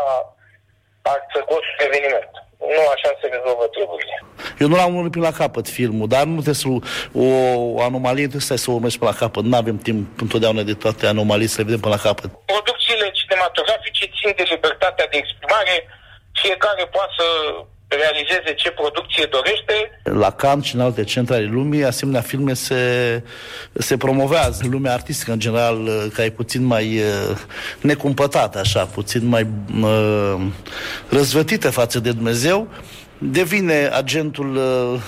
[1.03, 2.33] arțăgos eveniment.
[2.77, 4.17] Nu așa se rezolvă treburile.
[4.63, 6.79] Eu nu l-am urmărit până la capăt filmul, dar nu trebuie să o,
[7.25, 9.43] o anomalie, trebuie să, să o urmezi până la capăt.
[9.45, 12.31] Nu avem timp întotdeauna de toate anomaliile să le vedem până la capăt.
[12.55, 15.75] Producțiile cinematografice țin de libertatea de exprimare,
[16.43, 17.27] fiecare poate să
[17.97, 20.01] realizeze ce producție dorește.
[20.03, 23.23] La Cannes și în alte centre ale lumii, asemenea filme se,
[23.73, 24.63] se promovează.
[24.71, 27.37] Lumea artistică, în general, care e puțin mai uh,
[27.81, 29.47] necumpătată, așa, puțin mai
[29.83, 30.41] uh,
[31.09, 32.69] răzvătită față de Dumnezeu,
[33.19, 35.01] devine agentul uh,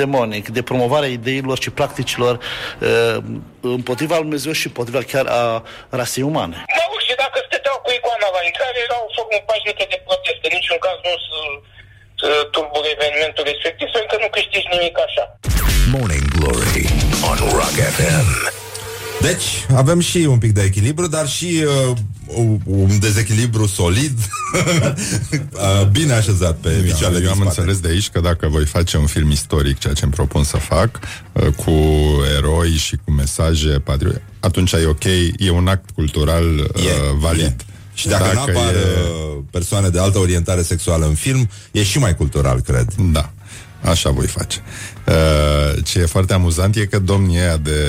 [0.00, 3.16] demonic de promovare a ideilor și practicilor uh,
[3.60, 6.56] împotriva lui Dumnezeu și împotriva chiar a rasei umane.
[6.76, 10.40] Mă rog, și dacă stăteau cu icoana la intrare, era o formă pașnică de protest.
[10.48, 11.77] În niciun caz nu să să
[12.54, 15.24] tulbure evenimentul respectiv, pentru că nu câștigi nimic așa.
[15.94, 16.82] Morning Glory
[17.30, 18.26] on Rock FM.
[19.20, 21.96] Deci, avem și un pic de echilibru, dar și uh,
[22.64, 24.18] un dezechilibru solid,
[25.52, 27.60] uh, bine așezat pe Eu, picioarele eu am din spate.
[27.60, 30.56] înțeles de aici că dacă voi face un film istoric, ceea ce îmi propun să
[30.56, 30.98] fac,
[31.32, 31.72] uh, cu
[32.36, 35.04] eroi și cu mesaje patriotice, atunci e ok,
[35.38, 37.44] e un act cultural uh, E, valid.
[37.44, 37.56] e.
[37.98, 38.78] Și dacă, dacă nu apar e...
[38.78, 42.92] uh, persoane de altă orientare sexuală în film, e și mai cultural, cred.
[43.12, 43.32] Da.
[43.82, 44.60] Așa voi face.
[45.06, 47.80] Uh, ce e foarte amuzant e că domnii ăia de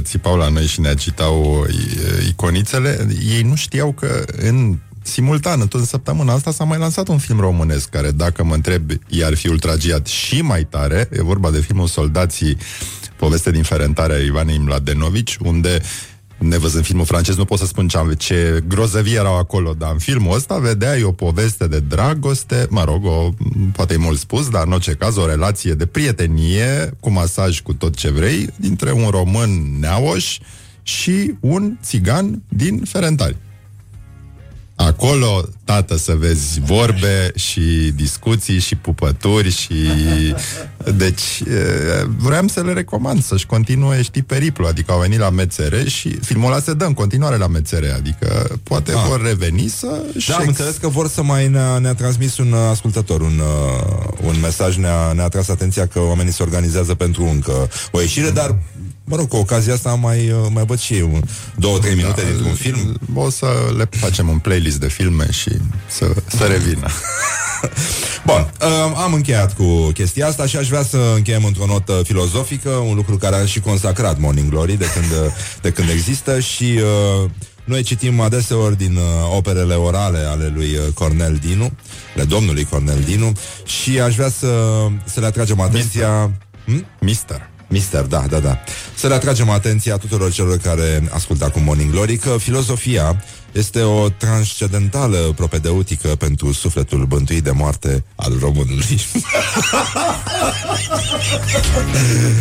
[0.00, 5.84] țipau la noi și ne agitau i- iconițele, ei nu știau că în simultan, în
[5.84, 10.06] săptămâna asta s-a mai lansat un film românesc care, dacă mă întreb, i-ar fi ultragiat
[10.06, 11.08] și mai tare.
[11.12, 12.56] E vorba de filmul Soldații,
[13.16, 15.80] poveste din Ferentarea Ivanei Mladenovici, unde
[16.38, 19.98] nevăzând filmul francez, nu pot să spun ce, am, ce grozăvii erau acolo, dar în
[19.98, 23.28] filmul ăsta vedeai o poveste de dragoste, mă rog, o,
[23.72, 27.74] poate e mult spus, dar în orice caz o relație de prietenie, cu masaj, cu
[27.74, 30.38] tot ce vrei, dintre un român neaoș
[30.82, 33.36] și un țigan din Ferentari.
[34.76, 39.74] Acolo, tată, să vezi vorbe și discuții și pupături și...
[40.96, 44.66] Deci, e, vreau să le recomand să-și continue, știi, periplu.
[44.66, 47.84] Adică au venit la MCR și filmul ăla se dă în continuare la MCR.
[47.96, 49.04] Adică poate Ah.
[49.08, 49.86] vor reveni să...
[50.28, 54.08] Da, am înțeles că vor să mai ne-a, ne-a transmis un uh, ascultător un, uh,
[54.26, 58.56] un mesaj, ne-a, ne-a tras atenția că oamenii se organizează pentru încă o ieșire, dar,
[59.08, 61.22] mă rog, cu ocazia asta mai, uh, mai văd și eu un,
[61.56, 63.00] două, trei minute Da, dintr-un film.
[63.14, 63.46] O să
[63.76, 65.50] le facem un playlist de filme și
[65.88, 66.86] să, să revină.
[68.26, 72.70] Bun, uh, am încheiat cu chestia asta și aș vrea să încheiem într-o notă filozofică,
[72.70, 76.80] un lucru care a și consacrat Morning Glory de când, uh, de când există și
[77.22, 77.30] uh,
[77.64, 79.02] noi citim adeseori din uh,
[79.36, 81.70] operele orale ale lui uh, Cornel Dinu,
[82.14, 83.32] ale domnului Cornel Dinu
[83.64, 86.30] și aș vrea să, să le atragem atenția...
[86.64, 86.86] Hmm?
[87.00, 87.50] Mister.
[87.68, 88.58] Mister, da, da, da.
[88.94, 93.22] Să le atragem atenția tuturor celor care ascultă acum Morning Glory că filozofia
[93.52, 98.84] este o transcendentală propedeutică pentru sufletul bântuit de moarte al românului.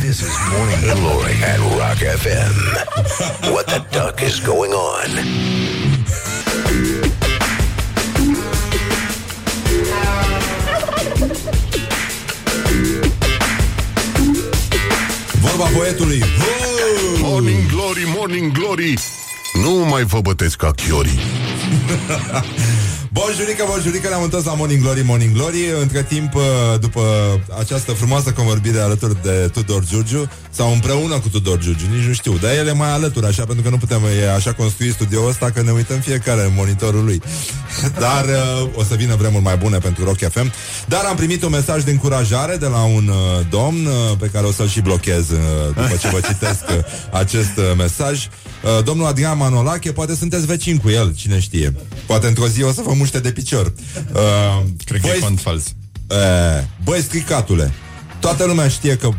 [0.01, 2.55] This is Morning Glory at Rock FM.
[3.51, 5.09] What the duck is going on?
[15.55, 16.23] Vorba poetului.
[17.21, 18.93] Morning Glory, Morning Glory.
[19.63, 21.19] Nu mai vă bătesc ca chiorii
[23.19, 25.69] Bonjurică, bonjurică, ne-am întors la Morning Glory, Morning Glory.
[25.81, 26.41] Între timp, uh,
[26.79, 27.01] după
[27.59, 32.37] această frumoasă convorbire alături de Tudor Giurgiu Sau împreună cu Tudor Giurgiu, nici nu știu
[32.41, 35.51] Dar el e mai alături, așa, pentru că nu putem E așa construi studioul ăsta
[35.51, 37.21] că ne uităm fiecare în monitorul lui.
[38.05, 40.51] Dar uh, o să vină vremuri mai bune pentru Rock FM
[40.85, 44.45] Dar am primit un mesaj de încurajare de la un uh, domn uh, Pe care
[44.45, 45.37] o să-l și blochez uh,
[45.67, 48.27] după ce vă citesc uh, acest uh, mesaj
[48.65, 51.75] uh, Domnul Adrian Manolache, poate sunteți vecini cu el, cine știe
[52.05, 53.73] Poate într-o zi o să vă muște de picior
[54.13, 55.65] uh, Cred că e cont fals.
[55.67, 57.73] E, băi, stricatule,
[58.19, 59.09] toată lumea știe că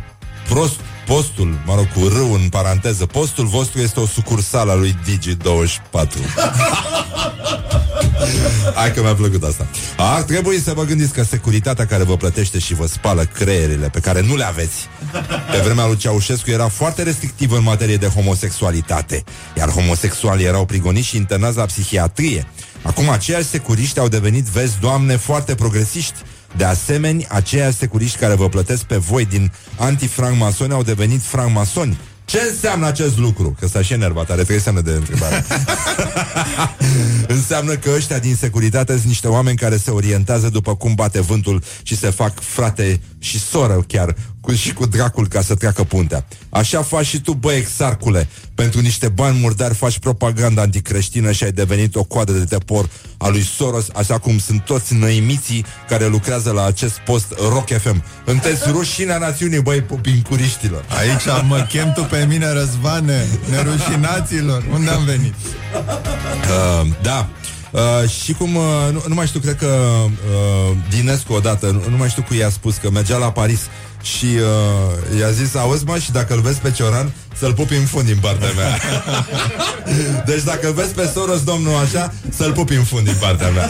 [0.48, 4.98] prost, postul, mă rog, cu râu în paranteză, postul vostru este o sucursală a lui
[5.04, 6.08] Digi24.
[8.74, 9.66] Hai că mi-a plăcut asta.
[9.96, 14.00] Ar trebui să vă gândiți că securitatea care vă plătește și vă spală creierile pe
[14.00, 14.88] care nu le aveți.
[15.50, 19.24] Pe vremea lui Ceaușescu era foarte restrictivă în materie de homosexualitate,
[19.56, 22.46] iar homosexualii erau prigoniți și internați la psihiatrie.
[22.82, 26.14] Acum aceiași securiști au devenit, vezi, doamne, foarte progresiști.
[26.56, 31.98] De asemenea, aceiași securiști care vă plătesc pe voi din antifrancmasoni au devenit francmasoni.
[32.26, 33.56] Ce înseamnă acest lucru?
[33.60, 35.44] Că s-a și enervat, are trei semne de întrebare.
[37.36, 41.62] Înseamnă că ăștia din securitate sunt niște oameni care se orientează după cum bate vântul
[41.82, 44.14] și se fac frate și soră chiar
[44.46, 46.24] cu, și cu dracul ca să treacă puntea.
[46.48, 48.28] Așa faci și tu, bă, exarcule.
[48.54, 53.28] Pentru niște bani murdari faci propaganda anticreștină și ai devenit o coadă de tepor a
[53.28, 58.04] lui Soros, așa cum sunt toți năimiții care lucrează la acest post Rock FM.
[58.24, 60.84] Înteți rușinea națiunii, băi, pupincuriștilor.
[60.98, 64.64] Aici mă chem tu pe mine, Răzvane, nerușinaților.
[64.72, 65.34] Unde am venit?
[65.74, 67.28] Uh, da.
[67.70, 68.62] Uh, și cum, uh,
[68.92, 72.50] nu, nu mai știu, cred că uh, Dinescu odată, nu, nu mai știu cu i-a
[72.50, 73.60] spus că mergea la Paris
[74.06, 77.84] și uh, i-a zis, auzi mă, și dacă îl vezi pe Cioran, să-l pupi în
[77.84, 78.78] fund din partea mea.
[80.30, 83.68] deci dacă îl vezi pe Soros, domnul, așa, să-l pupi în fund din partea mea.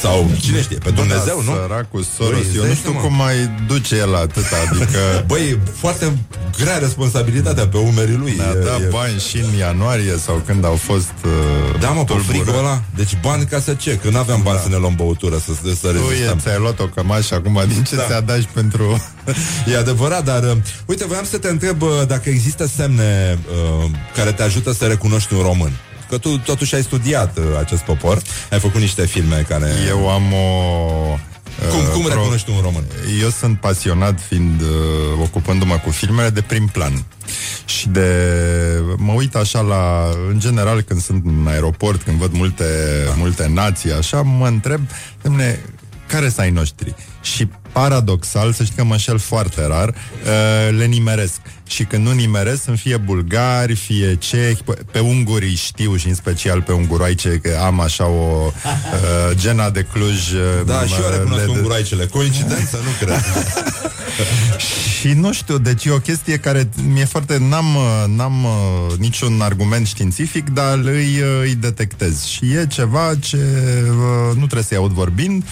[0.00, 1.52] Sau, cine știe, pe Dumnezeu, nu?
[1.54, 3.06] Săracul Soros, Băi, eu îți nu dai știu seama?
[3.06, 4.98] cum mai duce el atâta, adică...
[5.30, 6.16] Băi, foarte
[6.58, 8.34] grea responsabilitatea pe umerii lui.
[8.36, 12.04] Ne-a E- dat e- bani și în ianuarie sau când au fost uh, Da, mă,
[12.04, 12.38] pe tulburări.
[12.44, 12.82] frigul ăla.
[12.96, 13.96] Deci bani ca să ce?
[14.02, 16.38] Că n-aveam bani să ne luăm băutură, să, să Tu e, rezistăm.
[16.38, 18.02] ți-ai luat o cămașă acum, din ce Da.
[18.02, 18.86] ți-a dat și pentru...
[19.72, 20.56] E adevărat, dar uh,
[20.86, 25.34] uite, voiam să te întreb uh, dacă există semne uh, care te ajută să recunoști
[25.34, 25.72] un român.
[26.08, 29.70] Că tu totuși ai studiat uh, acest popor, ai făcut niște filme care...
[29.88, 30.46] Eu am o...
[31.70, 32.84] Cum, uh, cum pro- recunoști un român?
[33.22, 34.68] Eu sunt pasionat fiind uh,
[35.22, 37.04] ocupându-mă cu filmele de prim plan.
[37.64, 38.08] Și de
[38.96, 42.64] mă uit așa la în general când sunt în aeroport, când văd multe
[43.06, 43.14] Da.
[43.16, 44.80] multe nații, așa mă întreb,
[45.22, 45.60] domne,
[46.06, 46.94] care sunt ai noștri?
[47.22, 47.48] Și
[47.78, 51.40] paradoxal, să știi că mă înșel foarte rar, uh, le nimeresc.
[51.66, 56.14] Și când nu nimeresc, sunt fie bulgari, fie cehi, pe, pe ungurii știu și în
[56.14, 60.32] special pe unguroaice, că am așa o uh, gena de Cluj.
[60.32, 62.06] uh, Da, și eu le- recunosc le- unguroaicele.
[62.06, 63.24] Coincidență, nu cred.
[65.00, 67.38] și nu știu, deci e o chestie care mi-e foarte...
[67.48, 72.24] N-am, uh, n-am uh, niciun argument științific, dar îi, uh, îi detectez.
[72.24, 75.42] Și e ceva ce uh, nu trebuie să-i aud vorbind.
[75.42, 75.48] Uh,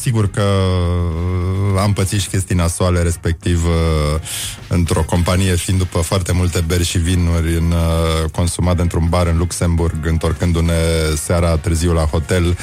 [0.00, 4.20] sigur că uh, am pățit și chestii nasoale, respectiv uh,
[4.68, 9.38] într-o companie, fiind după foarte multe beri și vinuri în, uh, consumat într-un bar în
[9.38, 10.74] Luxemburg, întorcându-ne
[11.16, 12.56] seara târziu la hotel, uh,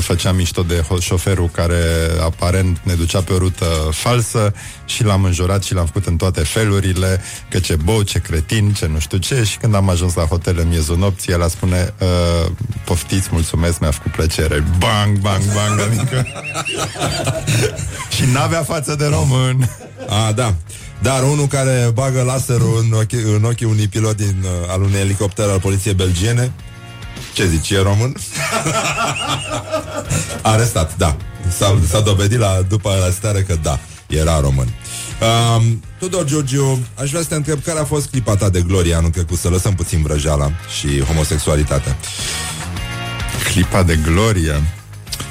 [0.00, 1.82] făceam mișto de ho- șoferul care
[2.24, 6.40] aparent ne ducea pe o rută falsă și l-am înjurat și l-am făcut în toate
[6.40, 7.20] felurile,
[7.50, 10.58] că ce bou, ce cretin, ce nu știu ce și când am ajuns la hotel
[10.58, 12.50] în miezul nopții, el a spune uh,
[12.84, 14.64] poftiți, mulțumesc, mi-a făcut plăcere.
[14.78, 16.26] Bang, bang, bang, adică
[18.16, 19.70] și n-avea față de român.
[20.08, 20.54] A, da.
[21.02, 24.98] Dar unul care bagă laserul în ochii, în ochii unui pilot din, uh, al unui
[24.98, 26.52] elicopter al poliției belgiene,
[27.32, 28.14] ce zici, e român?
[30.42, 31.16] Arestat, da.
[31.56, 34.68] S-a, s-a dovedit la, după arestare că da, era român.
[35.56, 38.94] Um, Tudor Giurgiu, aș vrea să te întreb care a fost clipa ta de glorie
[38.94, 41.96] anul trecut, să lăsăm puțin vrăjeala și homosexualitatea.
[43.52, 44.62] Clipa de glorie.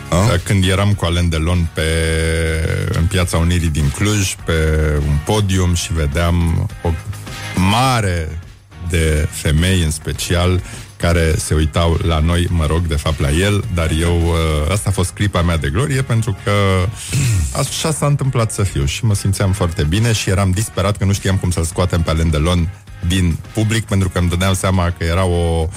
[0.10, 0.39] A?
[0.43, 1.84] Când eram cu Alain Delon pe,
[2.91, 4.53] în Piața Unirii din Cluj, pe
[5.07, 6.89] un podium și vedeam o
[7.55, 8.41] mare
[8.89, 10.61] de femei în special
[11.03, 14.89] care se uitau la noi, mă rog, de fapt la el, dar eu, uh, asta
[14.89, 16.51] a fost clipa mea de glorie pentru că
[17.57, 21.13] așa s-a întâmplat să fiu și mă simțeam foarte bine și eram disperat că nu
[21.13, 22.69] știam cum să-l scoatem pe Alain Delon
[23.07, 25.67] din public pentru că îmi dădeam seama că era o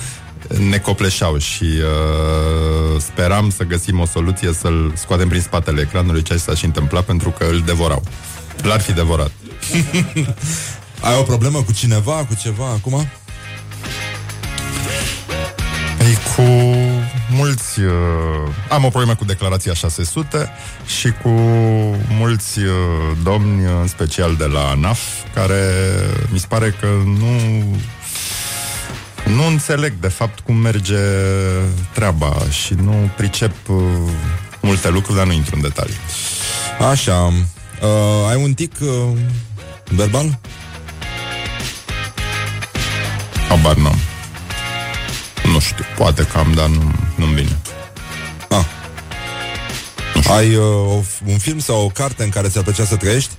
[0.69, 6.39] ne copleșeau și uh, speram să găsim o soluție să-l scoatem prin spatele ecranului, ceea
[6.39, 8.03] ce s-a și întâmplat pentru că îl devorau.
[8.63, 9.31] L-ar fi devorat.
[11.09, 13.07] Ai o problemă cu cineva, cu ceva acum?
[16.07, 16.43] Ei, cu...
[17.31, 17.81] mulți...
[17.81, 17.93] Uh,
[18.69, 20.51] am o problemă cu declarația 600
[20.99, 21.29] și cu
[22.19, 22.67] mulți uh,
[23.23, 25.01] domni, în special de la ANAF,
[25.35, 25.73] care
[26.29, 27.65] mi se pare că nu
[29.35, 30.99] nu înțeleg, de fapt, cum merge
[31.93, 33.77] treaba și nu pricep uh,
[34.61, 35.97] multe lucruri, dar nu intru în detalii.
[36.91, 37.33] Așa.
[37.83, 39.19] Uh, ai un tic uh,
[39.91, 40.39] verbal?
[43.51, 44.16] Abar n-am.
[45.53, 47.59] Nu știu, poate că am, dar nu, nu-mi vine.
[48.49, 48.65] Ah.
[50.31, 53.33] Ai uh, un film sau o carte în care ți-ar plăcea să trăiești?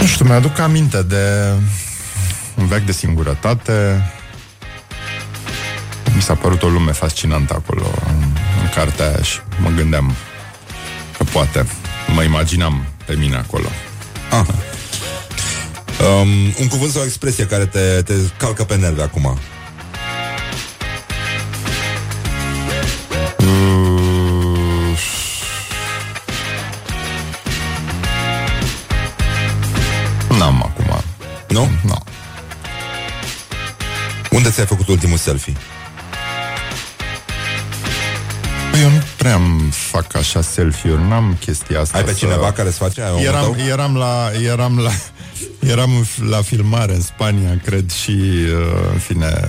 [0.00, 1.52] Nu știu, mi-aduc aminte de
[2.54, 4.02] un veac de singurătate.
[6.14, 8.22] Mi s-a părut o lume fascinantă acolo, în,
[8.62, 10.14] în cartea aia și mă gândeam
[11.16, 11.66] că poate,
[12.14, 13.66] mă imaginam pe mine acolo.
[14.30, 14.46] Ah.
[16.02, 16.28] Um,
[16.60, 19.38] un cuvânt sau o expresie care te, te calcă pe nervi acum?
[23.38, 24.98] Uh,
[30.38, 31.02] N-am acum.
[31.48, 31.68] Nu?
[31.84, 32.02] Nu.
[34.30, 35.56] Unde ți-ai făcut ultimul selfie?
[38.82, 41.96] Eu nu prea îmi fac așa selfie-uri, n-am chestia asta.
[41.98, 43.02] Ai pe să- cineva care îți face?
[43.02, 43.56] Ai omul Eram, tău?
[43.68, 44.90] eram la, eram la,
[45.60, 49.40] eram la filmare în Spania, cred, și, uh, în fine,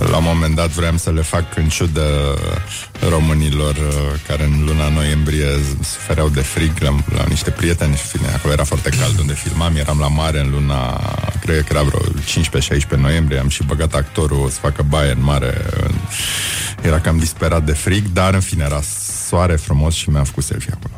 [0.00, 2.38] uh, la un moment dat vreau să le fac în ciudă
[3.08, 5.46] românilor uh, care în luna noiembrie
[5.82, 9.32] sufereau de frig la, la niște prieteni și, în fine, acolo era foarte cald unde
[9.32, 11.00] filmam, eram la mare în luna,
[11.40, 12.00] cred că era vreo
[12.96, 15.54] 15-16 noiembrie, am și băgat actorul să facă baie în mare,
[16.82, 18.80] era cam disperat de frig, dar, în fine, era
[19.26, 20.97] soare frumos și mi-am făcut selfie acolo.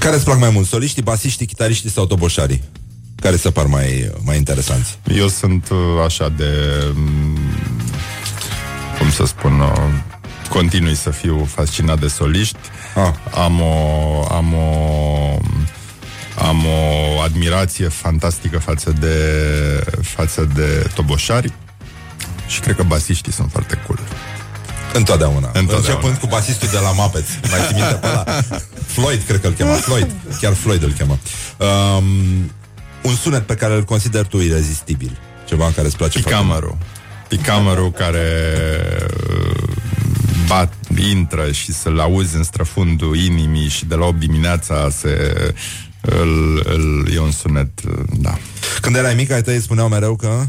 [0.00, 0.66] Care îți plac mai mult?
[0.66, 2.62] Soliștii, basiștii, chitariștii sau toboșarii?
[3.16, 4.98] Care se par mai, mai interesanți?
[5.16, 6.44] Eu sunt uh, așa de...
[6.94, 7.38] mm,
[8.98, 9.60] Cum să spun...
[9.60, 9.68] uh,
[10.48, 12.58] Continui să fiu fascinat de soliști.
[12.94, 13.12] Ah.
[13.42, 14.26] Am o...
[14.30, 15.38] Am o
[16.48, 19.14] am o admirație fantastică față de
[20.02, 21.52] față de toboșari
[22.46, 23.98] și cred că basiștii sunt foarte cool.
[24.92, 25.50] Întotdeauna.
[25.52, 25.76] Întotdeauna.
[25.88, 27.28] Începând cu basistul de la Muppets.
[27.50, 28.24] Mai ții minte pe ăla?
[28.92, 29.72] Floyd, cred că îl chema.
[29.72, 30.10] Floyd.
[30.40, 31.18] Chiar Floyd îl chema.
[31.96, 32.04] Um,
[33.02, 35.18] un sunet pe care îl consider tu irezistibil.
[35.46, 36.58] Ceva în care îți place foarte mult.
[36.58, 36.78] Picamărul.
[37.28, 38.26] Picamărul care
[39.28, 39.68] uh,
[40.46, 40.74] bat,
[41.10, 45.34] intră și să-l auzi în străfundul inimii și de la 8 dimineața se,
[46.00, 48.38] îl, îl, e un sunet, uh, da,
[48.80, 50.44] Când erai mic, ai tăi îți spuneau mereu că...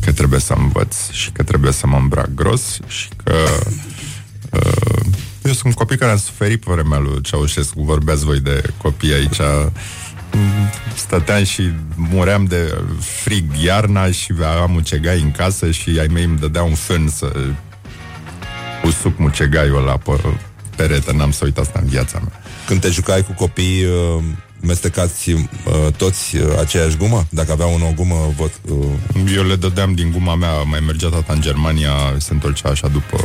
[0.00, 3.34] că trebuie să învăț și că trebuie să mă îmbrac gros și că
[4.50, 5.06] uh,
[5.44, 9.12] eu sunt un copil care am suferit pe vremea lui Ceaușescu, vorbeați voi de copii
[9.12, 9.40] aici
[10.34, 16.24] Mm, stăteam și muream de frig iarna și aveam mucegai în casă și ai mei
[16.24, 17.32] îmi dădeau un fân să
[18.84, 20.20] usuc mucegaiul ăla pe
[20.76, 22.40] perete, n-am să uit asta în viața mea.
[22.66, 24.22] Când te jucai cu copii, uh,
[24.60, 25.42] mestecați uh,
[25.96, 27.26] toți uh, aceeași gumă?
[27.30, 31.08] Dacă avea unul o gumă, vot, uh, Eu le dădeam din guma mea, mai mergea
[31.08, 33.16] tata în Germania, se întorcea așa după,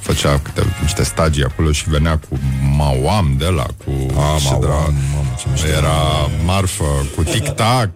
[0.00, 2.38] făcea câte, niște stagii acolo și venea cu
[2.76, 3.90] mauam de la, cu...
[4.18, 5.66] A, și mauam, de la- mamă, ce mișto.
[5.66, 6.84] Era marfă,
[7.16, 7.90] cu tic-tac,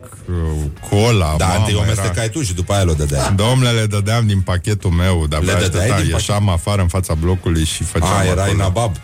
[0.90, 1.86] cola, da, mamă, întâi o era...
[1.86, 3.32] mestecai tu și după aia le dădeai.
[3.35, 7.64] Domnule, le dădeam din pachetul meu, dar Le dădeai din ieșeam afară în fața blocului
[7.64, 8.62] și făceam A, erai acolo.
[8.62, 8.97] nabab.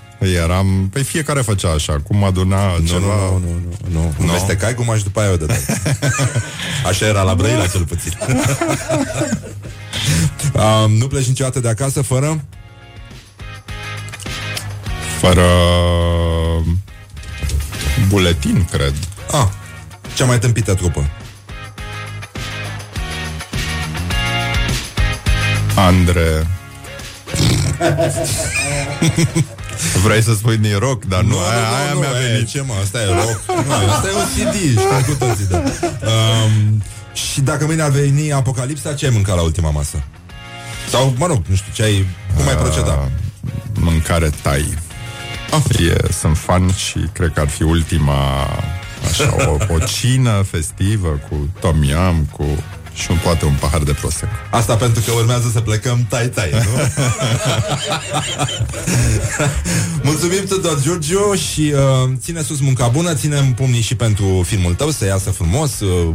[0.43, 2.99] Eram, păi fiecare făcea așa, cum aduna Nu, ceva.
[3.15, 3.61] nu, nu,
[3.91, 4.33] nu, nu, nu.
[4.33, 5.61] Mestecai guma și după aia o dădeai.
[6.89, 8.19] Așa era la Brăila cel puțin.
[10.85, 12.45] um, nu pleci niciodată de acasă fără?
[15.19, 15.45] Fără
[18.09, 18.95] buletin, cred.
[19.33, 19.47] Ah,
[20.17, 21.11] cea mai tâmpită trupă.
[25.77, 26.47] Andre.
[30.05, 32.49] Vrei să spui din rock, dar nu, aia, aia mi-a e, venit.
[32.49, 33.41] Ce mă, asta e rock.
[33.67, 35.57] Nu, asta e un CD, știm cu toții, da.
[35.57, 36.83] Um,
[37.13, 40.03] și dacă mâine ar veni apocalipsa, ce ai mâncat la ultima masă?
[40.91, 42.07] Sau, mă rog, nu știu, ce ai,
[42.37, 42.93] cum ai proceda?
[42.93, 43.07] Uh,
[43.81, 44.79] Mâncare tai.
[45.51, 45.81] Ah.
[45.81, 48.49] E, sunt fan și cred că ar fi ultima
[49.11, 52.47] așa, o, o cină festivă cu tom yum, cu
[52.97, 54.33] și un, poate un pahar de prosecco.
[54.51, 56.81] Asta pentru că urmează să plecăm tai-tai, nu?
[60.11, 64.91] Mulțumim tuturor, Giurgiu, și uh, ține sus munca bună, ținem pumnii și pentru filmul tău,
[64.91, 66.15] să iasă frumos, uh,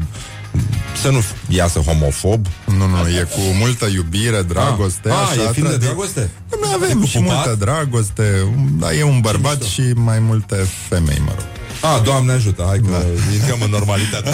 [1.01, 2.45] să nu iasă homofob.
[2.65, 5.09] Nu, nu, e cu multă iubire, dragoste.
[5.09, 6.29] Ah, așa, e film de tradi- dragoste?
[6.61, 7.33] Noi avem cu și pupat?
[7.35, 8.47] multă dragoste,
[8.79, 10.55] da, e un bărbat și mai multe
[10.89, 11.45] femei, mă rog.
[11.81, 13.33] Ah, Doamne ajută, hai că da.
[13.33, 14.29] intrăm în normalitate.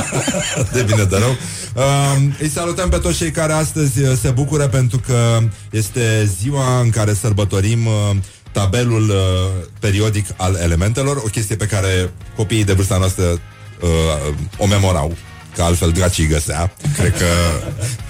[0.74, 1.36] de bine de rău.
[1.74, 5.38] Uh, îi salutăm pe toți cei care astăzi uh, se bucură pentru că
[5.70, 7.92] este ziua în care sărbătorim uh,
[8.52, 14.66] tabelul uh, periodic al elementelor, o chestie pe care copiii de vârsta noastră uh, o
[14.66, 15.16] memorau
[15.54, 16.74] că altfel dracii găsea.
[16.96, 17.26] Cred că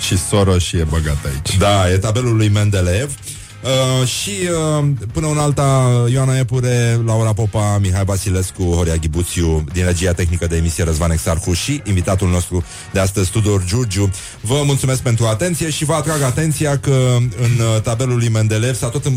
[0.00, 1.56] și Soros e băgat aici.
[1.56, 3.14] Da, e tabelul lui Mendeleev.
[3.62, 4.30] Uh, și
[4.78, 10.46] uh, până un alta Ioana Epure, Laura Popa, Mihai Basilescu, Horia Ghibuțiu din regia tehnică
[10.46, 14.10] de emisie Răzvan Exarhu și invitatul nostru de astăzi Tudor Giurgiu.
[14.40, 18.88] Vă mulțumesc pentru atenție și vă atrag atenția că în uh, tabelul lui Mendeleev s-a
[18.88, 19.12] tot, uh,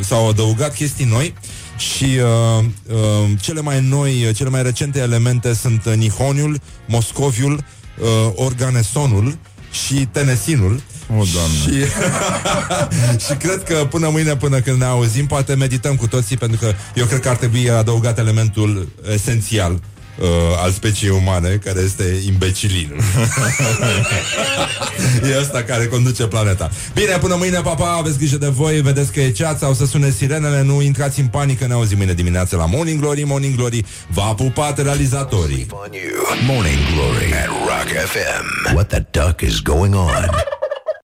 [0.00, 1.34] s-au adăugat chestii noi
[1.76, 9.38] și uh, uh, cele mai noi, cele mai recente elemente sunt Nihoniul, Moscoviul, uh, Organesonul
[9.70, 10.82] și Tenesinul.
[11.08, 11.56] O, Doamne.
[11.62, 11.90] Și,
[13.26, 16.72] și cred că până mâine, până când ne auzim, poate medităm cu toții, pentru că
[16.94, 19.80] eu cred că ar trebui adăugat elementul esențial
[20.18, 20.28] uh,
[20.62, 22.96] al speciei umane, care este imbecilinul.
[25.30, 26.70] e ăsta care conduce planeta.
[26.94, 30.10] Bine, până mâine, papa, aveți grijă de voi, vedeți că e ceața, o să sune
[30.10, 34.34] sirenele, nu intrați în panică, ne auzim mâine dimineață la Morning Glory, Morning Glory, v-a
[34.34, 35.66] pupat realizatorii.
[36.46, 38.74] Morning Glory at Rock FM.
[38.74, 40.53] What the duck is going on?